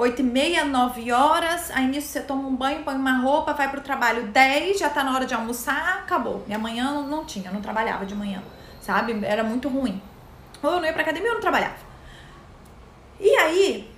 8 0.00 0.18
e 0.18 0.22
meia, 0.22 0.64
9 0.64 1.12
horas, 1.12 1.70
aí 1.72 1.86
nisso 1.86 2.08
você 2.08 2.22
toma 2.22 2.48
um 2.48 2.56
banho, 2.56 2.82
põe 2.82 2.94
uma 2.94 3.18
roupa, 3.18 3.52
vai 3.52 3.70
pro 3.70 3.82
trabalho 3.82 4.28
10, 4.28 4.78
já 4.78 4.88
tá 4.88 5.04
na 5.04 5.14
hora 5.14 5.26
de 5.26 5.34
almoçar, 5.34 5.98
acabou. 5.98 6.42
Minha 6.46 6.58
manhã 6.58 7.02
não, 7.02 7.22
tinha, 7.26 7.50
não 7.50 7.60
trabalhava 7.60 8.06
de 8.06 8.14
manhã, 8.14 8.42
sabe? 8.80 9.22
Era 9.22 9.44
muito 9.44 9.68
ruim. 9.68 10.00
Ou 10.62 10.70
eu 10.70 10.76
não 10.78 10.86
ia 10.86 10.92
pra 10.94 11.02
academia 11.02 11.28
ou 11.28 11.34
não 11.34 11.42
trabalhava. 11.42 11.76
E 13.20 13.28
aí, 13.28 13.94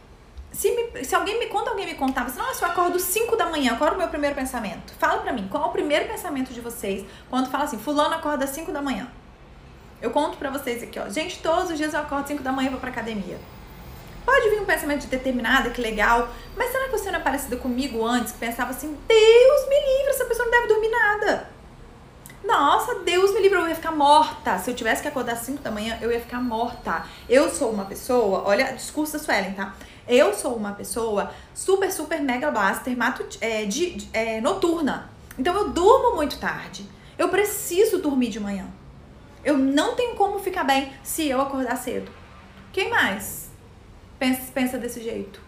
se, 0.51 0.73
me, 0.73 1.05
se 1.05 1.15
alguém 1.15 1.38
me 1.38 1.47
conta, 1.47 1.71
alguém 1.71 1.87
me 1.87 1.95
contava 1.95 2.27
assim, 2.27 2.38
nossa, 2.41 2.65
eu 2.65 2.71
acordo 2.73 2.99
5 2.99 3.37
da 3.37 3.47
manhã, 3.47 3.77
qual 3.77 3.91
é 3.91 3.95
o 3.95 3.99
meu 3.99 4.09
primeiro 4.09 4.35
pensamento? 4.35 4.93
Fala 4.99 5.21
pra 5.21 5.33
mim, 5.33 5.47
qual 5.49 5.62
é 5.62 5.67
o 5.69 5.71
primeiro 5.71 6.09
pensamento 6.09 6.53
de 6.53 6.61
vocês 6.61 7.07
quando 7.31 7.49
fala 7.49 7.63
assim, 7.63 7.79
fulano 7.79 8.13
acorda 8.17 8.44
5 8.44 8.73
da 8.73 8.83
manhã? 8.83 9.07
Eu 10.00 10.11
conto 10.11 10.37
pra 10.37 10.50
vocês 10.50 10.83
aqui, 10.83 10.98
ó. 10.98 11.09
Gente, 11.09 11.38
todos 11.38 11.71
os 11.71 11.79
dias 11.79 11.94
eu 11.94 12.00
acordo 12.00 12.27
5 12.27 12.42
da 12.42 12.50
manhã 12.50 12.67
e 12.67 12.71
vou 12.71 12.81
pra 12.81 12.90
academia. 12.90 13.38
Pode 14.25 14.50
vir 14.50 14.60
um 14.60 14.64
pensamento 14.64 15.02
de 15.02 15.06
determinada, 15.08 15.70
que 15.70 15.81
legal, 15.81 16.29
mas 16.56 16.70
será 16.70 16.85
que 16.85 16.92
você 16.92 17.10
não 17.10 17.18
é 17.18 17.23
parecida 17.23 17.56
comigo 17.56 18.04
antes, 18.04 18.33
que 18.33 18.38
pensava 18.38 18.70
assim, 18.70 18.96
Deus 19.08 19.68
me 19.68 19.75
livre, 19.75 20.10
essa 20.10 20.25
pessoa 20.25 20.44
não 20.44 20.52
deve 20.52 20.68
dormir 20.68 20.90
nada. 20.90 21.50
Nossa, 22.44 22.96
Deus 23.00 23.33
me 23.33 23.40
livre, 23.40 23.58
eu 23.58 23.68
ia 23.68 23.75
ficar 23.75 23.92
morta. 23.92 24.58
Se 24.58 24.70
eu 24.70 24.75
tivesse 24.75 25.00
que 25.00 25.08
acordar 25.08 25.37
5 25.37 25.62
da 25.62 25.70
manhã, 25.70 25.96
eu 26.00 26.10
ia 26.10 26.20
ficar 26.20 26.40
morta. 26.40 27.04
Eu 27.29 27.48
sou 27.48 27.70
uma 27.70 27.85
pessoa, 27.85 28.42
olha, 28.44 28.73
discurso 28.73 29.12
da 29.12 29.18
Suelen, 29.20 29.54
tá? 29.54 29.75
Eu 30.08 30.35
sou 30.35 30.56
uma 30.56 30.73
pessoa 30.73 31.33
super, 31.54 31.92
super 31.92 32.20
mega 32.20 32.50
blaster 32.50 32.96
matu, 32.96 33.25
é, 33.40 33.64
de, 33.64 33.94
de, 33.94 34.08
é, 34.12 34.40
noturna. 34.40 35.08
Então 35.38 35.54
eu 35.54 35.68
durmo 35.68 36.16
muito 36.16 36.38
tarde. 36.38 36.85
Eu 37.16 37.29
preciso 37.29 37.98
dormir 37.98 38.29
de 38.29 38.40
manhã. 38.40 38.66
Eu 39.44 39.56
não 39.56 39.94
tenho 39.94 40.16
como 40.16 40.40
ficar 40.40 40.64
bem 40.64 40.92
se 41.04 41.29
eu 41.29 41.40
acordar 41.40 41.77
cedo. 41.77 42.10
Quem 42.73 42.90
mais 42.90 43.52
pensa, 44.23 44.52
pensa 44.54 44.79
desse 44.79 45.02
jeito? 45.02 45.40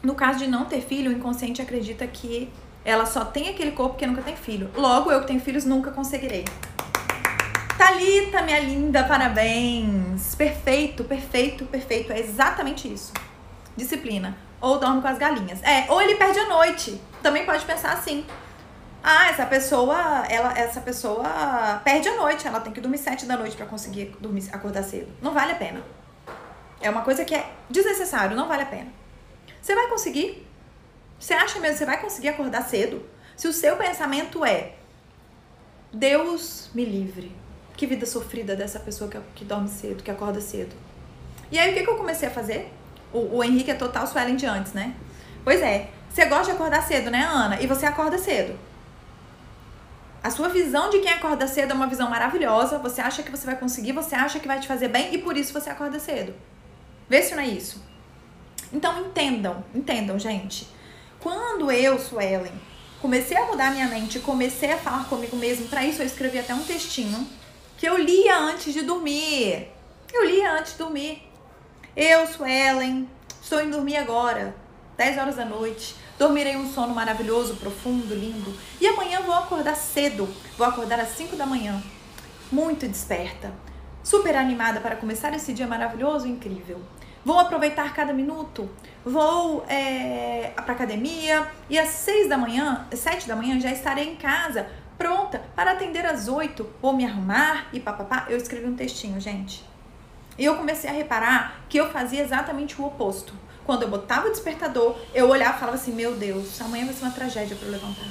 No 0.00 0.14
caso 0.14 0.38
de 0.38 0.46
não 0.46 0.64
ter 0.64 0.80
filho, 0.80 1.10
o 1.10 1.12
inconsciente 1.12 1.60
acredita 1.60 2.06
que 2.06 2.48
ela 2.84 3.04
só 3.04 3.24
tem 3.24 3.48
aquele 3.48 3.72
corpo 3.72 3.94
porque 3.94 4.06
nunca 4.06 4.22
tem 4.22 4.36
filho. 4.36 4.70
Logo, 4.76 5.10
eu 5.10 5.22
que 5.22 5.26
tenho 5.26 5.40
filhos 5.40 5.64
nunca 5.64 5.90
conseguirei. 5.90 6.44
Talita, 7.76 8.42
minha 8.42 8.60
linda, 8.60 9.02
parabéns. 9.02 10.36
Perfeito, 10.36 11.02
perfeito, 11.02 11.66
perfeito. 11.66 12.12
É 12.12 12.20
exatamente 12.20 12.92
isso. 12.92 13.12
Disciplina. 13.76 14.38
Ou 14.60 14.78
dorme 14.78 15.02
com 15.02 15.08
as 15.08 15.18
galinhas. 15.18 15.60
É, 15.64 15.86
ou 15.90 16.00
ele 16.00 16.14
perde 16.14 16.38
a 16.38 16.48
noite. 16.48 17.00
Também 17.24 17.44
pode 17.44 17.64
pensar 17.64 17.92
assim. 17.92 18.24
Ah, 19.02 19.30
essa 19.30 19.44
pessoa, 19.46 20.24
ela, 20.28 20.56
essa 20.56 20.80
pessoa 20.80 21.80
perde 21.82 22.08
a 22.08 22.14
noite. 22.16 22.46
Ela 22.46 22.60
tem 22.60 22.72
que 22.72 22.80
dormir 22.80 22.98
sete 22.98 23.26
da 23.26 23.36
noite 23.36 23.56
para 23.56 23.66
conseguir 23.66 24.16
dormir, 24.20 24.48
acordar 24.52 24.84
cedo. 24.84 25.12
Não 25.20 25.32
vale 25.34 25.50
a 25.50 25.56
pena. 25.56 25.82
É 26.80 26.90
uma 26.90 27.02
coisa 27.02 27.24
que 27.24 27.34
é 27.34 27.50
desnecessário, 27.70 28.36
não 28.36 28.48
vale 28.48 28.62
a 28.62 28.66
pena. 28.66 28.92
Você 29.60 29.74
vai 29.74 29.88
conseguir? 29.88 30.46
Você 31.18 31.34
acha 31.34 31.58
mesmo 31.58 31.74
que 31.74 31.78
você 31.78 31.86
vai 31.86 32.00
conseguir 32.00 32.28
acordar 32.28 32.62
cedo? 32.62 33.04
Se 33.36 33.48
o 33.48 33.52
seu 33.52 33.76
pensamento 33.76 34.44
é 34.44 34.74
Deus 35.92 36.70
me 36.74 36.84
livre. 36.84 37.32
Que 37.76 37.86
vida 37.86 38.06
sofrida 38.06 38.56
dessa 38.56 38.78
pessoa 38.78 39.10
que, 39.10 39.18
que 39.34 39.44
dorme 39.44 39.68
cedo, 39.68 40.02
que 40.02 40.10
acorda 40.10 40.40
cedo. 40.40 40.74
E 41.50 41.58
aí 41.58 41.70
o 41.70 41.74
que, 41.74 41.82
que 41.82 41.90
eu 41.90 41.96
comecei 41.96 42.28
a 42.28 42.30
fazer? 42.30 42.72
O, 43.12 43.36
o 43.36 43.44
Henrique 43.44 43.70
é 43.70 43.74
total 43.74 44.06
Suelen 44.06 44.36
de 44.36 44.46
antes, 44.46 44.72
né? 44.72 44.94
Pois 45.44 45.60
é, 45.62 45.88
você 46.08 46.24
gosta 46.26 46.46
de 46.46 46.50
acordar 46.52 46.82
cedo, 46.82 47.10
né, 47.10 47.22
Ana? 47.24 47.60
E 47.60 47.66
você 47.66 47.86
acorda 47.86 48.18
cedo. 48.18 48.58
A 50.22 50.30
sua 50.30 50.48
visão 50.48 50.90
de 50.90 50.98
quem 50.98 51.12
acorda 51.12 51.46
cedo 51.46 51.70
é 51.70 51.74
uma 51.74 51.86
visão 51.86 52.10
maravilhosa. 52.10 52.78
Você 52.78 53.00
acha 53.00 53.22
que 53.22 53.30
você 53.30 53.46
vai 53.46 53.56
conseguir, 53.56 53.92
você 53.92 54.14
acha 54.14 54.40
que 54.40 54.48
vai 54.48 54.58
te 54.58 54.66
fazer 54.66 54.88
bem 54.88 55.14
e 55.14 55.18
por 55.18 55.36
isso 55.36 55.52
você 55.52 55.70
acorda 55.70 56.00
cedo. 56.00 56.34
Vê 57.08 57.22
se 57.22 57.34
não 57.34 57.42
é 57.42 57.48
isso. 57.48 57.82
Então 58.72 59.00
entendam, 59.00 59.64
entendam, 59.74 60.18
gente. 60.18 60.68
Quando 61.20 61.70
eu, 61.70 61.98
Suelen, 61.98 62.52
comecei 63.00 63.36
a 63.36 63.46
mudar 63.46 63.72
minha 63.72 63.88
mente, 63.88 64.18
comecei 64.20 64.72
a 64.72 64.78
falar 64.78 65.04
comigo 65.04 65.36
mesmo, 65.36 65.68
para 65.68 65.84
isso 65.84 66.02
eu 66.02 66.06
escrevi 66.06 66.38
até 66.38 66.54
um 66.54 66.64
textinho 66.64 67.26
que 67.76 67.86
eu 67.86 67.96
lia 67.96 68.36
antes 68.38 68.72
de 68.72 68.82
dormir. 68.82 69.68
Eu 70.12 70.24
lia 70.24 70.52
antes 70.52 70.72
de 70.72 70.78
dormir. 70.78 71.22
Eu, 71.96 72.26
Suelen, 72.26 73.08
estou 73.42 73.62
indo 73.62 73.76
dormir 73.76 73.96
agora, 73.96 74.54
10 74.96 75.18
horas 75.18 75.36
da 75.36 75.44
noite. 75.44 75.94
Dormirei 76.18 76.56
um 76.56 76.72
sono 76.72 76.94
maravilhoso, 76.94 77.56
profundo, 77.56 78.14
lindo. 78.14 78.54
E 78.80 78.86
amanhã 78.86 79.20
vou 79.20 79.34
acordar 79.34 79.76
cedo. 79.76 80.26
Vou 80.56 80.66
acordar 80.66 80.98
às 80.98 81.10
5 81.10 81.36
da 81.36 81.44
manhã. 81.44 81.82
Muito 82.50 82.88
desperta. 82.88 83.52
Super 84.06 84.36
animada 84.36 84.78
para 84.78 84.94
começar 84.94 85.34
esse 85.34 85.52
dia 85.52 85.66
maravilhoso 85.66 86.28
e 86.28 86.30
incrível. 86.30 86.80
Vou 87.24 87.40
aproveitar 87.40 87.92
cada 87.92 88.12
minuto. 88.12 88.70
Vou 89.04 89.66
é, 89.68 90.52
para 90.54 90.74
academia 90.74 91.44
e 91.68 91.76
às 91.76 91.88
6 91.88 92.28
da 92.28 92.38
manhã, 92.38 92.86
7 92.92 93.26
da 93.26 93.34
manhã 93.34 93.58
já 93.58 93.72
estarei 93.72 94.12
em 94.12 94.14
casa, 94.14 94.68
pronta 94.96 95.42
para 95.56 95.72
atender 95.72 96.06
às 96.06 96.28
8. 96.28 96.64
Vou 96.80 96.92
me 96.92 97.04
arrumar 97.04 97.66
e 97.72 97.80
papapá. 97.80 98.26
Eu 98.28 98.36
escrevi 98.36 98.68
um 98.68 98.76
textinho, 98.76 99.20
gente. 99.20 99.64
E 100.38 100.44
eu 100.44 100.54
comecei 100.54 100.88
a 100.88 100.92
reparar 100.92 101.62
que 101.68 101.76
eu 101.76 101.90
fazia 101.90 102.22
exatamente 102.22 102.80
o 102.80 102.86
oposto 102.86 103.34
quando 103.64 103.82
eu 103.82 103.88
botava 103.88 104.28
o 104.28 104.30
despertador, 104.30 104.96
eu 105.12 105.28
olhava 105.28 105.56
e 105.56 105.58
falava 105.58 105.76
assim: 105.76 105.90
Meu 105.90 106.14
Deus, 106.14 106.60
amanhã 106.60 106.84
vai 106.84 106.94
ser 106.94 107.04
uma 107.04 107.10
tragédia 107.10 107.56
para 107.56 107.66
eu 107.66 107.72
levantar. 107.72 108.06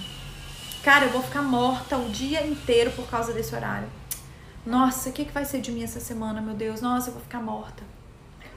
Cara, 0.83 1.05
eu 1.05 1.11
vou 1.11 1.23
ficar 1.23 1.41
morta 1.41 1.95
o 1.95 2.09
dia 2.09 2.45
inteiro 2.45 2.91
por 2.91 3.09
causa 3.09 3.31
desse 3.31 3.55
horário. 3.55 3.87
Nossa, 4.65 5.09
o 5.09 5.13
que, 5.13 5.25
que 5.25 5.31
vai 5.31 5.45
ser 5.45 5.61
de 5.61 5.71
mim 5.71 5.83
essa 5.83 5.99
semana, 5.99 6.41
meu 6.41 6.55
Deus? 6.55 6.81
Nossa, 6.81 7.09
eu 7.09 7.13
vou 7.13 7.21
ficar 7.21 7.39
morta. 7.39 7.83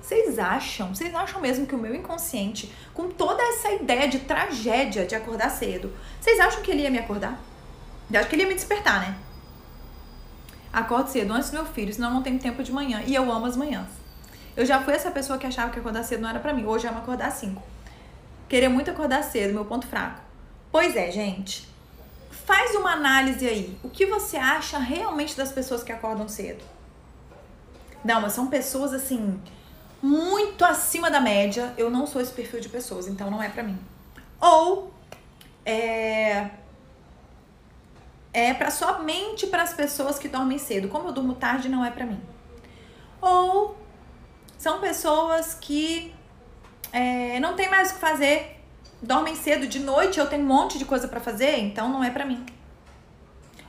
Vocês 0.00 0.38
acham, 0.38 0.94
vocês 0.94 1.14
acham 1.14 1.38
mesmo 1.38 1.66
que 1.66 1.74
o 1.74 1.78
meu 1.78 1.94
inconsciente, 1.94 2.72
com 2.94 3.10
toda 3.10 3.42
essa 3.42 3.72
ideia 3.72 4.08
de 4.08 4.20
tragédia 4.20 5.04
de 5.04 5.14
acordar 5.14 5.50
cedo, 5.50 5.92
vocês 6.18 6.40
acham 6.40 6.62
que 6.62 6.70
ele 6.70 6.82
ia 6.82 6.90
me 6.90 6.98
acordar? 6.98 7.38
Eu 8.10 8.18
acho 8.18 8.28
que 8.28 8.34
ele 8.34 8.42
ia 8.42 8.48
me 8.48 8.54
despertar, 8.54 9.00
né? 9.00 9.18
Acordo 10.72 11.10
cedo 11.10 11.32
antes 11.34 11.50
do 11.50 11.56
meu 11.56 11.66
filho, 11.66 11.92
senão 11.92 12.10
não 12.10 12.22
tenho 12.22 12.38
tempo 12.38 12.62
de 12.62 12.72
manhã. 12.72 13.02
E 13.06 13.14
eu 13.14 13.30
amo 13.30 13.44
as 13.44 13.56
manhãs. 13.56 13.88
Eu 14.56 14.64
já 14.64 14.80
fui 14.80 14.94
essa 14.94 15.10
pessoa 15.10 15.38
que 15.38 15.46
achava 15.46 15.70
que 15.70 15.78
acordar 15.78 16.02
cedo 16.04 16.22
não 16.22 16.30
era 16.30 16.40
para 16.40 16.54
mim. 16.54 16.64
Hoje 16.64 16.86
é 16.86 16.90
uma 16.90 17.00
acordar 17.00 17.30
cinco. 17.30 17.62
Querer 18.48 18.68
muito 18.68 18.90
acordar 18.90 19.22
cedo, 19.22 19.52
meu 19.52 19.66
ponto 19.66 19.86
fraco. 19.86 20.20
Pois 20.72 20.96
é, 20.96 21.10
gente. 21.10 21.68
Faz 22.48 22.74
uma 22.74 22.92
análise 22.92 23.46
aí. 23.46 23.78
O 23.84 23.90
que 23.90 24.06
você 24.06 24.38
acha 24.38 24.78
realmente 24.78 25.36
das 25.36 25.52
pessoas 25.52 25.82
que 25.84 25.92
acordam 25.92 26.26
cedo? 26.26 26.64
Não, 28.02 28.22
mas 28.22 28.32
são 28.32 28.46
pessoas 28.46 28.94
assim 28.94 29.38
muito 30.00 30.64
acima 30.64 31.10
da 31.10 31.20
média. 31.20 31.74
Eu 31.76 31.90
não 31.90 32.06
sou 32.06 32.22
esse 32.22 32.32
perfil 32.32 32.58
de 32.58 32.70
pessoas, 32.70 33.06
então 33.06 33.30
não 33.30 33.42
é 33.42 33.50
para 33.50 33.62
mim. 33.62 33.78
Ou 34.40 34.90
é 35.66 36.48
é 38.32 38.54
para 38.54 38.70
somente 38.70 39.46
para 39.46 39.62
as 39.62 39.74
pessoas 39.74 40.18
que 40.18 40.26
dormem 40.26 40.56
cedo. 40.56 40.88
Como 40.88 41.08
eu 41.08 41.12
durmo 41.12 41.34
tarde, 41.34 41.68
não 41.68 41.84
é 41.84 41.90
para 41.90 42.06
mim. 42.06 42.22
Ou 43.20 43.76
são 44.56 44.80
pessoas 44.80 45.52
que 45.52 46.14
é, 46.94 47.38
não 47.40 47.54
tem 47.54 47.68
mais 47.68 47.90
o 47.90 47.94
que 47.96 48.00
fazer, 48.00 48.57
dormem 49.02 49.34
cedo 49.34 49.66
de 49.66 49.78
noite, 49.78 50.18
eu 50.18 50.28
tenho 50.28 50.42
um 50.42 50.46
monte 50.46 50.78
de 50.78 50.84
coisa 50.84 51.06
para 51.08 51.20
fazer, 51.20 51.58
então 51.58 51.88
não 51.88 52.02
é 52.02 52.10
para 52.10 52.24
mim. 52.24 52.44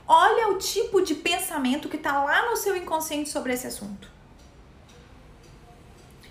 Olha 0.06 0.48
o 0.48 0.58
tipo 0.58 1.00
de 1.02 1.14
pensamento 1.14 1.88
que 1.88 1.96
tá 1.96 2.24
lá 2.24 2.50
no 2.50 2.56
seu 2.56 2.76
inconsciente 2.76 3.30
sobre 3.30 3.52
esse 3.52 3.66
assunto. 3.66 4.10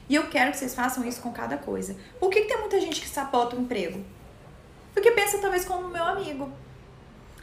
E 0.09 0.15
eu 0.15 0.27
quero 0.27 0.51
que 0.51 0.57
vocês 0.57 0.75
façam 0.75 1.05
isso 1.05 1.21
com 1.21 1.31
cada 1.31 1.57
coisa. 1.57 1.95
Por 2.19 2.29
que, 2.29 2.41
que 2.41 2.47
tem 2.47 2.59
muita 2.59 2.81
gente 2.81 2.99
que 2.99 3.07
sapota 3.07 3.55
o 3.55 3.61
emprego? 3.61 4.03
Porque 4.93 5.11
pensa 5.11 5.37
talvez 5.37 5.63
como 5.63 5.87
meu 5.87 6.03
amigo. 6.03 6.51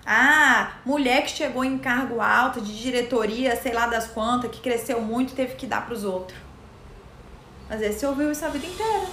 Ah, 0.04 0.74
mulher 0.84 1.22
que 1.22 1.30
chegou 1.30 1.64
em 1.64 1.78
cargo 1.78 2.20
alto 2.20 2.60
de 2.60 2.80
diretoria, 2.80 3.56
sei 3.56 3.72
lá 3.72 3.86
das 3.86 4.08
quantas, 4.08 4.50
que 4.50 4.60
cresceu 4.60 5.00
muito, 5.00 5.34
teve 5.34 5.54
que 5.54 5.66
dar 5.66 5.86
para 5.86 5.94
os 5.94 6.04
outros. 6.04 6.38
Às 7.70 7.80
vezes 7.80 8.00
você 8.00 8.06
ouviu 8.06 8.30
isso 8.30 8.44
a 8.44 8.48
vida 8.48 8.66
inteira. 8.66 9.06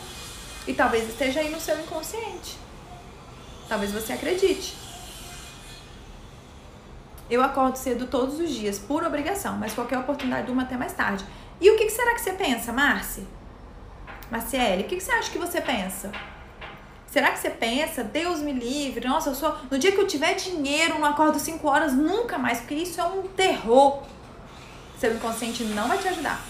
E 0.67 0.73
talvez 0.73 1.07
esteja 1.09 1.39
aí 1.39 1.49
no 1.49 1.59
seu 1.59 1.79
inconsciente. 1.79 2.57
Talvez 3.67 3.91
você 3.91 4.13
acredite. 4.13 4.75
Eu 7.29 7.41
acordo 7.41 7.77
cedo 7.77 8.07
todos 8.07 8.39
os 8.39 8.49
dias, 8.49 8.77
por 8.77 9.03
obrigação, 9.03 9.57
mas 9.57 9.73
qualquer 9.73 9.97
oportunidade 9.97 10.45
durmo 10.45 10.61
até 10.61 10.77
mais 10.77 10.93
tarde. 10.93 11.25
E 11.59 11.69
o 11.69 11.77
que, 11.77 11.89
será 11.89 12.13
que 12.13 12.21
você 12.21 12.33
pensa, 12.33 12.71
Marci? 12.71 13.25
Marciele, 14.29 14.83
o 14.83 14.85
que, 14.87 14.97
que 14.97 15.03
você 15.03 15.11
acha 15.11 15.31
que 15.31 15.37
você 15.37 15.61
pensa? 15.61 16.11
Será 17.07 17.31
que 17.31 17.39
você 17.39 17.49
pensa, 17.49 18.03
Deus 18.03 18.39
me 18.39 18.51
livre, 18.51 19.07
nossa, 19.07 19.29
eu 19.29 19.35
sou. 19.35 19.55
No 19.69 19.77
dia 19.77 19.91
que 19.91 19.99
eu 19.99 20.07
tiver 20.07 20.33
dinheiro, 20.33 20.97
não 20.97 21.05
acordo 21.05 21.39
5 21.39 21.67
horas 21.67 21.93
nunca 21.93 22.39
mais, 22.39 22.59
porque 22.59 22.73
isso 22.73 22.99
é 22.99 23.03
um 23.03 23.21
terror. 23.27 24.01
Seu 24.97 25.13
inconsciente 25.13 25.63
não 25.63 25.87
vai 25.87 25.99
te 25.99 26.07
ajudar. 26.07 26.41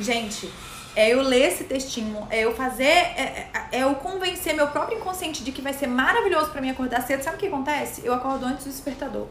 Gente, 0.00 0.52
é 0.96 1.12
eu 1.12 1.22
ler 1.22 1.52
esse 1.52 1.64
textinho, 1.64 2.26
é 2.30 2.40
eu 2.40 2.54
fazer, 2.54 2.84
é, 2.84 3.50
é, 3.52 3.68
é 3.72 3.82
eu 3.82 3.94
convencer 3.96 4.54
meu 4.54 4.68
próprio 4.68 4.98
inconsciente 4.98 5.44
de 5.44 5.52
que 5.52 5.62
vai 5.62 5.72
ser 5.72 5.86
maravilhoso 5.86 6.50
para 6.50 6.60
mim 6.60 6.70
acordar 6.70 7.02
cedo. 7.02 7.22
Sabe 7.22 7.36
o 7.36 7.38
que 7.38 7.46
acontece? 7.46 8.04
Eu 8.04 8.14
acordo 8.14 8.46
antes 8.46 8.64
do 8.64 8.70
despertador. 8.70 9.26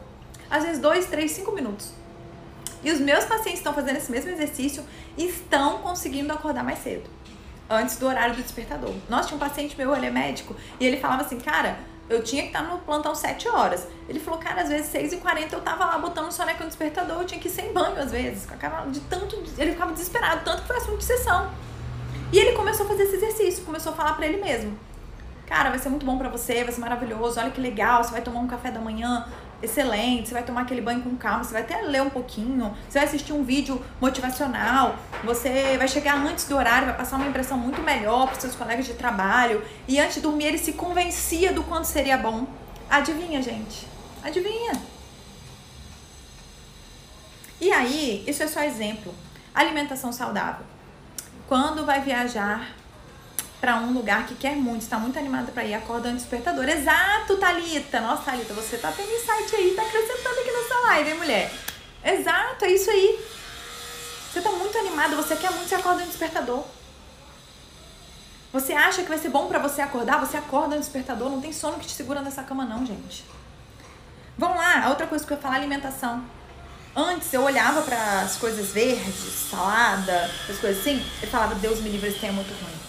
Às 0.50 0.64
vezes, 0.64 0.80
dois, 0.80 1.08
três, 1.08 1.32
cinco 1.32 1.52
minutos. 1.52 1.92
E 2.84 2.92
os 2.92 3.00
meus 3.00 3.26
pacientes 3.26 3.60
estão 3.60 3.74
fazendo 3.74 3.98
esse 3.98 4.12
mesmo 4.12 4.32
exercício 4.32 4.84
e 5.18 5.26
estão 5.26 5.80
conseguindo 5.80 6.32
acordar 6.32 6.64
mais 6.64 6.80
cedo. 6.80 7.10
Antes 7.70 7.98
do 7.98 8.08
horário 8.08 8.36
do 8.36 8.42
despertador. 8.42 8.94
Nossa, 9.10 9.28
tinha 9.28 9.36
um 9.36 9.40
paciente 9.40 9.78
meu, 9.78 9.94
ele 9.94 10.06
é 10.06 10.12
médico, 10.12 10.56
e 10.80 10.86
ele 10.86 10.98
falava 10.98 11.24
assim, 11.24 11.38
cara, 11.38 11.78
eu 12.10 12.24
tinha 12.24 12.44
que 12.44 12.50
estar 12.50 12.64
no 12.64 12.80
plantão 12.80 13.14
7 13.14 13.50
horas. 13.50 13.88
Ele 14.08 14.20
falou, 14.20 14.40
cara, 14.40 14.62
às 14.62 14.70
vezes 14.70 14.88
6 14.88 15.14
e 15.14 15.18
40 15.18 15.56
eu 15.56 15.62
tava 15.62 15.86
lá 15.86 15.98
botando 15.98 16.32
soneca 16.32 16.64
no 16.64 16.70
despertador, 16.70 17.20
eu 17.20 17.26
tinha 17.26 17.40
que 17.40 17.48
ir 17.48 17.52
sem 17.52 17.74
banho 17.74 18.00
às 18.00 18.12
vezes. 18.12 18.48
De 18.92 19.00
tanto, 19.02 19.36
ele 19.58 19.72
ficava 19.72 19.92
desesperado, 19.92 20.42
tanto 20.46 20.62
que 20.62 20.68
foi 20.68 20.78
assunto 20.78 20.98
de 20.98 21.04
sessão. 21.04 21.52
E 22.32 22.38
ele 22.38 22.54
começou 22.54 22.86
a 22.86 22.90
fazer 22.90 23.04
esse 23.04 23.16
exercício, 23.16 23.64
começou 23.64 23.94
a 23.94 23.96
falar 23.96 24.14
para 24.14 24.26
ele 24.26 24.42
mesmo. 24.42 24.78
Cara, 25.46 25.70
vai 25.70 25.80
ser 25.80 25.88
muito 25.90 26.06
bom 26.06 26.18
para 26.18 26.28
você, 26.28 26.64
vai 26.64 26.74
ser 26.74 26.82
maravilhoso, 26.82 27.40
olha 27.40 27.52
que 27.52 27.62
legal, 27.62 28.04
você 28.04 28.12
vai 28.12 28.22
tomar 28.22 28.42
um 28.42 28.48
café 28.48 28.70
da 28.70 28.82
manhã 28.82 29.26
excelente, 29.62 30.28
você 30.28 30.34
vai 30.34 30.44
tomar 30.44 30.62
aquele 30.62 30.82
banho 30.82 31.02
com 31.02 31.16
calma, 31.16 31.44
você 31.44 31.54
vai 31.54 31.62
até 31.64 31.82
ler 31.82 32.02
um 32.02 32.10
pouquinho, 32.10 32.76
você 32.88 33.00
vai 33.00 33.08
assistir 33.08 33.34
um 33.34 33.44
vídeo 33.44 33.84
motivacional, 34.00 34.96
você 35.24 35.78
vai 35.78 35.88
chegar 35.88 36.16
antes 36.16 36.48
do 36.48 36.56
horário, 36.56 36.88
vai 36.88 36.98
passar 36.98 37.16
uma 37.16 37.28
impressão 37.28 37.58
muito 37.58 37.82
melhor 37.82 38.28
para 38.28 38.40
seus 38.40 38.56
colegas 38.56 38.86
de 38.86 38.94
trabalho. 38.94 39.64
E 39.88 40.00
antes 40.00 40.16
de 40.16 40.22
dormir, 40.22 40.46
ele 40.46 40.58
se 40.58 40.74
convencia 40.74 41.54
do 41.54 41.64
quanto 41.64 41.86
seria 41.86 42.18
bom. 42.18 42.48
Adivinha, 42.90 43.42
gente? 43.42 43.88
Adivinha? 44.24 44.74
E 47.60 47.72
aí, 47.72 48.24
isso 48.28 48.44
é 48.44 48.48
só 48.48 48.62
exemplo. 48.62 49.14
Alimentação 49.54 50.12
saudável. 50.12 50.66
Quando 51.48 51.86
vai 51.86 52.02
viajar 52.02 52.76
para 53.60 53.78
um 53.78 53.92
lugar 53.92 54.28
que 54.28 54.36
quer 54.36 54.56
muito, 54.56 54.84
está 54.84 55.00
muito 55.00 55.18
animada 55.18 55.52
para 55.52 55.66
ir, 55.66 55.74
acorda 55.74 56.12
despertador. 56.12 56.68
Exato, 56.70 57.38
Talita. 57.38 58.00
Nossa, 58.00 58.24
Talita, 58.24 58.54
você 58.54 58.78
tá 58.78 58.92
tendo 58.92 59.12
insight 59.12 59.56
aí, 59.56 59.74
tá 59.76 59.82
acrescentando 59.82 60.40
aqui 60.40 60.52
nessa 60.52 60.80
live, 60.88 61.10
hein, 61.10 61.18
mulher? 61.18 61.52
Exato, 62.04 62.66
é 62.66 62.72
isso 62.72 62.90
aí. 62.90 63.26
Você 64.32 64.42
tá 64.42 64.52
muito 64.52 64.78
animada, 64.78 65.16
você 65.16 65.36
quer 65.36 65.52
muito, 65.52 65.68
você 65.68 65.76
acorda 65.76 66.02
no 66.02 66.08
despertador. 66.08 66.64
Você 68.54 68.74
acha 68.74 69.02
que 69.02 69.10
vai 69.10 69.18
ser 69.18 69.30
bom 69.30 69.48
para 69.48 69.60
você 69.60 69.82
acordar? 69.82 70.20
Você 70.20 70.38
acorda 70.38 70.76
no 70.76 70.82
despertador, 70.82 71.30
não 71.30 71.42
tem 71.42 71.52
sono 71.52 71.80
que 71.80 71.88
te 71.88 71.94
segura 71.94 72.22
nessa 72.22 72.44
cama 72.44 72.64
não, 72.64 72.86
gente. 72.86 73.26
Vamos 74.38 74.58
lá, 74.58 74.86
a 74.86 74.90
outra 74.90 75.08
coisa 75.08 75.26
que 75.26 75.34
eu 75.34 75.38
ia 75.38 75.42
falar, 75.42 75.56
alimentação. 75.56 76.24
Antes 76.96 77.34
eu 77.34 77.44
olhava 77.44 77.82
para 77.82 78.22
as 78.22 78.38
coisas 78.38 78.70
verdes, 78.70 79.50
salada, 79.50 80.32
as 80.50 80.58
coisas 80.58 80.80
assim, 80.80 81.04
e 81.22 81.28
falava, 81.28 81.56
Deus 81.56 81.80
me 81.82 81.90
livre, 81.90 82.10
isso 82.10 82.26
é 82.26 82.32
muito 82.32 82.50
ruim. 82.64 82.87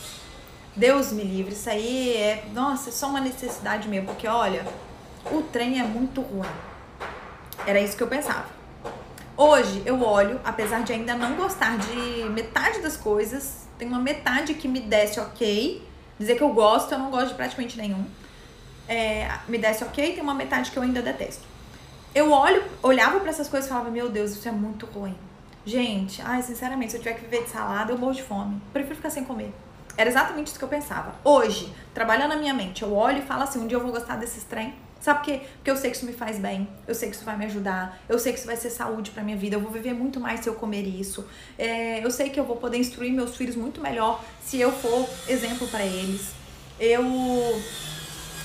Deus 0.78 1.10
me 1.10 1.24
livre, 1.24 1.52
isso 1.52 1.68
aí 1.68 2.14
é, 2.16 2.44
nossa, 2.54 2.90
é 2.90 2.92
só 2.92 3.08
uma 3.08 3.20
necessidade 3.20 3.88
mesmo, 3.88 4.06
porque 4.06 4.28
olha, 4.28 4.64
o 5.26 5.42
trem 5.42 5.80
é 5.80 5.82
muito 5.82 6.20
ruim. 6.20 6.48
Era 7.66 7.80
isso 7.80 7.96
que 7.96 8.02
eu 8.02 8.06
pensava. 8.06 8.46
Hoje 9.36 9.82
eu 9.84 10.00
olho, 10.00 10.40
apesar 10.44 10.84
de 10.84 10.92
ainda 10.92 11.16
não 11.16 11.34
gostar 11.34 11.76
de 11.78 12.30
metade 12.30 12.78
das 12.78 12.96
coisas, 12.96 13.66
tem 13.76 13.88
uma 13.88 13.98
metade 13.98 14.54
que 14.54 14.68
me 14.68 14.78
desce 14.78 15.18
ok. 15.18 15.84
Dizer 16.16 16.36
que 16.36 16.42
eu 16.42 16.52
gosto, 16.52 16.92
eu 16.92 16.98
não 17.00 17.10
gosto 17.10 17.30
de 17.30 17.34
praticamente 17.34 17.76
nenhum. 17.76 18.04
É, 18.86 19.28
me 19.48 19.58
desce 19.58 19.82
ok, 19.82 20.12
tem 20.12 20.22
uma 20.22 20.34
metade 20.34 20.70
que 20.70 20.76
eu 20.76 20.82
ainda 20.84 21.02
detesto. 21.02 21.42
Eu 22.14 22.30
olho, 22.30 22.62
olhava 22.84 23.18
para 23.18 23.30
essas 23.30 23.48
coisas 23.48 23.66
e 23.66 23.68
falava, 23.68 23.90
meu 23.90 24.08
Deus, 24.08 24.30
isso 24.30 24.48
é 24.48 24.52
muito 24.52 24.86
ruim. 24.86 25.16
Gente, 25.66 26.22
ai, 26.22 26.40
sinceramente, 26.40 26.92
se 26.92 26.98
eu 26.98 27.02
tiver 27.02 27.14
que 27.14 27.22
viver 27.22 27.42
de 27.42 27.50
salada, 27.50 27.92
eu 27.92 27.98
morro 27.98 28.14
de 28.14 28.22
fome. 28.22 28.62
Prefiro 28.72 28.94
ficar 28.94 29.10
sem 29.10 29.24
comer. 29.24 29.52
Era 29.98 30.08
exatamente 30.08 30.46
isso 30.46 30.58
que 30.58 30.64
eu 30.64 30.68
pensava. 30.68 31.12
Hoje, 31.24 31.74
trabalhando 31.92 32.28
na 32.28 32.36
minha 32.36 32.54
mente, 32.54 32.82
eu 32.82 32.94
olho 32.94 33.18
e 33.18 33.22
falo 33.22 33.42
assim, 33.42 33.58
um 33.58 33.66
dia 33.66 33.76
eu 33.76 33.82
vou 33.82 33.90
gostar 33.90 34.14
desses 34.14 34.44
trem. 34.44 34.72
Sabe 35.00 35.18
por 35.18 35.24
quê? 35.24 35.40
Porque 35.56 35.70
eu 35.70 35.76
sei 35.76 35.90
que 35.90 35.96
isso 35.96 36.06
me 36.06 36.12
faz 36.12 36.38
bem, 36.38 36.68
eu 36.86 36.94
sei 36.94 37.10
que 37.10 37.16
isso 37.16 37.24
vai 37.24 37.36
me 37.36 37.44
ajudar, 37.46 37.98
eu 38.08 38.16
sei 38.16 38.32
que 38.32 38.38
isso 38.38 38.46
vai 38.46 38.56
ser 38.56 38.70
saúde 38.70 39.10
pra 39.10 39.24
minha 39.24 39.36
vida, 39.36 39.56
eu 39.56 39.60
vou 39.60 39.72
viver 39.72 39.94
muito 39.94 40.20
mais 40.20 40.40
se 40.40 40.48
eu 40.48 40.54
comer 40.54 40.82
isso. 40.82 41.26
É, 41.58 42.04
eu 42.04 42.12
sei 42.12 42.30
que 42.30 42.38
eu 42.38 42.44
vou 42.44 42.56
poder 42.56 42.78
instruir 42.78 43.12
meus 43.12 43.36
filhos 43.36 43.56
muito 43.56 43.80
melhor 43.80 44.22
se 44.40 44.60
eu 44.60 44.70
for 44.70 45.08
exemplo 45.28 45.66
para 45.66 45.84
eles. 45.84 46.30
Eu 46.78 47.02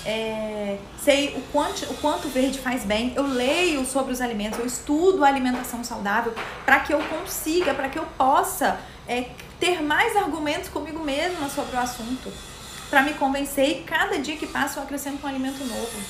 é, 0.04 0.80
sei 0.97 1.36
o 1.36 1.41
quanto, 1.51 1.86
o 1.86 1.97
quanto 1.97 2.28
verde 2.30 2.58
faz 2.58 2.84
bem, 2.84 3.14
eu 3.16 3.28
leio 3.28 3.86
sobre 3.86 4.12
os 4.12 4.22
alimentos, 4.22 4.58
eu 4.58 4.66
estudo 4.66 5.24
a 5.24 5.28
alimentação 5.28 5.84
saudável 5.84 6.34
para 6.66 6.80
que 6.80 6.91
eu 6.91 6.99
consiga, 7.04 7.76
para 7.76 7.89
que 7.89 7.99
eu 7.99 8.06
possa 8.18 8.80
é, 9.08 9.26
ter 9.64 9.82
mais 9.82 10.18
argumentos 10.18 10.68
comigo 10.68 10.99
mesma 10.99 11.47
sobre 11.47 11.78
o 11.78 11.80
assunto, 11.80 12.30
para 12.89 13.01
me 13.01 13.14
convencer 13.14 13.70
e 13.70 13.84
cada 13.84 14.20
dia 14.20 14.36
que 14.36 14.45
passa 14.45 14.78
eu 14.78 14.84
acrescento 14.84 15.26
um 15.26 15.30
alimento 15.30 15.64
novo 15.64 16.01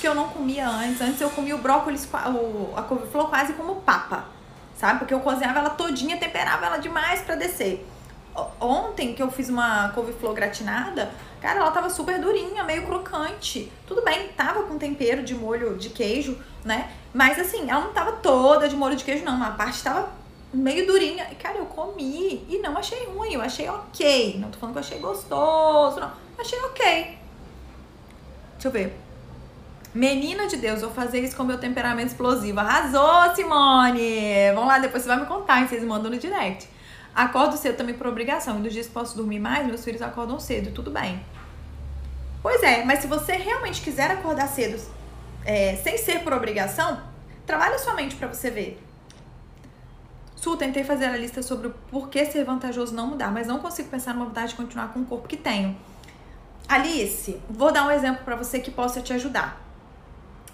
que 0.00 0.06
eu 0.06 0.14
não 0.14 0.28
comia 0.28 0.68
antes. 0.68 1.00
Antes 1.00 1.20
eu 1.20 1.28
comia 1.28 1.56
o 1.56 1.58
brócolis, 1.58 2.08
a 2.14 2.82
couve-flor 2.82 3.28
quase 3.28 3.54
como 3.54 3.80
papa, 3.80 4.26
sabe? 4.78 5.00
Porque 5.00 5.12
eu 5.12 5.18
cozinhava 5.18 5.58
ela 5.58 5.70
todinha, 5.70 6.18
temperava 6.18 6.66
ela 6.66 6.78
demais 6.78 7.20
para 7.22 7.34
descer. 7.34 7.84
Ontem 8.60 9.12
que 9.12 9.20
eu 9.20 9.28
fiz 9.28 9.48
uma 9.48 9.88
couve-flor 9.88 10.32
gratinada, 10.32 11.10
cara, 11.42 11.58
ela 11.58 11.72
tava 11.72 11.90
super 11.90 12.20
durinha, 12.20 12.62
meio 12.62 12.86
crocante. 12.86 13.72
Tudo 13.88 14.04
bem, 14.04 14.28
tava 14.28 14.62
com 14.62 14.78
tempero 14.78 15.24
de 15.24 15.34
molho 15.34 15.76
de 15.76 15.90
queijo, 15.90 16.38
né? 16.64 16.92
Mas 17.12 17.40
assim, 17.40 17.68
ela 17.68 17.80
não 17.80 17.92
tava 17.92 18.12
toda 18.12 18.68
de 18.68 18.76
molho 18.76 18.94
de 18.94 19.02
queijo, 19.02 19.24
não. 19.24 19.34
Uma 19.34 19.50
parte 19.50 19.82
tava 19.82 20.19
meio 20.52 20.86
durinha. 20.86 21.26
Cara, 21.38 21.58
eu 21.58 21.66
comi 21.66 22.44
e 22.48 22.58
não 22.58 22.76
achei 22.76 23.06
ruim, 23.06 23.34
eu 23.34 23.40
achei 23.40 23.68
ok. 23.68 24.38
Não 24.38 24.50
tô 24.50 24.58
falando 24.58 24.74
que 24.74 24.78
eu 24.78 24.84
achei 24.84 24.98
gostoso, 24.98 26.00
não. 26.00 26.12
Achei 26.38 26.58
ok. 26.60 27.18
Deixa 28.54 28.68
eu 28.68 28.70
ver. 28.70 28.96
Menina 29.92 30.46
de 30.46 30.56
Deus, 30.56 30.82
vou 30.82 30.90
fazer 30.90 31.20
isso 31.20 31.36
com 31.36 31.42
meu 31.42 31.58
temperamento 31.58 32.08
explosivo. 32.08 32.60
Arrasou, 32.60 33.34
Simone! 33.34 34.52
Vamos 34.54 34.68
lá, 34.68 34.78
depois 34.78 35.02
você 35.02 35.08
vai 35.08 35.18
me 35.18 35.26
contar, 35.26 35.60
hein? 35.60 35.66
vocês 35.66 35.82
mandam 35.82 36.10
no 36.10 36.18
direct. 36.18 36.68
Acordo 37.14 37.56
cedo 37.56 37.76
também 37.76 37.94
por 37.94 38.06
obrigação. 38.06 38.58
E 38.58 38.60
nos 38.60 38.72
dias 38.72 38.86
que 38.86 38.92
posso 38.92 39.16
dormir 39.16 39.40
mais, 39.40 39.66
meus 39.66 39.84
filhos 39.84 40.00
acordam 40.00 40.38
cedo, 40.38 40.70
tudo 40.72 40.90
bem. 40.90 41.20
Pois 42.42 42.62
é, 42.62 42.84
mas 42.84 43.00
se 43.00 43.06
você 43.06 43.32
realmente 43.32 43.82
quiser 43.82 44.10
acordar 44.10 44.48
cedo 44.48 44.80
é, 45.44 45.76
sem 45.76 45.98
ser 45.98 46.20
por 46.20 46.32
obrigação, 46.32 47.02
trabalha 47.44 47.78
sua 47.78 47.94
mente 47.94 48.14
para 48.14 48.28
você 48.28 48.50
ver. 48.50 48.80
Su, 50.40 50.56
tentei 50.56 50.82
fazer 50.82 51.04
a 51.04 51.16
lista 51.18 51.42
sobre 51.42 51.68
o 51.68 51.74
porquê 51.90 52.24
ser 52.24 52.44
vantajoso 52.44 52.94
não 52.94 53.08
mudar, 53.08 53.30
mas 53.30 53.46
não 53.46 53.58
consigo 53.58 53.90
pensar 53.90 54.14
numa 54.14 54.24
vontade 54.24 54.48
de 54.48 54.54
continuar 54.54 54.90
com 54.90 55.00
o 55.00 55.04
corpo 55.04 55.28
que 55.28 55.36
tenho. 55.36 55.76
Alice, 56.66 57.38
vou 57.50 57.70
dar 57.70 57.86
um 57.86 57.90
exemplo 57.90 58.24
para 58.24 58.36
você 58.36 58.58
que 58.58 58.70
possa 58.70 59.02
te 59.02 59.12
ajudar. 59.12 59.60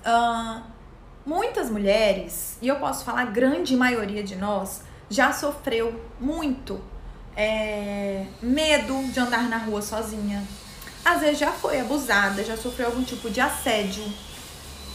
Uh, 0.05 0.61
muitas 1.25 1.71
mulheres, 1.71 2.59
e 2.61 2.67
eu 2.67 2.77
posso 2.77 3.05
falar 3.05 3.23
a 3.23 3.27
grande 3.27 3.77
maioria 3.77 4.25
de 4.25 4.35
nós, 4.35 4.83
já 5.09 5.33
sofreu 5.33 6.01
muito 6.19 6.81
é, 7.37 8.27
medo 8.43 9.05
de 9.13 9.21
andar 9.21 9.49
na 9.49 9.59
rua 9.59 9.83
sozinha. 9.83 10.43
Às 11.05 11.21
vezes 11.21 11.39
já 11.39 11.53
foi 11.53 11.79
abusada, 11.79 12.43
já 12.43 12.57
sofreu 12.57 12.87
algum 12.87 13.05
tipo 13.05 13.31
de 13.31 13.41
assédio. 13.41 14.05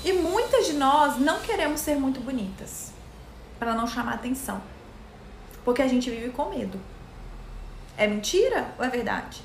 E 0.03 0.11
muitas 0.11 0.65
de 0.65 0.73
nós 0.73 1.17
não 1.17 1.39
queremos 1.39 1.79
ser 1.79 1.95
muito 1.95 2.19
bonitas 2.19 2.91
para 3.57 3.73
não 3.73 3.87
chamar 3.87 4.15
atenção. 4.15 4.61
Porque 5.63 5.81
a 5.81 5.87
gente 5.87 6.09
vive 6.09 6.29
com 6.29 6.49
medo. 6.49 6.79
É 7.97 8.07
mentira 8.07 8.73
ou 8.77 8.85
é 8.85 8.89
verdade? 8.89 9.43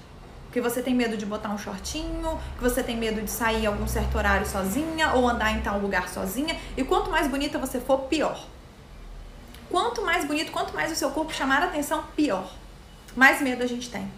que 0.57 0.61
você 0.63 0.81
tem 0.81 0.95
medo 0.95 1.19
de 1.19 1.27
botar 1.27 1.51
um 1.51 1.59
shortinho, 1.59 2.41
que 2.57 2.63
você 2.63 2.83
tem 2.83 2.97
medo 2.97 3.21
de 3.21 3.31
sair 3.31 3.67
algum 3.67 3.87
certo 3.87 4.17
horário 4.17 4.47
sozinha 4.47 5.13
ou 5.13 5.29
andar 5.29 5.53
em 5.53 5.61
tal 5.61 5.79
lugar 5.79 6.09
sozinha. 6.09 6.59
E 6.75 6.83
quanto 6.83 7.11
mais 7.11 7.29
bonita 7.29 7.59
você 7.59 7.79
for, 7.79 8.05
pior. 8.05 8.43
Quanto 9.69 10.01
mais 10.01 10.25
bonito, 10.25 10.51
quanto 10.51 10.75
mais 10.75 10.91
o 10.91 10.97
seu 10.97 11.11
corpo 11.11 11.31
chamar 11.31 11.63
a 11.63 11.67
atenção, 11.67 12.03
pior. 12.17 12.51
Mais 13.15 13.43
medo 13.43 13.63
a 13.63 13.67
gente 13.67 13.91
tem. 13.91 14.11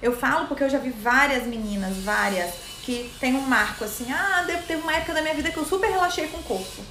Eu 0.00 0.16
falo 0.16 0.46
porque 0.46 0.62
eu 0.62 0.70
já 0.70 0.78
vi 0.78 0.90
várias 0.90 1.44
meninas, 1.44 1.96
várias, 1.96 2.54
que 2.84 3.12
tem 3.18 3.34
um 3.34 3.40
marco 3.40 3.82
assim, 3.82 4.12
ah, 4.12 4.44
teve 4.64 4.80
uma 4.80 4.92
época 4.92 5.12
da 5.12 5.22
minha 5.22 5.34
vida 5.34 5.50
que 5.50 5.56
eu 5.56 5.64
super 5.64 5.90
relaxei 5.90 6.28
com 6.28 6.38
o 6.38 6.42
corpo. 6.44 6.82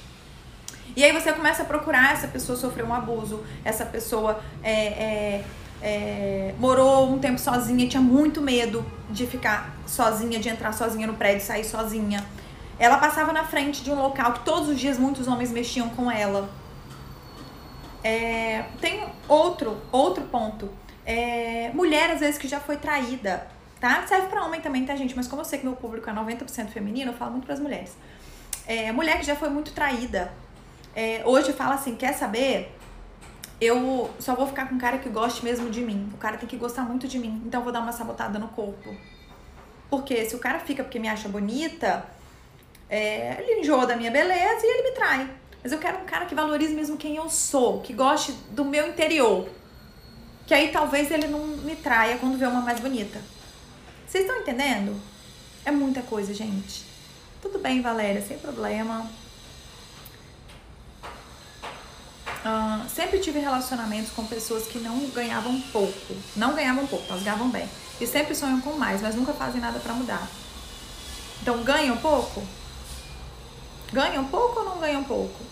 E 0.96 1.04
aí 1.04 1.12
você 1.12 1.32
começa 1.32 1.62
a 1.62 1.64
procurar, 1.64 2.12
essa 2.12 2.28
pessoa 2.28 2.56
sofreu 2.58 2.86
um 2.86 2.94
abuso, 2.94 3.44
essa 3.64 3.84
pessoa 3.84 4.40
é, 4.62 4.72
é, 4.72 5.44
é, 5.80 6.54
morou 6.58 7.10
um 7.10 7.18
tempo 7.18 7.38
sozinha 7.38 7.86
tinha 7.88 8.02
muito 8.02 8.40
medo 8.40 8.84
de 9.10 9.26
ficar 9.26 9.76
sozinha, 9.86 10.38
de 10.38 10.48
entrar 10.48 10.72
sozinha 10.72 11.06
no 11.06 11.14
prédio, 11.14 11.44
sair 11.44 11.64
sozinha. 11.64 12.24
Ela 12.78 12.98
passava 12.98 13.32
na 13.32 13.44
frente 13.44 13.82
de 13.82 13.90
um 13.90 14.00
local 14.00 14.32
que 14.34 14.40
todos 14.40 14.68
os 14.68 14.78
dias 14.78 14.98
muitos 14.98 15.26
homens 15.26 15.50
mexiam 15.50 15.88
com 15.90 16.10
ela. 16.10 16.48
É, 18.04 18.64
tem 18.80 19.04
outro, 19.26 19.80
outro 19.90 20.24
ponto. 20.24 20.68
É, 21.04 21.70
mulher, 21.74 22.10
às 22.10 22.20
vezes, 22.20 22.38
que 22.38 22.46
já 22.46 22.60
foi 22.60 22.76
traída, 22.76 23.46
tá? 23.80 24.06
Serve 24.06 24.28
para 24.28 24.44
homem 24.44 24.60
também, 24.60 24.84
tá, 24.84 24.94
gente? 24.94 25.16
Mas 25.16 25.26
como 25.26 25.40
eu 25.40 25.44
sei 25.44 25.58
que 25.58 25.64
meu 25.64 25.74
público 25.74 26.08
é 26.08 26.12
90% 26.12 26.68
feminino, 26.68 27.12
eu 27.12 27.16
falo 27.16 27.32
muito 27.32 27.46
pras 27.46 27.58
mulheres. 27.58 27.96
É, 28.66 28.92
mulher 28.92 29.18
que 29.18 29.24
já 29.24 29.34
foi 29.34 29.48
muito 29.48 29.72
traída. 29.72 30.30
É, 31.00 31.22
hoje 31.24 31.52
fala 31.52 31.74
assim, 31.76 31.94
quer 31.94 32.12
saber? 32.12 32.74
eu 33.60 34.10
só 34.20 34.34
vou 34.34 34.46
ficar 34.46 34.68
com 34.68 34.76
um 34.76 34.78
cara 34.78 34.98
que 34.98 35.08
goste 35.08 35.44
mesmo 35.44 35.70
de 35.70 35.80
mim. 35.80 36.08
O 36.14 36.16
cara 36.16 36.36
tem 36.36 36.48
que 36.48 36.56
gostar 36.56 36.82
muito 36.82 37.08
de 37.08 37.18
mim. 37.18 37.42
Então 37.44 37.60
eu 37.60 37.64
vou 37.64 37.72
dar 37.72 37.80
uma 37.80 37.92
sabotada 37.92 38.38
no 38.38 38.48
corpo. 38.48 38.96
Porque 39.90 40.24
se 40.26 40.36
o 40.36 40.38
cara 40.38 40.60
fica 40.60 40.84
porque 40.84 40.98
me 40.98 41.08
acha 41.08 41.28
bonita, 41.28 42.04
é, 42.88 43.40
ele 43.40 43.60
enjoa 43.60 43.86
da 43.86 43.96
minha 43.96 44.10
beleza 44.10 44.60
e 44.64 44.66
ele 44.66 44.90
me 44.90 44.94
trai. 44.94 45.30
Mas 45.62 45.72
eu 45.72 45.78
quero 45.78 45.98
um 45.98 46.04
cara 46.04 46.26
que 46.26 46.34
valorize 46.34 46.74
mesmo 46.74 46.96
quem 46.96 47.16
eu 47.16 47.28
sou, 47.28 47.80
que 47.80 47.92
goste 47.92 48.32
do 48.50 48.64
meu 48.64 48.88
interior. 48.88 49.48
Que 50.46 50.54
aí 50.54 50.68
talvez 50.68 51.10
ele 51.10 51.26
não 51.26 51.40
me 51.46 51.74
traia 51.74 52.16
quando 52.18 52.38
vê 52.38 52.46
uma 52.46 52.60
mais 52.60 52.78
bonita. 52.78 53.20
Vocês 54.06 54.24
estão 54.24 54.40
entendendo? 54.40 55.00
É 55.64 55.70
muita 55.70 56.00
coisa, 56.02 56.32
gente. 56.32 56.84
Tudo 57.42 57.58
bem, 57.58 57.82
Valéria, 57.82 58.22
sem 58.22 58.38
problema. 58.38 59.08
Uh, 62.44 62.88
sempre 62.88 63.18
tive 63.18 63.40
relacionamentos 63.40 64.12
com 64.12 64.24
pessoas 64.24 64.66
que 64.66 64.78
não 64.78 65.08
ganhavam 65.10 65.60
pouco. 65.72 66.14
Não 66.36 66.54
ganhavam 66.54 66.86
pouco, 66.86 67.04
elas 67.08 67.22
ganhavam 67.22 67.50
bem. 67.50 67.68
E 68.00 68.06
sempre 68.06 68.34
sonham 68.34 68.60
com 68.60 68.72
mais, 68.74 69.02
mas 69.02 69.14
nunca 69.14 69.32
fazem 69.32 69.60
nada 69.60 69.78
para 69.80 69.92
mudar. 69.92 70.28
Então, 71.42 71.62
ganham 71.64 71.96
pouco? 71.96 72.42
Ganham 73.92 74.24
pouco 74.24 74.60
ou 74.60 74.66
não 74.66 74.78
ganham 74.78 75.02
pouco? 75.02 75.44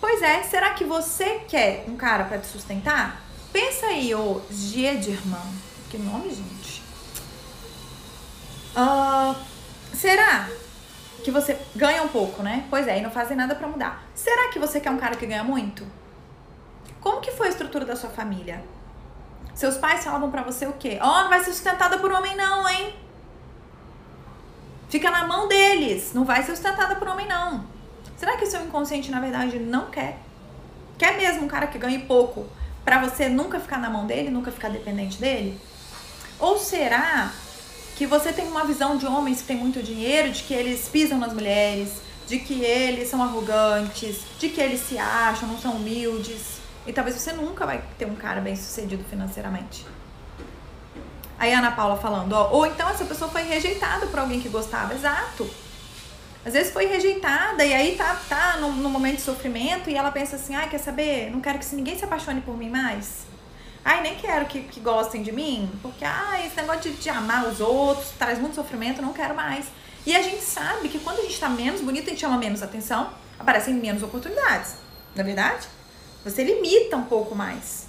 Pois 0.00 0.22
é, 0.22 0.42
será 0.44 0.70
que 0.70 0.84
você 0.84 1.40
quer 1.46 1.84
um 1.86 1.96
cara 1.96 2.24
para 2.24 2.38
te 2.38 2.46
sustentar? 2.46 3.22
Pensa 3.52 3.86
aí, 3.86 4.14
ô 4.14 4.40
Giederman. 4.50 5.54
Que 5.90 5.98
nome, 5.98 6.30
gente? 6.30 6.82
Uh, 8.76 9.34
será 9.94 10.48
que 11.20 11.30
você 11.30 11.58
ganha 11.74 12.02
um 12.02 12.08
pouco, 12.08 12.42
né? 12.42 12.66
Pois 12.68 12.86
é, 12.88 12.98
e 12.98 13.02
não 13.02 13.10
fazem 13.10 13.36
nada 13.36 13.54
para 13.54 13.68
mudar. 13.68 14.04
Será 14.14 14.48
que 14.48 14.58
você 14.58 14.80
quer 14.80 14.90
um 14.90 14.98
cara 14.98 15.16
que 15.16 15.26
ganha 15.26 15.44
muito? 15.44 15.86
Como 17.00 17.20
que 17.20 17.30
foi 17.30 17.46
a 17.46 17.50
estrutura 17.50 17.84
da 17.84 17.96
sua 17.96 18.10
família? 18.10 18.62
Seus 19.54 19.76
pais 19.76 20.04
falavam 20.04 20.30
para 20.30 20.42
você 20.42 20.66
o 20.66 20.72
quê? 20.74 20.98
Ó, 21.00 21.06
oh, 21.06 21.22
não 21.22 21.28
vai 21.28 21.40
ser 21.40 21.52
sustentada 21.52 21.98
por 21.98 22.10
homem 22.12 22.36
não, 22.36 22.68
hein? 22.68 22.94
Fica 24.88 25.10
na 25.10 25.26
mão 25.26 25.48
deles, 25.48 26.12
não 26.12 26.24
vai 26.24 26.42
ser 26.42 26.52
sustentada 26.52 26.96
por 26.96 27.08
homem 27.08 27.26
não. 27.26 27.64
Será 28.16 28.36
que 28.36 28.44
o 28.44 28.50
seu 28.50 28.62
inconsciente 28.62 29.10
na 29.10 29.20
verdade 29.20 29.58
não 29.58 29.90
quer? 29.90 30.18
Quer 30.98 31.16
mesmo 31.16 31.44
um 31.44 31.48
cara 31.48 31.66
que 31.66 31.78
ganhe 31.78 32.00
pouco 32.00 32.46
para 32.84 33.00
você 33.00 33.28
nunca 33.28 33.60
ficar 33.60 33.78
na 33.78 33.88
mão 33.88 34.06
dele, 34.06 34.30
nunca 34.30 34.50
ficar 34.50 34.68
dependente 34.68 35.20
dele? 35.20 35.60
Ou 36.38 36.58
será 36.58 37.30
que 38.00 38.06
você 38.06 38.32
tem 38.32 38.48
uma 38.48 38.64
visão 38.64 38.96
de 38.96 39.04
homens 39.04 39.42
que 39.42 39.48
têm 39.48 39.58
muito 39.58 39.82
dinheiro, 39.82 40.30
de 40.30 40.42
que 40.44 40.54
eles 40.54 40.88
pisam 40.88 41.18
nas 41.18 41.34
mulheres, 41.34 42.00
de 42.26 42.38
que 42.38 42.64
eles 42.64 43.10
são 43.10 43.22
arrogantes, 43.22 44.22
de 44.38 44.48
que 44.48 44.58
eles 44.58 44.80
se 44.80 44.96
acham, 44.96 45.46
não 45.46 45.58
são 45.58 45.72
humildes. 45.72 46.62
E 46.86 46.94
talvez 46.94 47.14
você 47.14 47.30
nunca 47.34 47.66
vai 47.66 47.84
ter 47.98 48.06
um 48.06 48.14
cara 48.14 48.40
bem 48.40 48.56
sucedido 48.56 49.04
financeiramente. 49.04 49.84
Aí 51.38 51.52
a 51.52 51.58
Ana 51.58 51.72
Paula 51.72 51.98
falando, 51.98 52.32
ó, 52.32 52.48
ou 52.52 52.64
então 52.64 52.88
essa 52.88 53.04
pessoa 53.04 53.30
foi 53.30 53.42
rejeitada 53.42 54.06
por 54.06 54.18
alguém 54.18 54.40
que 54.40 54.48
gostava. 54.48 54.94
Exato. 54.94 55.46
Às 56.42 56.54
vezes 56.54 56.72
foi 56.72 56.86
rejeitada 56.86 57.62
e 57.66 57.74
aí 57.74 57.96
tá, 57.96 58.18
tá 58.26 58.56
no, 58.56 58.72
no 58.72 58.88
momento 58.88 59.16
de 59.16 59.22
sofrimento 59.22 59.90
e 59.90 59.94
ela 59.94 60.10
pensa 60.10 60.36
assim, 60.36 60.54
ai, 60.54 60.70
quer 60.70 60.78
saber? 60.78 61.30
Não 61.30 61.42
quero 61.42 61.58
que 61.58 61.74
ninguém 61.76 61.98
se 61.98 62.04
apaixone 62.06 62.40
por 62.40 62.56
mim 62.56 62.70
mais. 62.70 63.26
Ai, 63.84 64.02
nem 64.02 64.16
quero 64.16 64.46
que, 64.46 64.62
que 64.64 64.80
gostem 64.80 65.22
de 65.22 65.32
mim, 65.32 65.70
porque 65.80 66.04
ai, 66.04 66.46
esse 66.46 66.56
negócio 66.56 66.90
de, 66.90 66.92
de 66.92 67.08
amar 67.08 67.46
os 67.46 67.60
outros 67.60 68.10
traz 68.18 68.38
muito 68.38 68.54
sofrimento, 68.54 69.00
não 69.00 69.12
quero 69.12 69.34
mais. 69.34 69.66
E 70.06 70.14
a 70.14 70.22
gente 70.22 70.42
sabe 70.42 70.88
que 70.88 70.98
quando 70.98 71.20
a 71.20 71.22
gente 71.22 71.38
tá 71.38 71.48
menos 71.48 71.80
bonita, 71.80 72.06
a 72.06 72.10
gente 72.10 72.20
chama 72.20 72.36
menos 72.36 72.62
atenção, 72.62 73.10
aparecem 73.38 73.74
menos 73.74 74.02
oportunidades. 74.02 74.76
Não 75.14 75.22
é 75.22 75.24
verdade? 75.24 75.66
Você 76.24 76.44
limita 76.44 76.96
um 76.96 77.04
pouco 77.04 77.34
mais. 77.34 77.88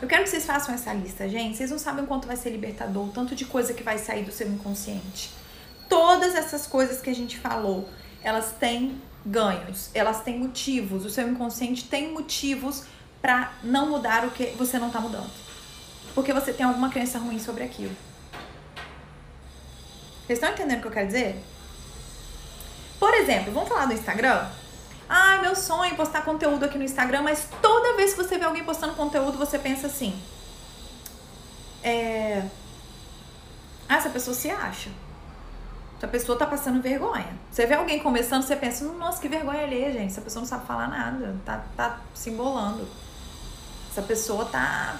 Eu 0.00 0.08
quero 0.08 0.22
que 0.22 0.30
vocês 0.30 0.46
façam 0.46 0.74
essa 0.74 0.92
lista, 0.92 1.28
gente. 1.28 1.56
Vocês 1.56 1.70
não 1.70 1.78
sabem 1.78 2.06
quanto 2.06 2.26
vai 2.26 2.36
ser 2.36 2.50
libertador, 2.50 3.08
o 3.08 3.12
tanto 3.12 3.34
de 3.34 3.44
coisa 3.44 3.74
que 3.74 3.82
vai 3.82 3.98
sair 3.98 4.24
do 4.24 4.32
seu 4.32 4.48
inconsciente 4.48 5.30
todas 5.90 6.36
essas 6.36 6.68
coisas 6.68 7.02
que 7.02 7.10
a 7.10 7.14
gente 7.14 7.36
falou, 7.36 7.86
elas 8.22 8.52
têm 8.52 9.02
ganhos, 9.26 9.90
elas 9.92 10.22
têm 10.22 10.38
motivos. 10.38 11.04
O 11.04 11.10
seu 11.10 11.28
inconsciente 11.28 11.84
tem 11.84 12.12
motivos 12.12 12.84
para 13.20 13.52
não 13.62 13.88
mudar 13.88 14.24
o 14.24 14.30
que 14.30 14.46
você 14.56 14.78
não 14.78 14.90
tá 14.90 15.00
mudando. 15.00 15.30
Porque 16.14 16.32
você 16.32 16.52
tem 16.52 16.66
alguma 16.66 16.90
crença 16.90 17.18
ruim 17.18 17.38
sobre 17.38 17.64
aquilo. 17.64 17.94
Vocês 20.26 20.38
estão 20.38 20.50
entendendo 20.50 20.78
o 20.78 20.82
que 20.82 20.88
eu 20.88 20.92
quero 20.92 21.06
dizer? 21.06 21.42
Por 22.98 23.12
exemplo, 23.14 23.52
vamos 23.52 23.68
falar 23.68 23.86
do 23.86 23.94
Instagram? 23.94 24.46
Ah, 25.08 25.38
meu 25.42 25.56
sonho 25.56 25.92
é 25.92 25.96
postar 25.96 26.22
conteúdo 26.22 26.64
aqui 26.64 26.78
no 26.78 26.84
Instagram, 26.84 27.22
mas 27.22 27.48
toda 27.60 27.96
vez 27.96 28.12
que 28.12 28.22
você 28.22 28.38
vê 28.38 28.44
alguém 28.44 28.62
postando 28.62 28.94
conteúdo, 28.94 29.36
você 29.36 29.58
pensa 29.58 29.88
assim: 29.88 30.20
é... 31.82 32.44
Ah, 33.88 33.96
essa 33.96 34.10
pessoa 34.10 34.34
se 34.34 34.50
acha. 34.50 34.90
A 36.02 36.06
pessoa 36.06 36.38
tá 36.38 36.46
passando 36.46 36.80
vergonha. 36.80 37.36
Você 37.50 37.66
vê 37.66 37.74
alguém 37.74 37.98
começando, 37.98 38.42
você 38.42 38.56
pensa, 38.56 38.84
nossa, 38.92 39.20
que 39.20 39.28
vergonha 39.28 39.64
ali, 39.64 39.92
gente. 39.92 40.12
Essa 40.12 40.20
pessoa 40.20 40.40
não 40.40 40.48
sabe 40.48 40.66
falar 40.66 40.88
nada, 40.88 41.36
tá, 41.44 41.62
tá 41.76 42.00
se 42.14 42.30
embolando. 42.30 42.88
Essa 43.90 44.02
pessoa 44.02 44.44
tá. 44.44 44.96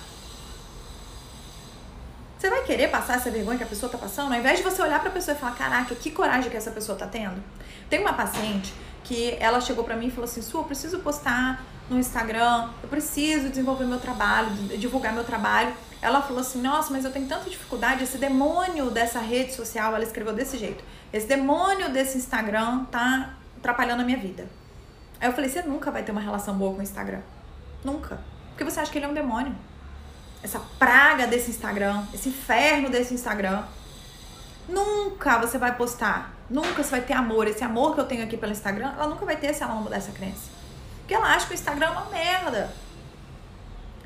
Você 2.39 2.49
vai 2.49 2.63
querer 2.63 2.89
passar 2.89 3.17
essa 3.17 3.31
vergonha 3.31 3.59
que 3.59 3.65
a 3.65 3.67
pessoa 3.67 3.91
tá 3.91 3.99
passando? 3.99 4.33
Ao 4.33 4.39
invés 4.39 4.59
de 4.59 4.65
você 4.65 4.81
olhar 4.83 5.01
pra 5.01 5.11
pessoa 5.11 5.37
e 5.37 5.39
falar, 5.39 5.55
caraca, 5.55 5.95
que 5.95 6.11
coragem 6.11 6.51
que 6.51 6.57
essa 6.57 6.71
pessoa 6.71 6.97
tá 6.97 7.07
tendo. 7.07 7.43
Tem 7.89 8.01
uma 8.01 8.15
paciente 8.15 8.73
que 9.05 9.37
ela 9.39 9.61
chegou 9.61 9.85
pra 9.85 9.95
mim 9.95 10.07
e 10.07 10.11
falou 10.11 10.25
assim, 10.25 10.41
Su, 10.41 10.59
eu 10.59 10.65
preciso 10.65 11.01
postar 11.01 11.63
no 11.91 11.99
Instagram, 11.99 12.71
eu 12.83 12.89
preciso 12.89 13.49
desenvolver 13.49 13.85
meu 13.85 13.99
trabalho, 13.99 14.49
divulgar 14.79 15.13
meu 15.13 15.25
trabalho. 15.25 15.75
Ela 16.01 16.23
falou 16.23 16.41
assim: 16.41 16.63
Nossa, 16.63 16.93
mas 16.93 17.05
eu 17.05 17.11
tenho 17.11 17.27
tanta 17.27 17.51
dificuldade. 17.51 18.05
Esse 18.05 18.17
demônio 18.17 18.91
dessa 18.91 19.19
rede 19.19 19.53
social, 19.53 19.95
ela 19.95 20.05
escreveu 20.05 20.33
desse 20.33 20.57
jeito. 20.57 20.83
Esse 21.13 21.27
demônio 21.27 21.91
desse 21.91 22.17
Instagram 22.17 22.85
tá 22.85 23.35
atrapalhando 23.59 24.03
a 24.03 24.05
minha 24.05 24.17
vida. 24.17 24.47
Aí 25.21 25.29
eu 25.29 25.33
falei: 25.33 25.51
Você 25.51 25.63
nunca 25.63 25.91
vai 25.91 26.03
ter 26.03 26.13
uma 26.13 26.21
relação 26.21 26.55
boa 26.57 26.73
com 26.73 26.79
o 26.79 26.83
Instagram. 26.83 27.21
Nunca. 27.85 28.21
Porque 28.61 28.71
você 28.71 28.81
acha 28.81 28.93
que 28.93 28.99
ele 28.99 29.07
é 29.07 29.09
um 29.09 29.15
demônio. 29.15 29.55
Essa 30.43 30.61
praga 30.79 31.27
desse 31.27 31.49
Instagram, 31.49 32.05
esse 32.13 32.29
inferno 32.29 32.91
desse 32.91 33.15
Instagram. 33.15 33.63
Nunca 34.69 35.39
você 35.39 35.57
vai 35.57 35.75
postar. 35.75 36.35
Nunca 36.51 36.85
você 36.85 36.91
vai 36.91 37.01
ter 37.01 37.15
amor. 37.15 37.47
Esse 37.47 37.65
amor 37.65 37.95
que 37.95 38.03
eu 38.03 38.05
tenho 38.05 38.23
aqui 38.23 38.37
pelo 38.37 38.53
Instagram, 38.53 38.93
ela 38.99 39.07
nunca 39.07 39.25
vai 39.25 39.35
ter 39.35 39.55
se 39.55 39.63
ela 39.63 39.75
não 39.75 39.81
mudar 39.85 39.97
essa 39.97 40.13
crença. 40.13 40.51
Porque 40.99 41.15
ela 41.15 41.35
acha 41.35 41.47
que 41.47 41.53
o 41.53 41.55
Instagram 41.55 41.87
é 41.87 41.91
uma 41.91 42.11
merda. 42.11 42.71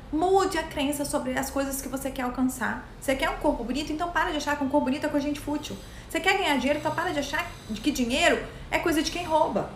Mude 0.09 0.57
a 0.57 0.63
crença 0.63 1.03
sobre 1.03 1.37
as 1.37 1.49
coisas 1.49 1.81
que 1.81 1.89
você 1.89 2.09
quer 2.09 2.21
alcançar. 2.21 2.87
Você 3.01 3.13
quer 3.13 3.29
um 3.29 3.35
corpo 3.39 3.61
bonito? 3.61 3.91
Então 3.91 4.09
para 4.09 4.31
de 4.31 4.37
achar 4.37 4.55
que 4.55 4.63
um 4.63 4.69
corpo 4.69 4.85
bonito 4.85 5.05
é 5.05 5.09
coisa 5.09 5.25
de 5.27 5.33
gente 5.33 5.43
fútil. 5.43 5.75
Você 6.09 6.21
quer 6.21 6.37
ganhar 6.37 6.55
dinheiro? 6.59 6.79
Então 6.79 6.95
para 6.95 7.11
de 7.11 7.19
achar 7.19 7.45
que 7.73 7.91
dinheiro 7.91 8.41
é 8.71 8.79
coisa 8.79 9.03
de 9.03 9.11
quem 9.11 9.25
rouba. 9.25 9.69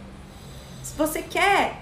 Se 0.82 0.96
você 0.96 1.22
quer 1.22 1.82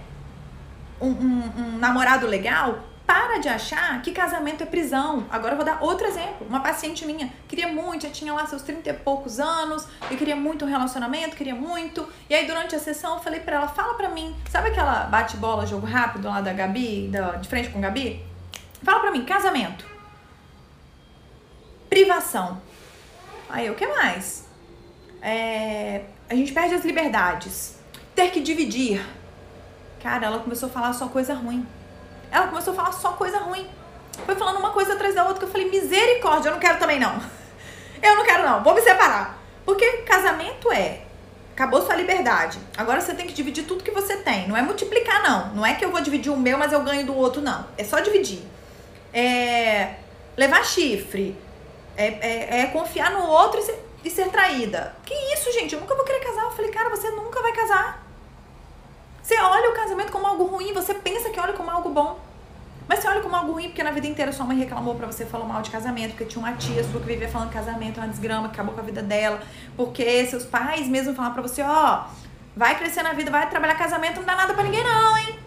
um, 0.99 1.09
um, 1.09 1.51
um 1.57 1.77
namorado 1.77 2.25
legal, 2.25 2.86
para 3.07 3.37
de 3.37 3.47
achar 3.47 4.01
que 4.01 4.11
casamento 4.11 4.63
é 4.63 4.65
prisão. 4.65 5.25
Agora 5.31 5.53
eu 5.53 5.55
vou 5.55 5.65
dar 5.65 5.81
outro 5.81 6.05
exemplo. 6.05 6.45
Uma 6.45 6.59
paciente 6.59 7.05
minha 7.05 7.31
queria 7.47 7.69
muito, 7.69 8.03
já 8.03 8.09
tinha 8.09 8.33
lá 8.33 8.45
seus 8.45 8.61
30 8.63 8.89
e 8.89 8.93
poucos 8.93 9.39
anos, 9.39 9.87
e 10.11 10.17
queria 10.17 10.35
muito 10.35 10.65
um 10.65 10.67
relacionamento, 10.67 11.37
queria 11.37 11.55
muito. 11.55 12.05
E 12.29 12.35
aí 12.35 12.45
durante 12.45 12.75
a 12.75 12.79
sessão 12.79 13.15
eu 13.15 13.23
falei 13.23 13.39
para 13.39 13.55
ela, 13.55 13.67
fala 13.69 13.93
pra 13.93 14.09
mim, 14.09 14.35
sabe 14.49 14.67
aquela 14.69 15.05
bate-bola, 15.05 15.65
jogo 15.65 15.87
rápido 15.87 16.27
lá 16.27 16.41
da 16.41 16.51
Gabi, 16.51 17.07
da, 17.07 17.37
de 17.37 17.47
frente 17.47 17.69
com 17.69 17.79
Gabi? 17.79 18.21
Fala 18.83 18.99
pra 18.99 19.11
mim, 19.11 19.23
casamento. 19.23 19.85
Privação. 21.89 22.61
Aí, 23.49 23.69
o 23.69 23.75
que 23.75 23.87
mais? 23.87 24.45
É, 25.21 26.03
a 26.29 26.35
gente 26.35 26.51
perde 26.51 26.75
as 26.75 26.83
liberdades. 26.83 27.79
Ter 28.13 28.31
que 28.31 28.41
dividir. 28.41 29.01
Cara, 30.03 30.27
ela 30.27 30.39
começou 30.39 30.67
a 30.67 30.71
falar 30.71 30.91
só 30.93 31.07
coisa 31.07 31.33
ruim. 31.33 31.65
Ela 32.31 32.47
começou 32.47 32.73
a 32.73 32.75
falar 32.75 32.91
só 32.91 33.13
coisa 33.13 33.39
ruim. 33.39 33.67
Foi 34.25 34.35
falando 34.35 34.57
uma 34.57 34.71
coisa 34.71 34.93
atrás 34.93 35.15
da 35.15 35.23
outra 35.23 35.39
que 35.39 35.45
eu 35.45 35.49
falei, 35.49 35.69
misericórdia, 35.69 36.49
eu 36.49 36.53
não 36.53 36.59
quero 36.59 36.79
também 36.79 36.99
não. 36.99 37.19
Eu 37.99 38.15
não 38.15 38.23
quero 38.23 38.43
não, 38.43 38.63
vou 38.63 38.75
me 38.75 38.81
separar. 38.81 39.39
Porque 39.65 39.83
casamento 40.03 40.71
é 40.71 41.01
acabou 41.55 41.81
sua 41.81 41.95
liberdade. 41.95 42.59
Agora 42.77 43.01
você 43.01 43.15
tem 43.15 43.25
que 43.25 43.33
dividir 43.33 43.65
tudo 43.65 43.83
que 43.83 43.89
você 43.89 44.17
tem. 44.17 44.47
Não 44.47 44.55
é 44.55 44.61
multiplicar, 44.61 45.23
não. 45.23 45.55
Não 45.55 45.65
é 45.65 45.73
que 45.73 45.83
eu 45.83 45.89
vou 45.89 45.99
dividir 45.99 46.31
o 46.31 46.37
meu, 46.37 46.59
mas 46.59 46.71
eu 46.71 46.83
ganho 46.83 47.03
do 47.07 47.15
outro, 47.15 47.41
não. 47.41 47.65
É 47.75 47.83
só 47.83 47.99
dividir 47.99 48.43
é, 49.13 49.95
levar 50.35 50.63
chifre, 50.63 51.35
é, 51.95 52.05
é, 52.05 52.59
é, 52.61 52.65
confiar 52.67 53.11
no 53.11 53.25
outro 53.25 53.59
e 53.59 53.63
ser, 53.63 53.83
e 54.03 54.09
ser 54.09 54.29
traída. 54.29 54.95
Que 55.03 55.13
isso, 55.33 55.51
gente? 55.51 55.73
Eu 55.73 55.81
nunca 55.81 55.95
vou 55.95 56.05
querer 56.05 56.19
casar. 56.19 56.43
Eu 56.43 56.51
falei, 56.51 56.71
cara, 56.71 56.89
você 56.89 57.09
nunca 57.09 57.41
vai 57.41 57.51
casar. 57.51 58.06
Você 59.27 59.37
olha 59.41 59.71
o 59.71 59.73
casamento 59.73 60.09
como 60.09 60.25
algo 60.25 60.45
ruim, 60.45 60.71
você 60.71 60.93
pensa 60.93 61.29
que 61.29 61.37
olha 61.37 61.51
como 61.51 61.69
algo 61.69 61.89
bom. 61.89 62.17
Mas 62.87 62.99
você 62.99 63.09
olha 63.09 63.19
como 63.19 63.35
algo 63.35 63.51
ruim 63.51 63.65
porque 63.65 63.83
na 63.83 63.91
vida 63.91 64.07
inteira 64.07 64.31
sua 64.31 64.45
mãe 64.45 64.57
reclamou 64.57 64.95
pra 64.95 65.05
você, 65.05 65.25
falou 65.25 65.45
mal 65.45 65.61
de 65.61 65.69
casamento, 65.69 66.11
porque 66.11 66.23
tinha 66.23 66.41
uma 66.41 66.53
tia 66.53 66.81
sua 66.85 67.01
que 67.01 67.07
vivia 67.07 67.27
falando 67.27 67.51
casamento 67.51 67.99
é 67.99 68.03
uma 68.03 68.09
desgrama, 68.09 68.47
que 68.47 68.53
acabou 68.53 68.73
com 68.73 68.79
a 68.79 68.83
vida 68.85 69.03
dela, 69.03 69.41
porque 69.75 70.25
seus 70.27 70.45
pais 70.45 70.87
mesmo 70.87 71.13
falaram 71.13 71.33
pra 71.33 71.41
você, 71.41 71.61
ó, 71.61 72.05
vai 72.55 72.77
crescer 72.77 73.03
na 73.03 73.11
vida, 73.11 73.29
vai 73.29 73.49
trabalhar 73.49 73.75
casamento, 73.75 74.15
não 74.15 74.23
dá 74.23 74.33
nada 74.37 74.53
pra 74.53 74.63
ninguém 74.63 74.81
não, 74.81 75.17
hein? 75.17 75.37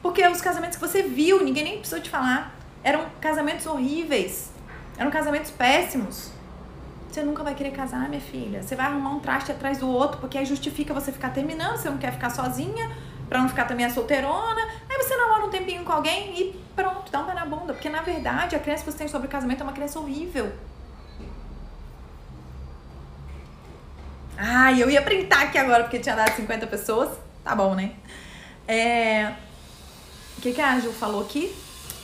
Porque 0.00 0.26
os 0.26 0.40
casamentos 0.40 0.78
que 0.78 0.88
você 0.88 1.02
viu, 1.02 1.44
ninguém 1.44 1.64
nem 1.64 1.76
precisou 1.76 2.00
te 2.00 2.08
falar. 2.08 2.56
Eram 2.82 3.04
casamentos 3.20 3.66
horríveis. 3.66 4.50
Eram 4.96 5.10
casamentos 5.10 5.50
péssimos. 5.50 6.30
Você 7.16 7.22
nunca 7.22 7.42
vai 7.42 7.54
querer 7.54 7.70
casar, 7.70 8.10
minha 8.10 8.20
filha. 8.20 8.62
Você 8.62 8.76
vai 8.76 8.84
arrumar 8.84 9.08
um 9.08 9.20
traste 9.20 9.50
atrás 9.50 9.78
do 9.78 9.88
outro, 9.88 10.20
porque 10.20 10.36
aí 10.36 10.44
justifica 10.44 10.92
você 10.92 11.10
ficar 11.10 11.30
terminando, 11.30 11.78
você 11.78 11.88
não 11.88 11.96
quer 11.96 12.12
ficar 12.12 12.28
sozinha, 12.28 12.94
pra 13.26 13.40
não 13.40 13.48
ficar 13.48 13.64
também 13.64 13.86
a 13.86 13.90
solteirona. 13.90 14.60
Aí 14.86 14.98
você 14.98 15.16
namora 15.16 15.46
um 15.46 15.48
tempinho 15.48 15.82
com 15.82 15.92
alguém 15.92 16.38
e 16.38 16.62
pronto, 16.74 17.10
dá 17.10 17.20
um 17.20 17.24
pé 17.24 17.32
na 17.32 17.46
bunda. 17.46 17.72
Porque 17.72 17.88
na 17.88 18.02
verdade 18.02 18.54
a 18.54 18.58
crença 18.58 18.84
que 18.84 18.92
você 18.92 18.98
tem 18.98 19.08
sobre 19.08 19.28
o 19.28 19.30
casamento 19.30 19.62
é 19.62 19.62
uma 19.62 19.72
crença 19.72 19.98
horrível. 19.98 20.52
Ai, 24.36 24.82
eu 24.82 24.90
ia 24.90 25.00
printar 25.00 25.44
aqui 25.44 25.56
agora 25.56 25.84
porque 25.84 25.98
tinha 25.98 26.14
dado 26.14 26.36
50 26.36 26.66
pessoas. 26.66 27.08
Tá 27.42 27.54
bom, 27.54 27.74
né? 27.74 27.92
É... 28.68 29.32
O 30.36 30.42
que, 30.42 30.52
que 30.52 30.60
a 30.60 30.78
Ju 30.78 30.92
falou 30.92 31.22
aqui? 31.22 31.56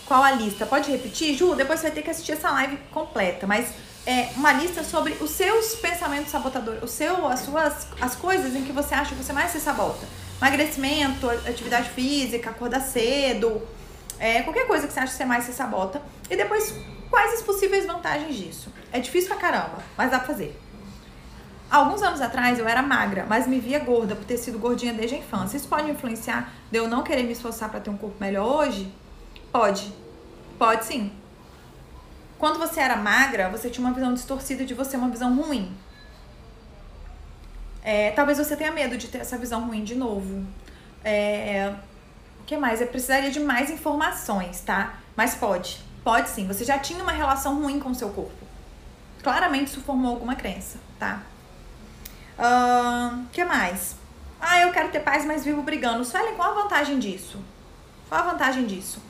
Qual 0.07 0.23
a 0.23 0.31
lista? 0.31 0.65
Pode 0.65 0.91
repetir, 0.91 1.37
Ju? 1.37 1.55
Depois 1.55 1.81
você 1.81 1.89
vai 1.89 1.97
ter 1.97 2.03
que 2.03 2.09
assistir 2.09 2.33
essa 2.33 2.51
live 2.51 2.79
completa, 2.91 3.47
mas 3.47 3.92
é 4.07 4.31
uma 4.37 4.53
lista 4.53 4.83
sobre 4.83 5.13
os 5.21 5.31
seus 5.31 5.77
pensamentos 5.77 6.31
sabotadores, 6.31 6.83
o 6.83 6.89
seu, 6.89 7.27
as 7.27 7.41
suas, 7.41 7.87
as 8.01 8.15
coisas 8.17 8.55
em 8.57 8.65
que 8.65 8.73
você 8.73 8.95
acha 8.95 9.15
que 9.15 9.23
você 9.23 9.33
mais 9.33 9.51
se 9.53 9.61
sabota. 9.61 10.07
Emagrecimento, 10.41 11.31
atividade 11.31 11.91
física, 11.91 12.51
acordar 12.51 12.81
cedo, 12.81 13.63
é, 14.19 14.43
qualquer 14.43 14.67
coisa 14.67 14.87
que 14.87 14.93
você 14.93 15.01
acha 15.01 15.13
que 15.13 15.19
você 15.19 15.25
mais 15.25 15.45
se 15.45 15.53
sabota. 15.53 16.03
E 16.29 16.37
depois, 16.37 16.75
quais 17.11 17.35
as 17.35 17.43
possíveis 17.43 17.87
vantagens 17.87 18.37
disso? 18.37 18.73
É 18.93 18.99
difícil 18.99 19.29
pra 19.29 19.39
caramba, 19.39 19.79
mas 19.97 20.11
dá 20.11 20.19
pra 20.19 20.27
fazer. 20.27 20.61
Alguns 21.71 22.03
anos 22.03 22.21
atrás 22.21 22.59
eu 22.59 22.69
era 22.69 22.83
magra, 22.83 23.25
mas 23.29 23.47
me 23.47 23.59
via 23.59 23.79
gorda 23.79 24.15
por 24.15 24.25
ter 24.25 24.37
sido 24.37 24.59
gordinha 24.59 24.93
desde 24.93 25.15
a 25.15 25.19
infância. 25.19 25.57
Isso 25.57 25.69
pode 25.69 25.91
influenciar 25.91 26.53
de 26.71 26.79
eu 26.79 26.87
não 26.87 27.03
querer 27.03 27.23
me 27.23 27.33
esforçar 27.33 27.71
para 27.71 27.81
ter 27.81 27.89
um 27.89 27.97
corpo 27.97 28.17
melhor 28.21 28.67
hoje? 28.67 28.93
Pode. 29.51 29.93
Pode 30.59 30.85
sim. 30.85 31.13
Quando 32.43 32.59
você 32.59 32.81
era 32.81 32.97
magra, 32.97 33.49
você 33.49 33.71
tinha 33.71 33.87
uma 33.87 33.95
visão 33.95 34.13
distorcida 34.13 34.65
de 34.65 34.75
você, 34.75 34.97
uma 34.97 35.09
visão 35.09 35.33
ruim. 35.33 35.73
É, 37.85 38.11
talvez 38.11 38.37
você 38.37 38.57
tenha 38.57 38.73
medo 38.73 38.97
de 38.97 39.07
ter 39.07 39.19
essa 39.19 39.39
visão 39.39 39.69
ruim 39.69 39.85
de 39.85 39.95
novo. 39.95 40.45
É, 41.05 41.73
o 42.41 42.43
que 42.43 42.57
mais? 42.57 42.81
Eu 42.81 42.89
precisaria 42.89 43.31
de 43.31 43.39
mais 43.39 43.71
informações, 43.71 44.61
tá? 44.61 44.95
Mas 45.15 45.37
pode. 45.37 45.85
Pode 46.03 46.31
sim. 46.31 46.49
Você 46.49 46.65
já 46.65 46.81
tinha 46.81 47.01
uma 47.01 47.13
relação 47.13 47.63
ruim 47.63 47.79
com 47.79 47.91
o 47.91 47.95
seu 47.95 48.11
corpo. 48.11 48.45
Claramente 49.23 49.69
isso 49.69 49.81
formou 49.81 50.11
alguma 50.11 50.35
crença, 50.35 50.79
tá? 50.99 51.23
O 52.37 52.43
uh, 52.43 53.25
que 53.31 53.45
mais? 53.45 53.95
Ah, 54.41 54.59
eu 54.59 54.73
quero 54.73 54.89
ter 54.89 54.99
paz, 54.99 55.25
mas 55.25 55.45
vivo 55.45 55.63
brigando. 55.63 56.05
Suelen, 56.05 56.35
qual 56.35 56.51
a 56.51 56.63
vantagem 56.63 56.99
disso? 56.99 57.39
Qual 58.09 58.21
a 58.21 58.33
vantagem 58.33 58.67
disso? 58.67 59.01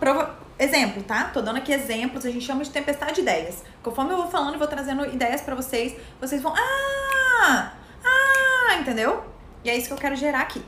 Prova... 0.00 0.45
Exemplo, 0.58 1.02
tá? 1.02 1.24
Tô 1.24 1.42
dando 1.42 1.58
aqui 1.58 1.70
exemplos, 1.70 2.24
a 2.24 2.30
gente 2.30 2.44
chama 2.44 2.64
de 2.64 2.70
tempestade 2.70 3.16
de 3.16 3.20
ideias. 3.20 3.62
Conforme 3.82 4.12
eu 4.12 4.16
vou 4.16 4.30
falando 4.30 4.54
e 4.54 4.58
vou 4.58 4.66
trazendo 4.66 5.04
ideias 5.04 5.42
para 5.42 5.54
vocês, 5.54 5.94
vocês 6.18 6.40
vão. 6.40 6.54
Ah! 6.56 7.72
Ah! 8.02 8.76
Entendeu? 8.80 9.22
E 9.62 9.68
é 9.68 9.76
isso 9.76 9.88
que 9.88 9.92
eu 9.92 9.98
quero 9.98 10.16
gerar 10.16 10.40
aqui. 10.40 10.62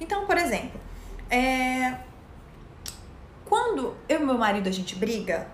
Então, 0.00 0.26
por 0.26 0.38
exemplo, 0.38 0.80
é... 1.28 1.98
quando 3.44 3.94
eu 4.08 4.22
e 4.22 4.24
meu 4.24 4.38
marido 4.38 4.68
a 4.68 4.72
gente 4.72 4.96
briga, 4.96 5.46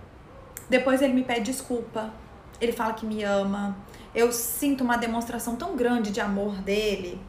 depois 0.69 1.03
ele 1.03 1.13
me 1.13 1.25
pede 1.25 1.51
desculpa, 1.51 2.13
ele 2.61 2.73
fala 2.73 2.93
que 2.93 3.05
me 3.05 3.25
ama, 3.25 3.77
eu 4.15 4.31
sinto 4.33 4.85
uma 4.85 4.97
demonstração 4.97 5.57
tão 5.57 5.75
grande 5.75 6.13
de 6.13 6.21
amor 6.21 6.57
dele, 6.57 7.21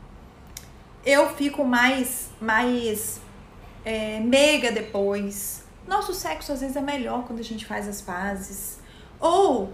eu 1.03 1.29
fico 1.29 1.63
mais, 1.63 2.29
mais 2.39 3.19
é, 3.83 4.19
meiga 4.19 4.71
depois. 4.71 5.60
Nosso 5.91 6.13
sexo 6.13 6.53
às 6.53 6.61
vezes 6.61 6.77
é 6.77 6.81
melhor 6.81 7.25
quando 7.25 7.39
a 7.39 7.43
gente 7.43 7.65
faz 7.65 7.85
as 7.85 8.01
pazes. 8.01 8.79
Ou 9.19 9.73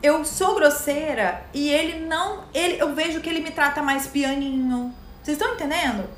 eu 0.00 0.24
sou 0.24 0.54
grosseira 0.54 1.42
e 1.52 1.68
ele 1.68 2.06
não, 2.06 2.44
ele, 2.54 2.80
eu 2.80 2.94
vejo 2.94 3.20
que 3.20 3.28
ele 3.28 3.40
me 3.40 3.50
trata 3.50 3.82
mais 3.82 4.06
pianinho. 4.06 4.94
Vocês 5.20 5.36
estão 5.36 5.54
entendendo? 5.54 6.08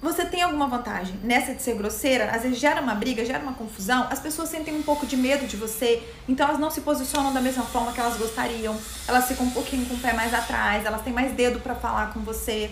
você 0.00 0.26
tem 0.26 0.42
alguma 0.42 0.66
vantagem 0.66 1.18
nessa 1.22 1.54
de 1.54 1.62
ser 1.62 1.76
grosseira, 1.76 2.30
às 2.30 2.42
vezes 2.42 2.58
gera 2.58 2.78
uma 2.78 2.94
briga, 2.94 3.24
gera 3.24 3.42
uma 3.42 3.54
confusão, 3.54 4.06
as 4.10 4.20
pessoas 4.20 4.50
sentem 4.50 4.76
um 4.76 4.82
pouco 4.82 5.06
de 5.06 5.16
medo 5.16 5.46
de 5.46 5.56
você, 5.56 6.02
então 6.28 6.46
elas 6.46 6.60
não 6.60 6.70
se 6.70 6.82
posicionam 6.82 7.32
da 7.32 7.40
mesma 7.40 7.62
forma 7.62 7.90
que 7.90 7.98
elas 7.98 8.18
gostariam, 8.18 8.76
elas 9.08 9.26
ficam 9.26 9.46
um 9.46 9.50
pouquinho 9.50 9.86
com 9.86 9.94
o 9.94 9.98
pé 9.98 10.12
mais 10.12 10.34
atrás, 10.34 10.84
elas 10.84 11.00
têm 11.00 11.12
mais 11.12 11.32
dedo 11.32 11.58
para 11.58 11.74
falar 11.74 12.12
com 12.12 12.20
você. 12.20 12.70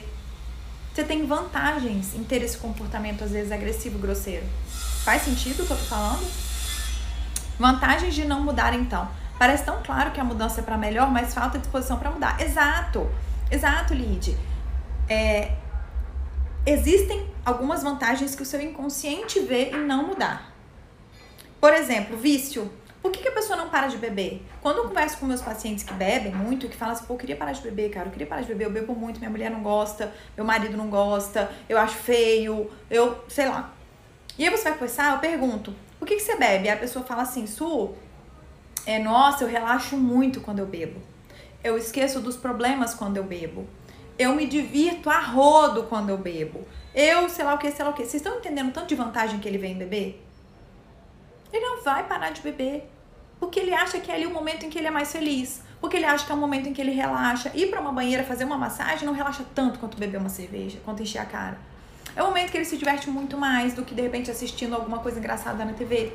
Você 0.92 1.05
tem 1.05 1.24
vantagens 1.24 2.14
em 2.14 2.22
ter 2.22 2.42
esse 2.42 2.59
comportamento 2.59 3.24
às 3.24 3.30
vezes 3.30 3.50
agressivo, 3.50 3.98
grosseiro. 3.98 4.44
Faz 5.05 5.22
sentido 5.22 5.62
o 5.62 5.66
que 5.66 5.72
eu 5.72 5.76
tô 5.76 5.84
falando? 5.84 6.24
Vantagens 7.59 8.14
de 8.14 8.24
não 8.24 8.40
mudar 8.40 8.72
então. 8.72 9.09
Parece 9.38 9.64
tão 9.64 9.82
claro 9.82 10.12
que 10.12 10.20
a 10.20 10.24
mudança 10.24 10.61
é 10.61 10.62
para 10.62 10.76
melhor, 10.76 11.11
mas 11.11 11.34
falta 11.34 11.59
disposição 11.59 11.98
para 11.98 12.11
mudar. 12.11 12.40
Exato. 12.40 13.11
Exato, 13.50 13.92
Lid. 13.92 14.36
É, 15.09 15.57
existem 16.64 17.28
algumas 17.44 17.82
vantagens 17.82 18.36
que 18.36 18.42
o 18.42 18.46
seu 18.46 18.61
inconsciente 18.61 19.40
vê 19.40 19.70
em 19.70 19.84
não 19.84 20.07
mudar. 20.07 20.53
Por 21.61 21.72
exemplo, 21.74 22.16
vício. 22.16 22.72
Por 23.03 23.11
que, 23.11 23.20
que 23.20 23.28
a 23.28 23.32
pessoa 23.32 23.57
não 23.57 23.68
para 23.68 23.88
de 23.88 23.96
beber? 23.96 24.46
Quando 24.61 24.76
eu 24.76 24.84
converso 24.84 25.18
com 25.18 25.26
meus 25.26 25.42
pacientes 25.42 25.82
que 25.82 25.92
bebem 25.92 26.32
muito, 26.32 26.68
que 26.68 26.76
falam 26.76 26.94
assim, 26.94 27.05
pô, 27.05 27.14
eu 27.14 27.18
queria 27.18 27.34
parar 27.34 27.50
de 27.50 27.61
beber, 27.61 27.90
cara, 27.90 28.07
eu 28.07 28.12
queria 28.12 28.28
parar 28.28 28.42
de 28.42 28.46
beber, 28.46 28.66
eu 28.66 28.70
bebo 28.70 28.94
muito, 28.94 29.18
minha 29.18 29.30
mulher 29.30 29.50
não 29.50 29.61
gosta, 29.61 30.12
meu 30.36 30.46
marido 30.46 30.76
não 30.76 30.88
gosta, 30.88 31.50
eu 31.68 31.76
acho 31.76 31.96
feio, 31.96 32.70
eu, 32.88 33.24
sei 33.28 33.48
lá. 33.48 33.72
E 34.39 34.45
aí 34.45 34.51
você 34.51 34.64
vai 34.64 34.72
conversar, 34.74 35.12
eu 35.12 35.18
pergunto, 35.18 35.74
por 35.99 36.07
que, 36.07 36.16
que 36.16 36.22
você 36.22 36.37
bebe? 36.37 36.66
E 36.66 36.70
a 36.70 36.76
pessoa 36.76 37.05
fala 37.05 37.22
assim, 37.22 37.47
Su, 37.47 37.95
é, 38.87 38.99
nossa, 38.99 39.45
eu 39.45 39.49
relaxo 39.49 39.97
muito 39.97 40.41
quando 40.41 40.59
eu 40.59 40.66
bebo. 40.66 41.01
Eu 41.62 41.76
esqueço 41.76 42.20
dos 42.20 42.37
problemas 42.37 42.95
quando 42.95 43.16
eu 43.16 43.24
bebo. 43.24 43.66
Eu 44.18 44.35
me 44.35 44.47
divirto 44.47 45.09
a 45.09 45.20
rodo 45.20 45.85
quando 45.85 46.11
eu 46.11 46.18
bebo. 46.18 46.66
Eu, 46.95 47.28
sei 47.28 47.45
lá 47.45 47.55
o 47.55 47.59
que, 47.59 47.70
sei 47.70 47.85
lá 47.85 47.91
o 47.91 47.95
que. 47.95 48.03
Vocês 48.03 48.16
estão 48.16 48.39
entendendo 48.39 48.72
tanto 48.72 48.89
de 48.89 48.95
vantagem 48.95 49.39
que 49.39 49.49
ele 49.49 49.59
vem 49.59 49.76
beber? 49.76 50.22
Ele 51.53 51.64
não 51.64 51.83
vai 51.83 52.07
parar 52.07 52.30
de 52.30 52.43
beber. 52.43 52.91
Porque 53.39 53.61
ele 53.61 53.74
acha 53.74 53.99
que 54.01 54.11
é 54.11 54.14
ali 54.14 54.26
o 54.26 54.30
momento 54.30 54.64
em 54.66 54.70
que 54.70 54.78
ele 54.78 54.89
é 54.89 54.91
mais 54.91 55.12
feliz. 55.12 55.62
Porque 55.80 55.97
ele 55.97 56.05
acha 56.05 56.24
que 56.24 56.33
é 56.33 56.35
o 56.35 56.39
momento 56.39 56.68
em 56.68 56.72
que 56.72 56.80
ele 56.80 56.93
relaxa. 56.93 57.51
Ir 57.55 57.68
para 57.68 57.80
uma 57.80 57.93
banheira 57.93 58.24
fazer 58.24 58.45
uma 58.45 58.59
massagem 58.59 59.07
não 59.07 59.14
relaxa 59.14 59.45
tanto 59.55 59.78
quanto 59.78 59.97
beber 59.97 60.18
uma 60.18 60.28
cerveja, 60.28 60.78
quanto 60.85 61.03
encher 61.03 61.18
a 61.18 61.24
cara. 61.24 61.59
É 62.15 62.23
o 62.23 62.27
momento 62.27 62.51
que 62.51 62.59
ele 62.59 62.65
se 62.65 62.77
diverte 62.77 63.09
muito 63.09 63.39
mais 63.39 63.75
do 63.75 63.85
que 63.85 63.95
de 63.95 64.03
repente 64.03 64.31
assistindo 64.31 64.75
alguma 64.75 64.99
coisa 64.99 65.19
engraçada 65.19 65.65
na 65.65 65.73
TV. 65.73 66.13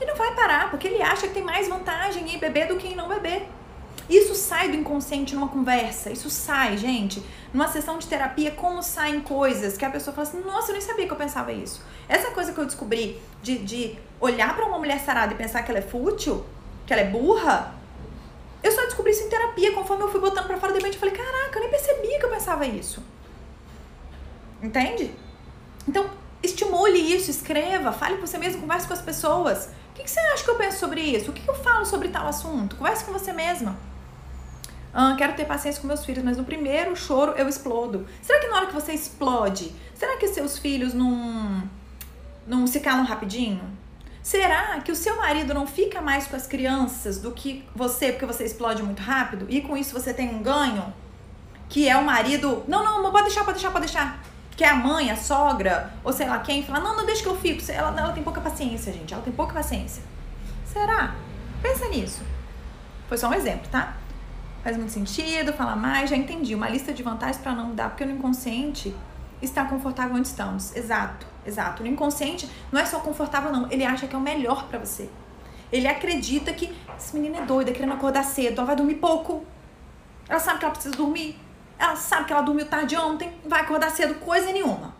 Ele 0.00 0.10
não 0.10 0.16
vai 0.16 0.34
parar, 0.34 0.70
porque 0.70 0.88
ele 0.88 1.02
acha 1.02 1.26
que 1.26 1.34
tem 1.34 1.42
mais 1.42 1.68
vantagem 1.68 2.34
em 2.34 2.38
beber 2.38 2.68
do 2.68 2.76
que 2.76 2.88
em 2.88 2.94
não 2.94 3.08
beber. 3.08 3.48
Isso 4.08 4.34
sai 4.34 4.68
do 4.68 4.76
inconsciente 4.76 5.34
numa 5.34 5.48
conversa, 5.48 6.10
isso 6.10 6.28
sai, 6.28 6.76
gente. 6.76 7.22
Numa 7.54 7.68
sessão 7.68 7.98
de 7.98 8.06
terapia, 8.06 8.50
como 8.50 8.82
saem 8.82 9.20
coisas 9.20 9.78
que 9.78 9.84
a 9.84 9.90
pessoa 9.90 10.14
fala 10.14 10.28
assim: 10.28 10.40
nossa, 10.42 10.70
eu 10.70 10.72
nem 10.74 10.82
sabia 10.82 11.06
que 11.06 11.12
eu 11.12 11.16
pensava 11.16 11.52
isso. 11.52 11.82
Essa 12.06 12.30
coisa 12.32 12.52
que 12.52 12.58
eu 12.58 12.66
descobri 12.66 13.18
de, 13.42 13.58
de 13.58 13.98
olhar 14.20 14.54
para 14.54 14.66
uma 14.66 14.78
mulher 14.78 15.00
sarada 15.00 15.32
e 15.32 15.36
pensar 15.36 15.62
que 15.62 15.70
ela 15.70 15.78
é 15.78 15.82
fútil, 15.82 16.44
que 16.86 16.92
ela 16.92 17.00
é 17.00 17.06
burra, 17.06 17.72
eu 18.62 18.72
só 18.72 18.82
descobri 18.82 19.12
isso 19.12 19.22
em 19.22 19.30
terapia. 19.30 19.72
Conforme 19.72 20.02
eu 20.02 20.10
fui 20.10 20.20
botando 20.20 20.46
pra 20.46 20.58
fora, 20.58 20.72
de 20.72 20.78
repente 20.80 20.94
eu 20.94 21.00
falei: 21.00 21.14
caraca, 21.14 21.56
eu 21.58 21.60
nem 21.62 21.70
percebia 21.70 22.18
que 22.18 22.26
eu 22.26 22.30
pensava 22.30 22.66
isso. 22.66 23.02
Entende? 24.64 25.14
Então, 25.86 26.08
estimule 26.42 26.98
isso, 26.98 27.30
escreva, 27.30 27.92
fale 27.92 28.16
por 28.16 28.26
você 28.26 28.38
mesmo, 28.38 28.62
converse 28.62 28.86
com 28.86 28.94
as 28.94 29.02
pessoas. 29.02 29.68
O 29.90 29.94
que, 29.94 30.08
você 30.08 30.18
acha 30.18 30.42
que 30.42 30.50
eu 30.50 30.56
penso 30.56 30.78
sobre 30.78 31.02
isso? 31.02 31.30
O 31.30 31.34
que, 31.34 31.42
que 31.42 31.50
eu 31.50 31.54
falo 31.54 31.84
sobre 31.84 32.08
tal 32.08 32.26
assunto? 32.26 32.76
Converse 32.76 33.04
com 33.04 33.12
você 33.12 33.32
mesma. 33.32 33.76
Ah, 34.92 35.14
quero 35.18 35.34
ter 35.34 35.44
paciência 35.44 35.80
com 35.82 35.86
meus 35.86 36.04
filhos, 36.04 36.24
mas 36.24 36.38
no 36.38 36.44
primeiro 36.44 36.96
choro 36.96 37.32
eu 37.32 37.46
explodo. 37.46 38.06
Será 38.22 38.40
que 38.40 38.48
na 38.48 38.56
hora 38.56 38.66
que 38.66 38.72
você 38.72 38.92
explode, 38.92 39.74
será 39.94 40.16
que 40.16 40.28
seus 40.28 40.58
filhos 40.58 40.94
não, 40.94 41.62
não 42.46 42.66
se 42.66 42.80
calam 42.80 43.04
rapidinho? 43.04 43.62
Será 44.22 44.80
que 44.80 44.90
o 44.90 44.96
seu 44.96 45.16
marido 45.18 45.52
não 45.52 45.66
fica 45.66 46.00
mais 46.00 46.26
com 46.26 46.36
as 46.36 46.46
crianças 46.46 47.18
do 47.18 47.32
que 47.32 47.62
você, 47.76 48.12
porque 48.12 48.24
você 48.24 48.44
explode 48.44 48.82
muito 48.82 49.02
rápido? 49.02 49.46
E 49.50 49.60
com 49.60 49.76
isso 49.76 49.92
você 49.92 50.14
tem 50.14 50.34
um 50.34 50.42
ganho? 50.42 50.94
Que 51.68 51.88
é 51.88 51.96
o 51.96 52.04
marido. 52.04 52.64
Não, 52.66 52.82
não, 52.82 53.10
pode 53.10 53.24
deixar, 53.24 53.44
pode 53.44 53.58
deixar, 53.58 53.70
pode 53.70 53.84
deixar. 53.84 54.33
Que 54.56 54.64
é 54.64 54.68
a 54.68 54.76
mãe, 54.76 55.10
a 55.10 55.16
sogra, 55.16 55.92
ou 56.04 56.12
sei 56.12 56.28
lá 56.28 56.38
quem, 56.38 56.62
fala: 56.62 56.80
não, 56.80 56.96
não, 56.96 57.06
deixa 57.06 57.22
que 57.22 57.28
eu 57.28 57.36
fico. 57.36 57.60
Ela, 57.70 57.88
ela 57.98 58.12
tem 58.12 58.22
pouca 58.22 58.40
paciência, 58.40 58.92
gente. 58.92 59.12
Ela 59.12 59.22
tem 59.22 59.32
pouca 59.32 59.52
paciência. 59.52 60.02
Será? 60.64 61.14
Pensa 61.60 61.88
nisso. 61.88 62.22
Foi 63.08 63.18
só 63.18 63.28
um 63.28 63.34
exemplo, 63.34 63.68
tá? 63.70 63.96
Faz 64.62 64.76
muito 64.76 64.92
sentido, 64.92 65.52
fala 65.52 65.76
mais, 65.76 66.08
já 66.08 66.16
entendi. 66.16 66.54
Uma 66.54 66.68
lista 66.68 66.92
de 66.92 67.02
vantagens 67.02 67.38
para 67.38 67.52
não 67.52 67.66
mudar, 67.66 67.90
porque 67.90 68.04
no 68.04 68.12
inconsciente 68.12 68.94
está 69.42 69.64
confortável 69.64 70.16
onde 70.16 70.26
estamos. 70.26 70.74
Exato, 70.74 71.26
exato. 71.46 71.82
No 71.82 71.88
inconsciente 71.88 72.48
não 72.72 72.80
é 72.80 72.86
só 72.86 73.00
confortável, 73.00 73.52
não. 73.52 73.70
Ele 73.70 73.84
acha 73.84 74.06
que 74.06 74.14
é 74.14 74.18
o 74.18 74.22
melhor 74.22 74.66
para 74.68 74.78
você. 74.78 75.10
Ele 75.70 75.86
acredita 75.86 76.52
que 76.52 76.74
essa 76.96 77.16
menina 77.16 77.38
é 77.38 77.44
doida, 77.44 77.72
querendo 77.72 77.92
acordar 77.92 78.24
cedo, 78.24 78.58
ela 78.58 78.66
vai 78.66 78.76
dormir 78.76 78.94
pouco. 78.94 79.44
Ela 80.28 80.40
sabe 80.40 80.58
que 80.60 80.64
ela 80.64 80.72
precisa 80.72 80.96
dormir. 80.96 81.38
Ela 81.78 81.96
sabe 81.96 82.26
que 82.26 82.32
ela 82.32 82.42
dormiu 82.42 82.66
tarde 82.66 82.96
ontem, 82.96 83.32
vai 83.44 83.62
acordar 83.62 83.90
cedo, 83.90 84.14
coisa 84.16 84.52
nenhuma. 84.52 84.94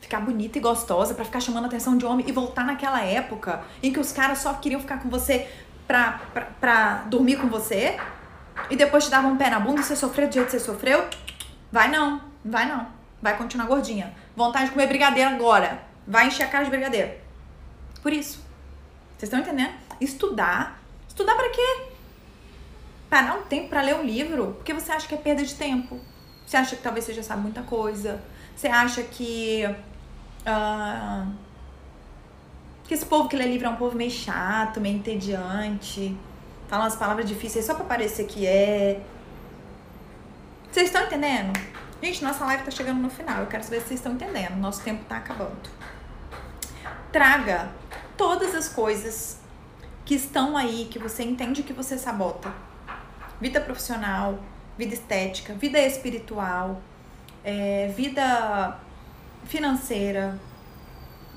Ficar 0.00 0.20
bonita 0.20 0.58
e 0.58 0.60
gostosa 0.60 1.14
para 1.14 1.24
ficar 1.24 1.40
chamando 1.40 1.64
a 1.64 1.66
atenção 1.68 1.96
de 1.96 2.04
homem 2.04 2.26
e 2.28 2.32
voltar 2.32 2.64
naquela 2.64 3.02
época 3.02 3.62
em 3.82 3.92
que 3.92 4.00
os 4.00 4.12
caras 4.12 4.38
só 4.38 4.54
queriam 4.54 4.80
ficar 4.80 5.00
com 5.00 5.08
você 5.08 5.48
pra, 5.86 6.20
pra, 6.32 6.44
pra 6.60 6.94
dormir 7.06 7.36
com 7.36 7.48
você 7.48 7.98
e 8.70 8.76
depois 8.76 9.04
te 9.04 9.10
dava 9.10 9.28
um 9.28 9.36
pé 9.36 9.50
na 9.50 9.60
bunda 9.60 9.80
e 9.80 9.84
você 9.84 9.96
sofreu 9.96 10.28
do 10.28 10.34
jeito 10.34 10.46
que 10.46 10.52
você 10.52 10.60
sofreu, 10.60 11.06
vai 11.70 11.88
não, 11.88 12.20
vai 12.44 12.66
não. 12.66 12.86
Vai 13.22 13.36
continuar 13.36 13.66
gordinha. 13.66 14.12
Vontade 14.34 14.66
de 14.66 14.70
comer 14.72 14.88
brigadeiro 14.88 15.30
agora. 15.30 15.80
Vai 16.06 16.26
encher 16.26 16.42
a 16.42 16.48
cara 16.48 16.64
de 16.64 16.70
brigadeiro. 16.70 17.12
Por 18.02 18.12
isso. 18.12 18.44
Vocês 19.16 19.32
estão 19.32 19.38
entendendo? 19.38 19.72
Estudar. 20.00 20.80
Estudar 21.06 21.36
para 21.36 21.48
quê? 21.50 21.91
Parar 23.12 23.34
um 23.34 23.42
tempo 23.42 23.68
para 23.68 23.82
ler 23.82 23.94
um 23.94 24.02
livro. 24.02 24.54
Porque 24.54 24.72
você 24.72 24.90
acha 24.90 25.06
que 25.06 25.14
é 25.14 25.18
perda 25.18 25.44
de 25.44 25.54
tempo. 25.54 26.00
Você 26.46 26.56
acha 26.56 26.76
que 26.76 26.82
talvez 26.82 27.04
você 27.04 27.12
já 27.12 27.22
sabe 27.22 27.42
muita 27.42 27.62
coisa. 27.62 28.22
Você 28.56 28.68
acha 28.68 29.02
que. 29.02 29.64
Uh, 30.46 31.32
que 32.84 32.94
esse 32.94 33.04
povo 33.04 33.28
que 33.28 33.36
lê 33.36 33.44
livro 33.44 33.66
é 33.66 33.70
um 33.70 33.76
povo 33.76 33.94
meio 33.94 34.10
chato, 34.10 34.80
meio 34.80 34.96
entediante 34.96 36.16
fala 36.72 36.84
umas 36.84 36.96
palavras 36.96 37.28
difíceis 37.28 37.66
só 37.66 37.74
pra 37.74 37.84
parecer 37.84 38.24
que 38.24 38.46
é. 38.46 39.02
Vocês 40.70 40.86
estão 40.86 41.04
entendendo? 41.04 41.52
Gente, 42.02 42.24
nossa 42.24 42.46
live 42.46 42.64
tá 42.64 42.70
chegando 42.70 42.98
no 42.98 43.10
final. 43.10 43.40
Eu 43.40 43.46
quero 43.46 43.62
saber 43.62 43.82
se 43.82 43.88
vocês 43.88 44.00
estão 44.00 44.14
entendendo. 44.14 44.56
Nosso 44.56 44.82
tempo 44.82 45.04
tá 45.04 45.18
acabando. 45.18 45.68
Traga 47.12 47.70
todas 48.16 48.54
as 48.54 48.70
coisas 48.70 49.38
que 50.02 50.14
estão 50.14 50.56
aí, 50.56 50.88
que 50.90 50.98
você 50.98 51.22
entende 51.22 51.62
que 51.62 51.74
você 51.74 51.98
sabota. 51.98 52.50
Vida 53.42 53.60
profissional, 53.60 54.38
vida 54.78 54.94
estética, 54.94 55.52
vida 55.52 55.78
espiritual, 55.78 56.80
é, 57.44 57.92
vida 57.94 58.78
financeira, 59.44 60.38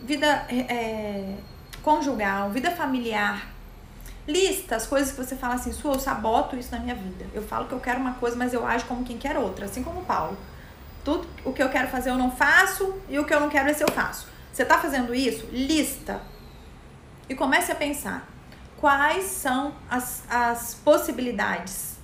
vida 0.04 0.46
é, 0.50 1.36
conjugal, 1.82 2.52
vida 2.52 2.72
familiar, 2.72 3.56
Lista 4.28 4.76
as 4.76 4.88
coisas 4.88 5.12
que 5.12 5.18
você 5.18 5.36
fala 5.36 5.54
assim, 5.54 5.72
sua, 5.72 5.94
eu 5.94 6.00
saboto 6.00 6.56
isso 6.56 6.72
na 6.72 6.80
minha 6.80 6.96
vida. 6.96 7.26
Eu 7.32 7.44
falo 7.44 7.68
que 7.68 7.74
eu 7.74 7.80
quero 7.80 8.00
uma 8.00 8.16
coisa, 8.16 8.36
mas 8.36 8.54
eu 8.54 8.66
ajo 8.66 8.86
como 8.86 9.04
quem 9.04 9.20
quer 9.20 9.38
outra, 9.38 9.66
assim 9.66 9.84
como 9.84 10.02
o 10.02 10.06
Paulo. 10.06 10.36
Tudo 11.04 11.28
o 11.44 11.54
que 11.54 11.62
eu 11.62 11.70
quero 11.70 11.88
fazer 11.90 12.10
eu 12.10 12.18
não 12.18 12.32
faço 12.32 12.96
e 13.08 13.20
o 13.20 13.26
que 13.26 13.34
eu 13.34 13.40
não 13.40 13.50
quero 13.50 13.70
esse 13.70 13.84
eu 13.84 13.92
faço. 13.92 14.28
Você 14.52 14.66
tá 14.66 14.80
fazendo 14.80 15.14
isso? 15.14 15.48
Lista. 15.52 16.22
e 17.30 17.36
comece 17.36 17.72
a 17.72 17.76
pensar 17.76 18.28
quais 18.78 19.26
são 19.26 19.74
as, 19.90 20.24
as 20.30 20.76
possibilidades 20.76 21.95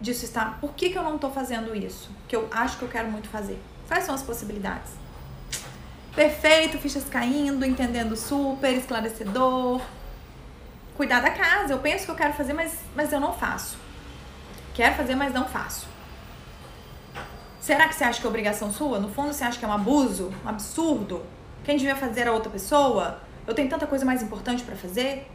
disso 0.00 0.24
estar. 0.24 0.58
Por 0.60 0.72
que, 0.72 0.90
que 0.90 0.98
eu 0.98 1.02
não 1.02 1.18
tô 1.18 1.30
fazendo 1.30 1.74
isso? 1.74 2.10
Que 2.26 2.34
eu 2.34 2.48
acho 2.50 2.78
que 2.78 2.82
eu 2.82 2.88
quero 2.88 3.10
muito 3.10 3.28
fazer. 3.28 3.60
Quais 3.86 4.04
são 4.04 4.14
as 4.14 4.22
possibilidades? 4.22 4.92
Perfeito, 6.14 6.78
fichas 6.78 7.04
caindo, 7.04 7.64
entendendo 7.64 8.16
super, 8.16 8.72
esclarecedor. 8.72 9.80
Cuidar 10.96 11.20
da 11.20 11.30
casa. 11.30 11.72
Eu 11.72 11.78
penso 11.78 12.04
que 12.04 12.10
eu 12.10 12.16
quero 12.16 12.32
fazer, 12.32 12.52
mas, 12.52 12.78
mas 12.94 13.12
eu 13.12 13.20
não 13.20 13.32
faço. 13.32 13.78
Quero 14.74 14.94
fazer, 14.94 15.14
mas 15.14 15.32
não 15.32 15.46
faço. 15.46 15.86
Será 17.60 17.88
que 17.88 17.94
você 17.94 18.04
acha 18.04 18.20
que 18.20 18.26
é 18.26 18.28
obrigação 18.28 18.72
sua? 18.72 18.98
No 18.98 19.08
fundo, 19.08 19.32
você 19.32 19.44
acha 19.44 19.58
que 19.58 19.64
é 19.64 19.68
um 19.68 19.72
abuso, 19.72 20.32
um 20.44 20.48
absurdo? 20.48 21.24
Quem 21.62 21.76
devia 21.76 21.94
fazer 21.94 22.26
a 22.26 22.32
outra 22.32 22.50
pessoa? 22.50 23.20
Eu 23.46 23.54
tenho 23.54 23.68
tanta 23.68 23.86
coisa 23.86 24.04
mais 24.04 24.22
importante 24.22 24.62
para 24.62 24.74
fazer? 24.76 25.30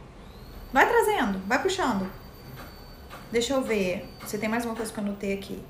Vai 0.72 0.88
trazendo, 0.88 1.40
vai 1.46 1.62
puxando. 1.62 2.10
Deixa 3.30 3.54
eu 3.54 3.62
ver. 3.62 4.08
Você 4.20 4.38
tem 4.38 4.48
mais 4.48 4.64
uma 4.64 4.74
coisa 4.74 4.92
que 4.92 4.98
eu 4.98 5.04
anotei 5.04 5.32
aqui. 5.32 5.60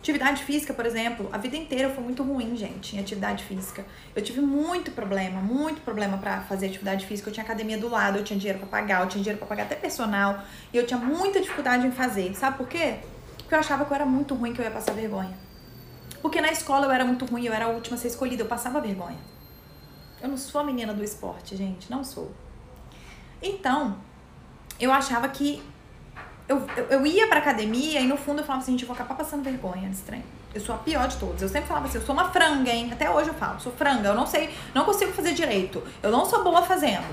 Atividade 0.00 0.44
física, 0.44 0.72
por 0.72 0.86
exemplo, 0.86 1.28
a 1.32 1.38
vida 1.38 1.56
inteira 1.56 1.90
foi 1.90 2.02
muito 2.02 2.22
ruim, 2.22 2.56
gente, 2.56 2.96
em 2.96 3.00
atividade 3.00 3.42
física. 3.44 3.84
Eu 4.14 4.22
tive 4.22 4.40
muito 4.40 4.92
problema, 4.92 5.40
muito 5.40 5.80
problema 5.80 6.16
para 6.16 6.42
fazer 6.42 6.66
atividade 6.66 7.04
física. 7.04 7.28
Eu 7.28 7.34
tinha 7.34 7.44
academia 7.44 7.76
do 7.76 7.88
lado, 7.88 8.18
eu 8.18 8.24
tinha 8.24 8.38
dinheiro 8.38 8.60
para 8.60 8.68
pagar, 8.68 9.02
eu 9.02 9.08
tinha 9.08 9.22
dinheiro 9.22 9.38
para 9.38 9.48
pagar 9.48 9.64
até 9.64 9.74
personal, 9.74 10.42
e 10.72 10.76
eu 10.76 10.86
tinha 10.86 10.98
muita 10.98 11.40
dificuldade 11.40 11.86
em 11.86 11.90
fazer. 11.90 12.34
Sabe 12.34 12.56
por 12.56 12.68
quê? 12.68 13.00
Porque 13.36 13.54
eu 13.54 13.58
achava 13.58 13.84
que 13.84 13.90
eu 13.90 13.94
era 13.96 14.06
muito 14.06 14.34
ruim, 14.34 14.52
que 14.52 14.60
eu 14.60 14.64
ia 14.64 14.70
passar 14.70 14.92
vergonha. 14.94 15.36
Porque 16.22 16.40
na 16.40 16.52
escola 16.52 16.86
eu 16.86 16.92
era 16.92 17.04
muito 17.04 17.24
ruim, 17.24 17.44
eu 17.44 17.52
era 17.52 17.64
a 17.64 17.68
última 17.68 17.96
a 17.96 17.98
ser 17.98 18.08
escolhida, 18.08 18.42
eu 18.42 18.46
passava 18.46 18.80
vergonha. 18.80 19.18
Eu 20.22 20.28
não 20.28 20.36
sou 20.36 20.60
a 20.60 20.64
menina 20.64 20.94
do 20.94 21.02
esporte, 21.02 21.56
gente, 21.56 21.90
não 21.90 22.04
sou. 22.04 22.32
Então, 23.42 23.96
eu 24.78 24.92
achava 24.92 25.28
que 25.28 25.62
eu, 26.48 26.64
eu, 26.76 26.84
eu 26.84 27.06
ia 27.06 27.26
pra 27.26 27.38
academia 27.38 28.00
e 28.00 28.06
no 28.06 28.16
fundo 28.16 28.40
eu 28.40 28.44
falava 28.44 28.62
assim, 28.62 28.72
gente, 28.72 28.82
eu 28.82 28.86
vou 28.86 28.94
acabar 28.94 29.14
passando 29.14 29.42
vergonha 29.42 29.88
nesse 29.88 30.02
trem. 30.02 30.24
Eu 30.54 30.60
sou 30.60 30.74
a 30.74 30.78
pior 30.78 31.06
de 31.08 31.16
todos. 31.16 31.42
Eu 31.42 31.48
sempre 31.48 31.66
falava 31.66 31.86
assim, 31.86 31.98
eu 31.98 32.04
sou 32.04 32.14
uma 32.14 32.30
franga, 32.30 32.70
hein? 32.70 32.90
Até 32.92 33.10
hoje 33.10 33.28
eu 33.28 33.34
falo, 33.34 33.60
sou 33.60 33.72
franga, 33.72 34.08
eu 34.08 34.14
não 34.14 34.26
sei, 34.26 34.50
não 34.74 34.84
consigo 34.84 35.12
fazer 35.12 35.32
direito. 35.32 35.82
Eu 36.02 36.10
não 36.10 36.24
sou 36.24 36.44
boa 36.44 36.62
fazendo. 36.62 37.06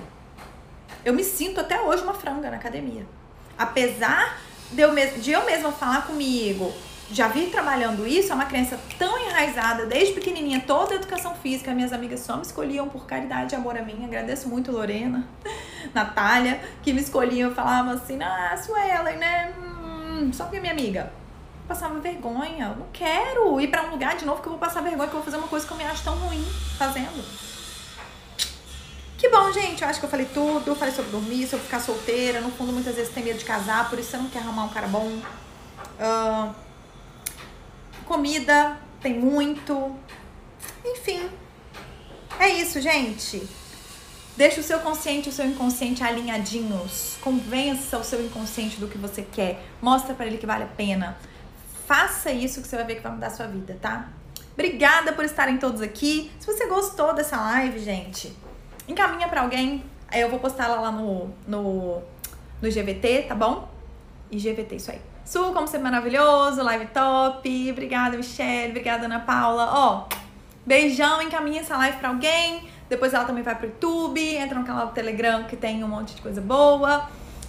Eu 1.04 1.14
me 1.14 1.24
sinto 1.24 1.60
até 1.60 1.82
hoje 1.82 2.04
uma 2.04 2.14
franga 2.14 2.50
na 2.50 2.58
academia. 2.58 3.06
Apesar 3.58 4.38
de 4.72 4.82
eu, 4.82 4.94
de 5.20 5.32
eu 5.32 5.46
mesma 5.46 5.72
falar 5.72 6.06
comigo, 6.08 6.72
já 7.14 7.28
vi 7.28 7.46
trabalhando 7.46 8.08
isso, 8.08 8.32
é 8.32 8.36
uma 8.36 8.46
crença 8.46 8.80
tão 8.98 9.20
enraizada 9.20 9.86
desde 9.86 10.16
pequenininha, 10.16 10.64
toda 10.66 10.94
a 10.94 10.96
educação 10.96 11.36
física, 11.36 11.72
minhas 11.72 11.94
amigas 11.94 12.22
só 12.22 12.36
me 12.38 12.42
escolhiam 12.42 12.90
por 12.90 13.06
caridade 13.06 13.54
e 13.54 13.56
amor 13.56 13.78
a 13.78 13.84
mim. 13.84 14.04
Agradeço 14.04 14.50
muito 14.50 14.72
Lorena, 14.72 15.28
Natália, 15.94 16.60
que 16.82 16.92
me 16.92 17.00
escolhiam 17.00 17.52
e 17.52 17.54
falavam 17.54 17.94
assim: 17.94 18.22
"Ah, 18.22 18.58
Suelen, 18.58 19.18
né? 19.18 19.54
Hum, 19.60 20.32
só 20.34 20.46
porque 20.46 20.58
é 20.58 20.60
minha 20.60 20.74
amiga". 20.74 21.14
Passava 21.68 22.00
vergonha, 22.00 22.66
eu 22.66 22.76
não 22.78 22.88
quero 22.92 23.62
ir 23.62 23.68
para 23.68 23.84
um 23.84 23.92
lugar 23.92 24.18
de 24.18 24.26
novo 24.26 24.42
que 24.42 24.48
eu 24.48 24.52
vou 24.52 24.60
passar 24.60 24.82
vergonha, 24.82 25.08
que 25.08 25.16
eu 25.16 25.22
vou 25.22 25.24
fazer 25.24 25.38
uma 25.38 25.48
coisa 25.48 25.68
que 25.68 25.72
eu 25.72 25.78
me 25.78 25.84
acho 25.84 26.04
tão 26.04 26.16
ruim 26.16 26.44
fazendo. 26.78 27.24
Que 29.20 29.30
bom, 29.30 29.52
gente. 29.54 29.84
Eu 29.84 29.88
acho 29.88 30.00
que 30.00 30.06
eu 30.06 30.10
falei 30.10 30.26
tudo. 30.34 30.68
Eu 30.68 30.76
falei 30.76 30.94
sobre 30.94 31.12
dormir, 31.12 31.48
sobre 31.48 31.64
ficar 31.64 31.80
solteira. 31.80 32.42
No 32.42 32.52
fundo, 32.52 32.74
muitas 32.74 32.96
vezes 32.96 33.14
tem 33.14 33.24
medo 33.24 33.40
de 33.40 33.46
casar, 33.46 33.90
por 33.90 33.98
isso 33.98 34.10
você 34.10 34.18
não 34.18 34.28
quer 34.28 34.40
arrumar 34.40 34.66
um 34.66 34.70
cara 34.70 34.88
bom. 34.88 35.08
Uh, 35.08 36.54
comida, 38.04 38.78
tem 39.02 39.20
muito. 39.20 39.96
Enfim. 40.86 41.30
É 42.40 42.50
isso, 42.50 42.82
gente. 42.82 43.48
Deixa 44.36 44.62
o 44.62 44.64
seu 44.64 44.80
consciente 44.80 45.30
e 45.30 45.32
o 45.32 45.34
seu 45.34 45.46
inconsciente 45.46 46.04
alinhadinhos. 46.04 47.18
Convença 47.22 48.00
o 48.00 48.04
seu 48.04 48.26
inconsciente 48.26 48.80
do 48.80 48.88
que 48.88 48.98
você 48.98 49.22
quer. 49.22 49.64
Mostra 49.82 50.16
para 50.16 50.26
ele 50.26 50.38
que 50.38 50.46
vale 50.46 50.64
a 50.64 50.68
pena. 50.68 51.18
Faça 51.86 52.32
isso 52.32 52.62
que 52.62 52.68
você 52.68 52.76
vai 52.76 52.86
ver 52.86 52.96
que 52.96 53.02
vai 53.02 53.12
mudar 53.12 53.28
a 53.28 53.30
sua 53.30 53.46
vida, 53.46 53.78
tá? 53.80 54.10
Obrigada 54.54 55.14
por 55.14 55.24
estarem 55.24 55.58
todos 55.58 55.82
aqui. 55.82 56.32
Se 56.40 56.48
você 56.48 56.66
gostou 56.66 57.14
dessa 57.14 57.38
live, 57.38 57.80
gente, 57.80 58.34
encaminha 58.88 59.28
para 59.28 59.42
alguém. 59.42 59.84
Eu 60.12 60.30
vou 60.30 60.40
postar 60.40 60.66
ela 60.66 60.80
lá 60.80 60.92
no, 60.92 61.30
no, 61.48 62.02
no 62.62 62.70
GVT, 62.70 63.26
tá 63.28 63.36
bom? 63.36 63.70
E 64.32 64.38
GVT, 64.38 64.76
isso 64.76 64.92
aí. 64.92 65.13
Su, 65.26 65.54
como 65.54 65.68
ser 65.68 65.80
maravilhoso, 65.80 66.64
live 66.64 66.88
top. 66.88 67.72
Obrigada, 67.72 68.18
Michelle. 68.18 68.70
Obrigada, 68.70 69.06
Ana 69.06 69.22
Paula. 69.22 69.70
Ó, 69.74 70.08
beijão, 70.66 71.22
encaminha 71.22 71.62
essa 71.62 71.78
live 71.78 71.98
pra 71.98 72.10
alguém. 72.10 72.68
Depois 72.90 73.14
ela 73.14 73.26
também 73.26 73.44
vai 73.44 73.56
pro 73.56 73.68
YouTube, 73.68 74.20
entra 74.36 74.60
no 74.60 74.66
canal 74.66 74.88
do 74.88 74.94
Telegram 74.94 75.46
que 75.46 75.56
tem 75.56 75.84
um 75.84 75.88
monte 75.88 76.16
de 76.16 76.22
coisa 76.22 76.42
boa. 76.42 77.08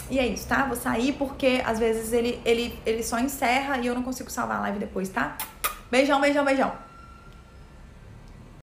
E 0.09 0.19
é 0.19 0.27
isso, 0.27 0.47
tá? 0.47 0.65
Vou 0.67 0.77
sair 0.77 1.13
porque 1.15 1.63
às 1.67 1.79
vezes 1.79 2.13
ele, 2.13 2.41
ele, 2.45 2.79
ele 2.87 3.03
só 3.03 3.19
encerra 3.19 3.79
e 3.79 3.87
eu 3.87 3.95
não 3.95 4.03
consigo 4.03 4.31
salvar 4.31 4.59
a 4.59 4.61
live 4.63 4.79
depois, 4.79 5.09
tá? 5.09 5.37
Beijão, 5.91 6.21
beijão, 6.21 6.45
beijão. 6.45 6.73